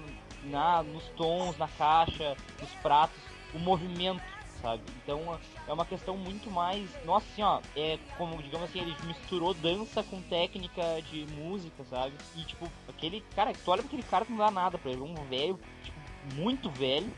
na, 0.50 0.84
nos 0.84 1.04
tons, 1.10 1.58
na 1.58 1.68
caixa, 1.68 2.36
nos 2.60 2.70
pratos, 2.82 3.18
o 3.54 3.60
movimento, 3.60 4.22
sabe? 4.62 4.84
Então 5.04 5.40
é 5.68 5.74
uma 5.74 5.86
questão 5.86 6.18
muito 6.18 6.50
mais. 6.50 6.90
Nossa 7.06 7.26
assim, 7.32 7.44
ó, 7.44 7.62
é 7.76 7.98
como, 8.18 8.42
digamos 8.42 8.70
assim, 8.70 8.80
ele 8.80 8.96
misturou 9.06 9.54
dança 9.54 10.04
com 10.04 10.22
técnica 10.24 11.02
de 11.10 11.26
música, 11.36 11.84
sabe? 11.86 12.14
E 12.36 12.44
tipo, 12.44 12.68
aquele 12.88 13.22
cara, 13.36 13.54
tu 13.54 13.72
olha 13.72 13.82
pra 13.82 13.88
aquele 13.88 14.04
cara 14.04 14.26
que 14.26 14.32
não 14.32 14.40
dá 14.40 14.52
nada 14.52 14.78
pra 14.78 14.92
ele, 14.92 15.02
um 15.02 15.14
velho, 15.26 15.60
tipo, 15.84 16.00
muito 16.36 16.70
velho. 16.70 17.12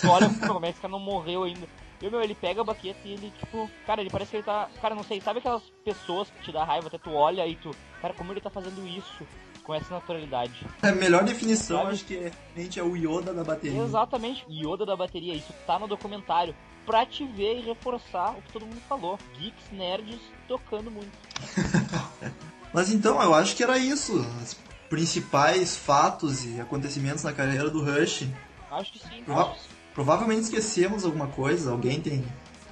Tu 0.00 0.08
olha 0.08 0.28
como 0.46 0.58
é 0.64 0.68
que 0.68 0.72
esse 0.72 0.80
cara 0.80 0.92
não 0.92 1.00
morreu 1.00 1.44
ainda. 1.44 1.68
E, 2.00 2.10
meu, 2.10 2.20
ele 2.20 2.34
pega 2.34 2.60
a 2.60 2.64
baqueta 2.64 2.98
e 3.04 3.12
ele, 3.12 3.32
tipo, 3.38 3.70
cara, 3.86 4.00
ele 4.00 4.10
parece 4.10 4.30
que 4.30 4.36
ele 4.36 4.42
tá. 4.42 4.68
Cara, 4.80 4.94
não 4.94 5.02
sei, 5.02 5.20
sabe 5.20 5.38
aquelas 5.38 5.62
pessoas 5.84 6.28
que 6.28 6.42
te 6.42 6.52
dá 6.52 6.64
raiva, 6.64 6.88
até 6.88 6.98
tu 6.98 7.12
olha 7.12 7.46
e 7.46 7.56
tu. 7.56 7.70
Cara, 8.02 8.12
como 8.12 8.32
ele 8.32 8.40
tá 8.40 8.50
fazendo 8.50 8.86
isso 8.86 9.26
com 9.66 9.74
essa 9.74 9.92
naturalidade? 9.92 10.64
A 10.80 10.92
melhor 10.92 11.24
definição, 11.24 11.78
Sabe? 11.78 11.90
acho 11.90 12.04
que 12.04 12.14
é, 12.16 12.32
é 12.78 12.82
o 12.82 12.94
Yoda 12.96 13.34
da 13.34 13.42
bateria. 13.42 13.82
Exatamente, 13.82 14.44
Yoda 14.48 14.86
da 14.86 14.94
bateria, 14.96 15.34
isso 15.34 15.52
tá 15.66 15.76
no 15.78 15.88
documentário. 15.88 16.54
Pra 16.86 17.04
te 17.04 17.26
ver 17.26 17.58
e 17.58 17.62
reforçar 17.62 18.30
o 18.38 18.42
que 18.42 18.52
todo 18.52 18.64
mundo 18.64 18.80
falou. 18.88 19.18
Geeks, 19.36 19.72
nerds, 19.72 20.20
tocando 20.46 20.88
muito. 20.88 21.10
Mas 22.72 22.92
então, 22.92 23.20
eu 23.20 23.34
acho 23.34 23.56
que 23.56 23.62
era 23.64 23.76
isso. 23.76 24.24
Os 24.40 24.56
principais 24.88 25.76
fatos 25.76 26.44
e 26.44 26.60
acontecimentos 26.60 27.24
na 27.24 27.32
carreira 27.32 27.68
do 27.68 27.82
Rush. 27.84 28.28
Acho 28.70 28.92
que 28.92 28.98
sim. 29.00 29.22
Prova- 29.24 29.56
Provavelmente 29.94 30.42
esquecemos 30.42 31.04
alguma 31.04 31.26
coisa. 31.26 31.72
Alguém 31.72 32.00
tem. 32.00 32.24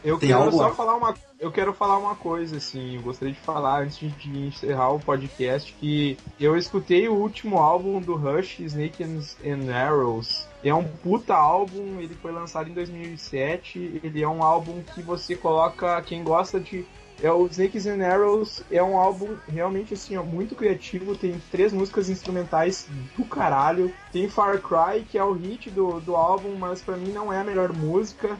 Eu 0.04 0.18
Tem 0.18 0.28
quero 0.28 0.52
só 0.52 0.70
falar 0.74 0.96
uma, 0.96 1.14
eu 1.40 1.50
quero 1.50 1.72
falar 1.72 1.96
uma 1.96 2.14
coisa 2.14 2.58
assim, 2.58 2.96
eu 2.96 3.02
gostaria 3.02 3.32
de 3.32 3.40
falar 3.40 3.82
antes 3.82 3.98
de- 4.18 4.46
encerrar 4.48 4.90
o 4.90 5.00
podcast 5.00 5.72
que 5.80 6.18
eu 6.38 6.56
escutei 6.58 7.08
o 7.08 7.14
último 7.14 7.56
álbum 7.56 8.00
do 8.00 8.14
Rush, 8.14 8.60
Snake 8.60 9.02
and, 9.02 9.72
Arrows. 9.72 10.46
É 10.62 10.74
um 10.74 10.84
puta 10.84 11.34
álbum, 11.34 11.98
ele 12.00 12.14
foi 12.20 12.32
lançado 12.32 12.68
em 12.68 12.74
2007, 12.74 14.00
ele 14.04 14.22
é 14.22 14.28
um 14.28 14.42
álbum 14.42 14.82
que 14.94 15.00
você 15.00 15.34
coloca 15.34 16.00
quem 16.02 16.22
gosta 16.22 16.60
de 16.60 16.84
é 17.22 17.30
o 17.30 17.46
Snakes 17.46 17.86
and 17.86 18.04
Arrows 18.04 18.62
é 18.70 18.82
um 18.82 18.98
álbum 18.98 19.36
realmente 19.48 19.94
assim, 19.94 20.16
ó, 20.16 20.22
muito 20.22 20.54
criativo, 20.54 21.16
tem 21.16 21.40
três 21.50 21.72
músicas 21.72 22.10
instrumentais 22.10 22.88
do 23.16 23.24
caralho. 23.24 23.94
Tem 24.12 24.28
Far 24.28 24.60
Cry, 24.60 25.04
que 25.04 25.16
é 25.16 25.24
o 25.24 25.32
hit 25.32 25.70
do, 25.70 26.00
do 26.00 26.16
álbum, 26.16 26.56
mas 26.58 26.82
pra 26.82 26.96
mim 26.96 27.12
não 27.12 27.32
é 27.32 27.40
a 27.40 27.44
melhor 27.44 27.72
música. 27.72 28.36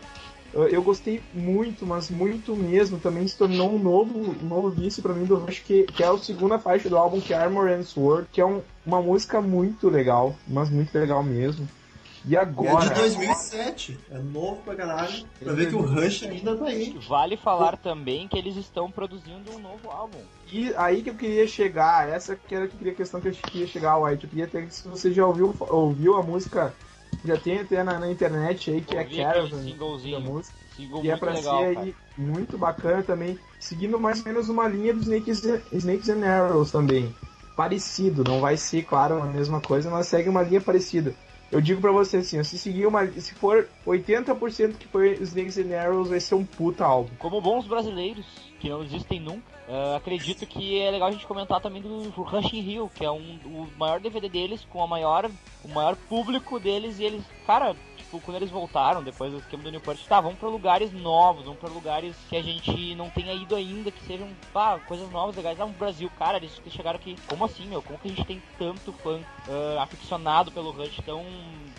Eu 0.55 0.83
gostei 0.83 1.21
muito, 1.33 1.85
mas 1.87 2.11
muito 2.11 2.55
mesmo. 2.57 2.99
Também 2.99 3.27
se 3.27 3.37
tornou 3.37 3.75
um 3.75 3.79
novo, 3.79 4.37
um 4.43 4.47
novo 4.47 4.71
vício 4.71 5.03
pra 5.03 5.13
mim 5.13 5.25
do 5.25 5.37
Rush, 5.37 5.61
que, 5.61 5.83
que 5.85 6.03
é 6.03 6.07
a 6.07 6.17
segunda 6.19 6.59
faixa 6.59 6.89
do 6.89 6.97
álbum, 6.97 7.21
que 7.21 7.35
é 7.35 7.37
Armor 7.37 7.69
and 7.69 7.83
Sword, 7.83 8.29
que 8.33 8.41
é 8.41 8.47
um- 8.47 8.63
uma 8.87 9.03
música 9.03 9.41
muito 9.41 9.89
legal, 9.89 10.35
mas 10.47 10.71
muito 10.71 10.97
legal 10.97 11.23
mesmo. 11.23 11.69
E 12.27 12.33
E 12.33 12.37
é 12.37 12.41
agora? 12.41 12.89
de 12.89 12.95
2007. 12.95 13.99
É 14.11 14.19
novo 14.19 14.57
pra 14.65 14.75
caralho. 14.75 15.27
Pra 15.43 15.53
ver 15.53 15.69
que 15.69 15.75
o 15.75 15.83
Rush 15.83 16.23
ainda 16.23 16.57
tá 16.57 16.67
aí. 16.67 16.97
Vale 17.07 17.37
falar 17.37 17.77
também 17.77 18.27
que 18.29 18.39
eles 18.39 18.57
estão 18.57 18.91
produzindo 18.91 19.51
um 19.55 19.59
novo 19.59 19.91
álbum. 19.91 20.21
E 20.51 20.73
aí 20.77 21.03
que 21.03 21.11
eu 21.11 21.15
queria 21.15 21.47
chegar, 21.47 22.09
essa 22.09 22.35
que 22.35 22.55
era 22.55 22.67
que 22.67 22.77
queria 22.79 22.93
a 22.95 22.97
questão 22.97 23.21
que 23.21 23.29
eu 23.29 23.33
queria 23.33 23.67
chegar, 23.67 23.99
White. 23.99 24.25
Eu 24.25 24.31
queria 24.31 24.47
ter 24.47 24.71
se 24.71 24.89
você 24.89 25.13
já 25.13 25.27
ouviu, 25.27 25.55
ouviu 25.69 26.17
a 26.17 26.23
música, 26.23 26.73
já 27.25 27.37
tem 27.37 27.59
até 27.61 27.83
na, 27.83 27.99
na 27.99 28.11
internet 28.11 28.71
aí, 28.71 28.81
que 28.81 28.97
é 28.97 29.05
Caravan, 29.05 29.65
da 30.11 30.21
música. 30.21 30.55
Single 30.77 31.05
E 31.05 31.11
é 31.11 31.17
pra 31.17 31.33
legal, 31.33 31.59
ser 31.63 31.75
cara. 31.75 31.87
aí 31.87 31.95
muito 32.19 32.59
bacana 32.59 33.03
também, 33.03 33.39
seguindo 33.61 33.99
mais 33.99 34.19
ou 34.21 34.27
menos 34.27 34.49
uma 34.49 34.69
linha 34.69 34.93
dos 34.93 35.07
Snakes, 35.07 35.43
Snakes 35.73 36.09
and 36.09 36.27
Arrows 36.27 36.71
também. 36.71 37.15
Parecido, 37.57 38.25
não 38.25 38.41
vai 38.41 38.57
ser, 38.57 38.83
claro, 38.83 39.23
a 39.23 39.27
mesma 39.27 39.61
coisa, 39.61 39.89
mas 39.89 40.09
segue 40.09 40.29
uma 40.29 40.43
linha 40.43 40.61
parecida. 40.61 41.15
Eu 41.53 41.61
digo 41.61 41.81
pra 41.81 41.93
você 41.93 42.17
assim, 42.17 42.43
se 42.43 42.59
seguir 42.59 42.85
uma. 42.87 43.07
Se 43.07 43.33
for 43.35 43.69
80% 43.87 44.75
que 44.75 44.89
foi 44.89 45.13
os 45.15 45.29
Snakes 45.29 45.59
and 45.59 45.73
Arrows, 45.77 46.09
vai 46.09 46.19
ser 46.19 46.35
um 46.35 46.45
puta 46.45 46.85
álbum. 46.85 47.11
Como 47.19 47.41
bons 47.41 47.69
brasileiros, 47.69 48.27
que 48.65 48.71
não 48.71 48.83
existem 48.83 49.21
nunca, 49.21 49.43
ah, 49.69 49.97
acredito 49.97 50.47
que 50.47 50.81
é 50.81 50.91
legal 50.91 51.09
a 51.09 51.13
gente 51.13 51.27
comentar 51.27 51.61
também 51.61 51.83
do 51.83 52.09
Rushing 52.11 52.61
Hill, 52.71 52.91
que 52.95 53.05
é 53.05 53.11
um, 53.11 53.39
o 53.45 53.69
maior 53.79 54.01
DVD 54.01 54.27
deles, 54.29 54.67
com 54.71 54.83
a 54.83 54.87
maior, 54.87 55.31
o 55.63 55.69
maior 55.69 55.95
público 56.09 56.59
deles, 56.59 56.99
e 56.99 57.05
eles, 57.05 57.23
cara, 57.47 57.77
tipo, 57.99 58.19
quando 58.21 58.39
eles 58.39 58.49
voltaram, 58.51 59.03
depois 59.03 59.33
do 59.33 59.39
esquema 59.39 59.63
do 59.65 59.71
Newport, 59.71 59.99
tá, 60.09 60.19
vamos 60.19 60.39
pra 60.39 60.49
lugares 60.49 60.93
novos, 60.95 61.45
vamos 61.45 61.61
pra 61.61 61.69
lugares 61.69 62.17
que 62.31 62.37
a 62.37 62.43
gente 62.43 62.95
não 62.95 63.11
tenha 63.11 63.35
ido 63.35 63.55
ainda, 63.55 63.91
que 63.91 64.03
sejam, 64.07 64.29
pá, 64.51 64.79
coisas 64.89 65.11
novas, 65.11 65.37
legais. 65.37 65.61
Ah, 65.61 65.67
no 65.67 65.73
Brasil, 65.75 66.11
cara, 66.19 66.39
eles 66.39 66.59
chegaram 66.71 66.99
aqui, 66.99 67.15
como 67.29 67.45
assim, 67.45 67.67
meu? 67.67 67.83
Como 67.83 67.99
que 67.99 68.09
a 68.09 68.11
gente 68.13 68.25
tem 68.25 68.43
tanto 68.59 68.95
fã 68.95 69.21
ah, 69.47 69.83
aficionado 69.83 70.51
pelo 70.53 70.71
Rush, 70.71 71.01
tão 71.05 71.23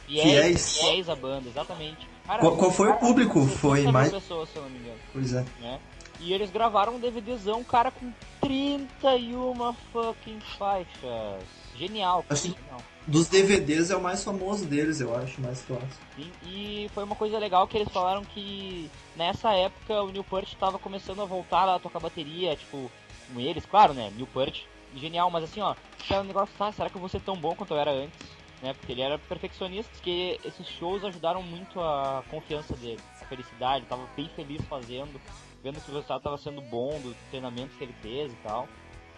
Fiéis. 0.06 0.78
fiéis, 0.78 1.10
à 1.10 1.16
banda, 1.16 1.50
exatamente. 1.50 2.08
Cara, 2.28 2.40
Qual- 2.42 2.58
qual 2.58 2.72
foi 2.72 2.88
o 2.90 2.94
cara, 2.94 3.06
público? 3.06 3.40
60 3.42 3.58
Foi 3.60 3.92
mais- 3.92 4.12
pessoas, 4.12 4.50
se 4.50 4.56
eu 4.56 4.64
não 4.64 4.70
me 4.70 4.80
engano 4.80 4.98
Pois 5.14 5.34
é. 5.34 5.46
né? 5.60 5.80
E 6.20 6.34
eles 6.34 6.49
gravaram 6.49 6.95
um 6.95 6.99
DVDzão, 6.99 7.63
cara, 7.63 7.91
com 7.91 8.11
31 8.41 9.74
fucking 9.91 10.39
faixas. 10.57 11.43
Genial, 11.76 12.24
cara, 12.24 12.34
Assim- 12.34 12.53
genial. 12.53 12.82
Dos 13.07 13.28
DVDs 13.28 13.91
é 13.91 13.95
o 13.95 14.01
mais 14.01 14.24
famoso 14.24 14.66
deles, 14.66 14.99
eu 14.99 15.16
acho, 15.16 15.39
mais 15.39 15.61
clássico. 15.61 16.03
Sim, 16.16 16.32
E 16.43 16.89
foi 16.91 17.03
uma 17.03 17.16
coisa 17.16 17.38
legal 17.38 17.68
que 17.68 17.78
eles 17.78 17.91
falaram 17.93 18.24
que 18.26 18.89
nessa 19.16 19.53
época 19.53 20.01
o 20.01 20.11
Newport 20.11 20.47
estava 20.47 20.80
começando 20.80 21.22
a 21.22 21.26
voltar 21.26 21.70
a 21.70 21.78
tocar 21.78 21.99
bateria, 21.99 22.55
tipo, 22.55 22.89
com 23.32 23.39
eles, 23.39 23.63
claro, 23.66 23.93
né? 23.93 24.11
Newport, 24.16 24.59
genial, 24.95 25.30
mas 25.30 25.43
assim, 25.43 25.61
ó, 25.61 25.76
um 26.20 26.24
negócio, 26.24 26.55
tá, 26.57 26.72
será 26.72 26.89
que 26.89 26.95
eu 26.95 26.99
vou 26.99 27.09
ser 27.09 27.22
tão 27.22 27.36
bom 27.36 27.53
quanto 27.55 27.74
eu 27.76 27.80
era 27.80 27.91
antes? 27.91 28.28
Né? 28.61 28.74
Porque 28.74 28.93
ele 28.93 29.01
era 29.01 29.20
perfeccionista, 29.20 29.91
que 30.01 30.39
esses 30.43 30.68
shows 30.68 31.03
ajudaram 31.03 31.43
muito 31.43 31.80
a 31.80 32.24
confiança 32.32 32.76
dele, 32.76 32.99
a 33.22 33.26
felicidade, 33.26 33.86
tava 33.86 34.07
bem 34.16 34.30
feliz 34.36 34.63
fazendo, 34.66 35.22
vendo 35.66 35.82
que 35.82 35.89
o 35.89 35.93
resultado 35.95 36.20
estava 36.20 36.38
sendo 36.38 36.61
bom 36.61 36.99
dos 37.01 37.16
treinamentos 37.32 37.76
que 37.76 37.84
ele 37.84 37.95
fez 37.99 38.32
e 38.32 38.36
tal. 38.43 38.70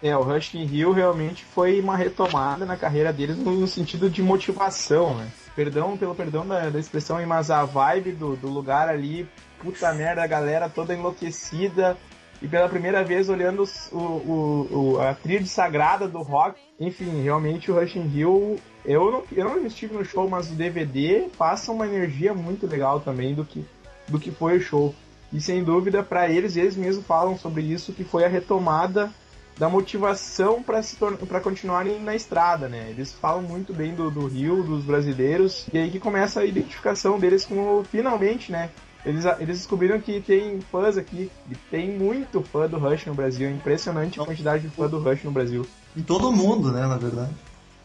É, 0.02 0.16
o 0.16 0.22
Rush 0.22 0.54
in 0.54 0.64
Rio 0.64 0.92
realmente 0.92 1.44
foi 1.44 1.78
uma 1.78 1.94
retomada 1.94 2.64
na 2.64 2.76
carreira 2.76 3.12
deles 3.12 3.36
no, 3.36 3.66
sentido 3.66 4.08
de 4.08 4.22
motivação, 4.22 5.14
né? 5.14 5.30
Perdão 5.54 5.98
pelo 5.98 6.14
perdão 6.14 6.46
da, 6.46 6.70
da 6.70 6.78
expressão, 6.78 7.24
mas 7.26 7.50
a 7.50 7.64
vibe 7.64 8.12
do, 8.12 8.36
do 8.36 8.48
lugar 8.48 8.88
ali, 8.88 9.28
puta 9.60 9.92
merda, 9.92 10.22
a 10.22 10.26
galera 10.26 10.70
toda 10.70 10.94
enlouquecida 10.94 11.98
e 12.40 12.46
pela 12.46 12.68
primeira 12.68 13.02
vez 13.04 13.28
olhando 13.28 13.64
o, 13.92 13.96
o, 13.98 14.68
o- 14.94 15.00
a 15.00 15.12
tríade 15.14 15.48
sagrada 15.48 16.08
do 16.08 16.22
rock. 16.22 16.58
Enfim, 16.80 17.20
realmente 17.22 17.70
o 17.70 17.78
Rush 17.78 17.96
in 17.96 18.06
Rio, 18.06 18.56
eu 18.86 19.10
não, 19.10 19.24
eu 19.32 19.44
não 19.44 19.66
estive 19.66 19.92
no 19.94 20.04
show, 20.04 20.30
mas 20.30 20.48
o 20.50 20.54
DVD 20.54 21.28
passa 21.36 21.72
uma 21.72 21.86
energia 21.86 22.32
muito 22.32 22.66
legal 22.66 23.00
também 23.00 23.34
do 23.34 23.44
que, 23.44 23.66
do 24.06 24.18
que 24.18 24.30
foi 24.30 24.56
o 24.58 24.60
show. 24.62 24.94
E 25.32 25.40
sem 25.40 25.62
dúvida, 25.62 26.02
para 26.02 26.28
eles, 26.28 26.56
eles 26.56 26.76
mesmos 26.76 27.04
falam 27.04 27.36
sobre 27.36 27.62
isso, 27.62 27.92
que 27.92 28.04
foi 28.04 28.24
a 28.24 28.28
retomada 28.28 29.10
da 29.58 29.68
motivação 29.68 30.62
para 30.62 30.82
se 30.82 30.96
para 30.96 31.40
continuarem 31.40 32.00
na 32.00 32.14
estrada, 32.14 32.68
né? 32.68 32.86
Eles 32.90 33.12
falam 33.12 33.42
muito 33.42 33.74
bem 33.74 33.94
do, 33.94 34.10
do 34.10 34.26
Rio, 34.26 34.62
dos 34.62 34.84
brasileiros, 34.84 35.66
e 35.72 35.78
aí 35.78 35.90
que 35.90 35.98
começa 35.98 36.40
a 36.40 36.44
identificação 36.44 37.18
deles 37.18 37.44
com 37.44 37.82
finalmente, 37.90 38.52
né? 38.52 38.70
Eles, 39.04 39.24
eles 39.38 39.58
descobriram 39.58 40.00
que 40.00 40.20
tem 40.20 40.60
fãs 40.60 40.96
aqui, 40.96 41.30
e 41.50 41.54
tem 41.70 41.90
muito 41.90 42.42
fã 42.42 42.68
do 42.68 42.78
Rush 42.78 43.06
no 43.06 43.14
Brasil, 43.14 43.48
é 43.48 43.50
impressionante 43.50 44.20
a 44.20 44.24
quantidade 44.24 44.62
de 44.62 44.74
fã 44.74 44.86
do 44.86 44.98
Rush 44.98 45.24
no 45.24 45.30
Brasil. 45.30 45.66
Em 45.96 46.02
todo 46.02 46.30
mundo, 46.32 46.70
né, 46.70 46.86
na 46.86 46.96
verdade. 46.96 47.32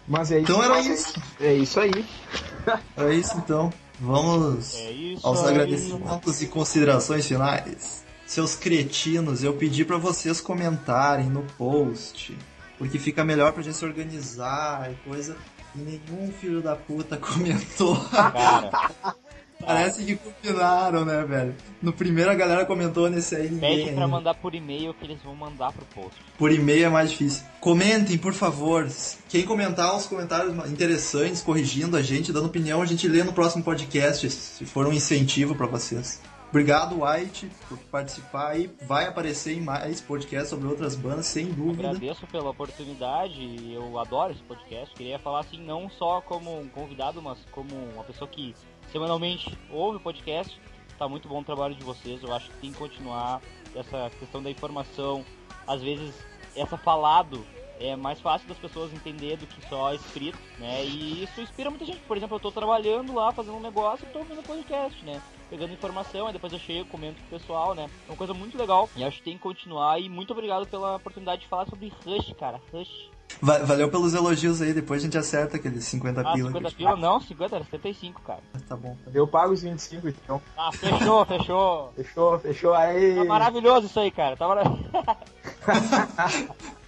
Mas 0.08 0.32
é 0.32 0.40
Então 0.40 0.60
isso, 0.62 0.72
era 0.72 0.80
isso. 0.82 1.14
é 1.40 1.54
isso 1.54 1.80
aí. 1.80 2.06
Era 2.96 3.14
isso 3.14 3.38
então. 3.38 3.72
Vamos 4.00 4.76
É 4.76 5.16
aos 5.24 5.40
aí. 5.44 5.50
agradecimentos 5.50 6.42
e 6.42 6.48
considerações 6.48 7.28
finais. 7.28 8.04
Seus 8.26 8.56
cretinos, 8.56 9.44
eu 9.44 9.54
pedi 9.54 9.86
pra 9.86 9.98
vocês 9.98 10.42
comentarem 10.42 11.30
no 11.30 11.44
post, 11.58 12.36
porque 12.78 12.98
fica 12.98 13.24
melhor 13.24 13.52
pra 13.54 13.62
gente 13.62 13.78
se 13.78 13.86
organizar 13.86 14.92
e 14.92 14.96
coisa. 15.08 15.38
E 15.76 15.80
nenhum 15.80 16.32
filho 16.32 16.62
da 16.62 16.76
puta 16.76 17.18
comentou. 17.18 17.96
Cara, 18.12 19.16
Parece 19.66 20.04
que 20.06 20.16
combinaram, 20.16 21.06
né, 21.06 21.24
velho? 21.24 21.56
No 21.82 21.92
primeiro 21.92 22.32
a 22.32 22.36
galera 22.36 22.66
comentou, 22.66 23.10
nesse 23.10 23.36
aí 23.36 23.50
pede 23.50 23.84
pra 23.84 23.92
ainda. 23.92 24.08
mandar 24.08 24.34
por 24.36 24.54
e-mail 24.56 24.94
que 24.94 25.06
eles 25.06 25.22
vão 25.24 25.36
mandar 25.36 25.72
pro 25.74 25.86
post. 25.86 26.20
Por 26.38 26.52
e-mail 26.52 26.86
é 26.86 26.90
mais 26.90 27.12
difícil. 27.12 27.44
Comentem, 27.60 28.18
por 28.18 28.34
favor. 28.34 28.88
Quem 29.30 29.44
comentar 29.44 29.96
os 29.96 30.06
comentários 30.06 30.54
interessantes, 30.72 31.42
corrigindo 31.42 31.98
a 31.98 32.02
gente, 32.02 32.32
dando 32.32 32.48
opinião, 32.48 32.82
a 32.82 32.86
gente 32.86 33.08
lê 33.08 33.24
no 33.24 33.34
próximo 33.34 33.64
podcast, 33.64 34.30
se 34.30 34.66
for 34.66 34.88
um 34.88 34.94
incentivo 34.94 35.56
pra 35.56 35.68
vocês. 35.68 36.22
Obrigado, 36.50 37.04
White, 37.04 37.50
por 37.68 37.80
participar 37.80 38.60
e 38.60 38.70
vai 38.84 39.08
aparecer 39.08 39.58
em 39.58 39.60
mais 39.60 40.00
podcasts 40.00 40.52
sobre 40.52 40.68
outras 40.68 40.96
bandas, 40.96 41.26
sem 41.26 41.48
dúvida. 41.48 41.88
Agradeço 41.90 42.28
pela 42.28 42.52
oportunidade, 42.52 43.74
eu 43.74 43.98
adoro 43.98 44.34
esse 44.34 44.44
podcast. 44.44 44.94
Queria 44.94 45.18
falar 45.18 45.40
assim, 45.40 45.60
não 45.60 45.90
só 45.90 46.22
como 46.22 46.60
um 46.60 46.70
convidado, 46.70 47.24
mas 47.24 47.40
como 47.52 47.74
uma 47.96 48.04
pessoa 48.04 48.30
que 48.30 48.54
semanalmente 48.94 49.58
ouve 49.72 49.98
o 49.98 50.00
podcast. 50.00 50.58
Tá 50.98 51.10
muito 51.10 51.28
bom 51.28 51.42
o 51.42 51.44
trabalho 51.44 51.76
de 51.76 51.84
vocês. 51.84 52.22
Eu 52.24 52.32
acho 52.34 52.50
que 52.52 52.58
tem 52.58 52.72
que 52.72 52.78
continuar 52.78 53.42
essa 53.76 54.10
questão 54.20 54.42
da 54.42 54.52
informação. 54.52 55.26
Às 55.68 55.82
vezes, 55.82 56.14
essa 56.56 56.78
falado 56.78 57.44
é 57.80 57.96
mais 57.96 58.22
fácil 58.22 58.48
das 58.48 58.58
pessoas 58.58 58.94
entender 58.94 59.36
do 59.36 59.48
que 59.48 59.68
só 59.68 59.94
escrito, 59.94 60.38
né? 60.60 60.86
E 60.86 61.24
isso 61.24 61.42
inspira 61.42 61.72
muita 61.72 61.86
gente. 61.86 62.00
Por 62.02 62.16
exemplo, 62.16 62.36
eu 62.38 62.40
tô 62.40 62.52
trabalhando 62.52 63.14
lá, 63.14 63.32
fazendo 63.32 63.58
um 63.58 63.60
negócio 63.60 64.08
e 64.08 64.14
tô 64.14 64.20
ouvindo 64.20 64.44
podcast, 64.44 65.04
né? 65.04 65.20
Pegando 65.50 65.74
informação, 65.74 66.28
aí 66.28 66.34
depois 66.34 66.54
eu 66.54 66.60
chego, 66.60 66.88
comento 66.90 67.20
com 67.22 67.36
o 67.36 67.40
pessoal, 67.40 67.74
né? 67.74 67.90
É 68.08 68.12
uma 68.12 68.18
coisa 68.18 68.34
muito 68.34 68.58
legal 68.58 68.88
e 68.96 69.04
acho 69.04 69.18
que 69.18 69.24
tem 69.24 69.38
que 69.38 69.44
continuar. 69.44 70.00
E 70.00 70.08
muito 70.08 70.32
obrigado 70.32 70.68
pela 70.68 70.98
oportunidade 70.98 71.42
de 71.42 71.48
falar 71.48 71.66
sobre 71.66 71.92
Rush, 72.06 72.34
cara. 72.38 72.62
Rush. 72.72 73.10
Va- 73.42 73.60
valeu 73.60 73.90
pelos 73.90 74.14
elogios 74.14 74.62
aí, 74.62 74.74
depois 74.74 75.02
a 75.02 75.06
gente 75.06 75.18
acerta 75.18 75.58
aqueles 75.58 75.84
50 75.86 76.22
Ah, 76.22 76.34
pila. 76.34 76.48
50 76.48 76.70
que- 76.70 76.76
pila? 76.78 76.96
Não, 76.96 77.20
50 77.20 77.56
era 77.56 77.66
75, 77.66 78.22
cara. 78.22 78.40
Tá 78.70 78.76
bom. 78.76 78.96
Eu 79.14 79.28
pago 79.28 79.52
os 79.54 79.62
25 79.62 80.08
então. 80.08 80.42
Ah, 80.58 80.72
fechou, 80.72 81.26
fechou. 81.26 81.92
Fechou, 81.96 82.40
fechou 82.40 82.74
aí. 82.74 83.16
Tá 83.16 83.26
maravilhoso 83.26 83.88
isso 83.88 84.00
aí, 84.00 84.12
cara. 84.12 84.38
Tá 84.38 84.48
maravilhoso. 84.48 84.84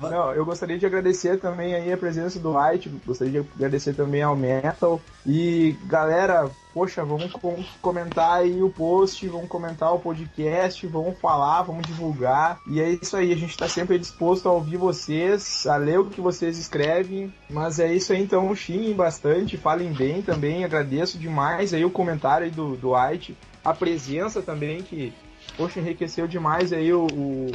Não, 0.00 0.32
eu 0.32 0.44
gostaria 0.44 0.78
de 0.78 0.86
agradecer 0.86 1.38
também 1.38 1.74
aí 1.74 1.92
a 1.92 1.96
presença 1.96 2.38
do 2.38 2.56
White, 2.56 2.88
gostaria 3.06 3.42
de 3.42 3.48
agradecer 3.56 3.94
também 3.94 4.22
ao 4.22 4.34
Metal. 4.36 5.00
E 5.26 5.76
galera, 5.86 6.50
poxa, 6.72 7.04
vamos 7.04 7.32
com- 7.32 7.62
comentar 7.82 8.38
aí 8.40 8.62
o 8.62 8.70
post, 8.70 9.26
vamos 9.28 9.48
comentar 9.48 9.92
o 9.94 9.98
podcast, 9.98 10.86
vamos 10.86 11.18
falar, 11.18 11.62
vamos 11.62 11.86
divulgar. 11.86 12.58
E 12.68 12.80
é 12.80 12.88
isso 12.90 13.16
aí, 13.16 13.32
a 13.32 13.36
gente 13.36 13.56
tá 13.56 13.68
sempre 13.68 13.98
disposto 13.98 14.48
a 14.48 14.52
ouvir 14.52 14.76
vocês, 14.76 15.66
a 15.66 15.76
ler 15.76 15.98
o 16.00 16.06
que 16.06 16.20
vocês 16.20 16.58
escrevem. 16.58 17.32
Mas 17.50 17.78
é 17.78 17.92
isso 17.92 18.12
aí, 18.12 18.22
então 18.22 18.54
xinguem 18.54 18.94
bastante, 18.94 19.56
falem 19.58 19.92
bem 19.92 20.22
também. 20.22 20.64
Agradeço 20.64 21.18
demais 21.18 21.74
aí 21.74 21.84
o 21.84 21.90
comentário 21.90 22.46
aí 22.46 22.50
do, 22.50 22.76
do 22.76 22.92
White, 22.94 23.36
a 23.64 23.74
presença 23.74 24.40
também 24.40 24.82
que, 24.82 25.12
poxa, 25.56 25.80
enriqueceu 25.80 26.26
demais 26.26 26.72
aí 26.72 26.92
o- 26.94 27.06
o 27.06 27.50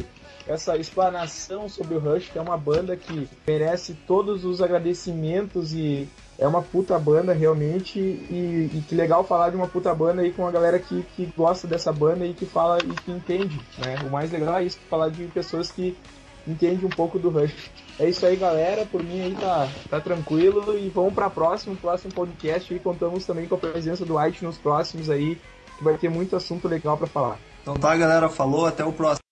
essa 0.48 0.78
explanação 0.78 1.68
sobre 1.68 1.96
o 1.96 2.00
Rush, 2.00 2.30
que 2.30 2.38
é 2.38 2.41
uma 2.41 2.58
banda 2.58 2.96
que 2.96 3.28
merece 3.48 3.93
todos 4.08 4.46
os 4.46 4.62
agradecimentos 4.62 5.74
e 5.74 6.08
é 6.38 6.48
uma 6.48 6.62
puta 6.62 6.98
banda 7.00 7.34
realmente. 7.34 8.00
E, 8.00 8.70
e 8.74 8.84
que 8.88 8.96
legal 8.96 9.24
falar 9.24 9.50
de 9.50 9.56
uma 9.56 9.68
puta 9.68 9.93
banda 9.93 10.22
aí 10.22 10.32
com 10.32 10.48
a 10.48 10.52
galera 10.52 10.80
que, 10.80 11.04
que 11.16 11.26
gosta 11.38 11.68
dessa 11.68 11.91
banda 11.91 12.26
e 12.26 12.34
que 12.34 12.46
fala 12.46 12.78
e 12.80 12.93
que 13.02 13.12
entende, 13.12 13.60
né? 13.78 13.98
O 14.06 14.12
mais 14.12 14.32
legal 14.32 14.58
é 14.58 14.64
isso, 14.64 14.78
falar 14.89 15.10
de 15.10 15.26
pessoas 15.26 15.72
que 15.72 15.98
entendem 16.48 16.86
um 16.86 16.89
pouco 16.89 17.18
do 17.18 17.30
Rush. 17.30 17.72
É 18.00 18.08
isso 18.08 18.26
aí, 18.26 18.36
galera. 18.36 18.86
Por 18.86 19.04
mim 19.04 19.22
aí 19.22 19.36
tá, 19.36 19.68
tá 19.89 20.00
tranquilo. 20.00 20.78
E 20.78 20.89
vamos 20.89 21.14
pra 21.14 21.30
próximo, 21.30 21.76
próximo 21.76 22.14
podcast. 22.14 22.74
E 22.74 22.80
contamos 22.80 23.26
também 23.26 23.48
com 23.48 23.56
a 23.56 23.58
presença 23.58 24.06
do 24.06 24.18
White 24.18 24.43
nos 24.43 24.58
próximos 24.58 25.10
aí, 25.10 25.39
que 25.78 25.84
vai 25.84 25.98
ter 25.98 26.10
muito 26.10 26.36
assunto 26.36 26.68
legal 26.68 26.98
pra 26.98 27.08
falar. 27.08 27.39
Então 27.62 27.76
tá, 27.76 27.96
galera. 27.96 28.30
Falou, 28.30 28.66
até 28.66 28.84
o 28.86 28.93
próximo. 28.93 29.25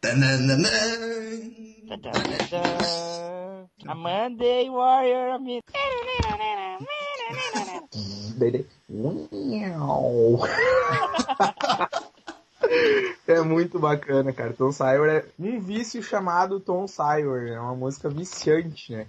Tananana. 0.00 0.68
A 3.86 3.94
Monday 3.94 4.70
Warrior 4.70 5.34
amigo. 5.34 5.64
É 13.26 13.40
muito 13.40 13.78
bacana, 13.78 14.32
cara. 14.32 14.54
Tom 14.54 14.72
Sawyer 14.72 15.10
é 15.10 15.24
um 15.38 15.60
vício 15.60 16.02
chamado 16.02 16.58
Tom 16.58 16.88
Sawyer. 16.88 17.52
É 17.52 17.60
uma 17.60 17.74
música 17.74 18.08
viciante, 18.08 18.92
né? 18.92 19.06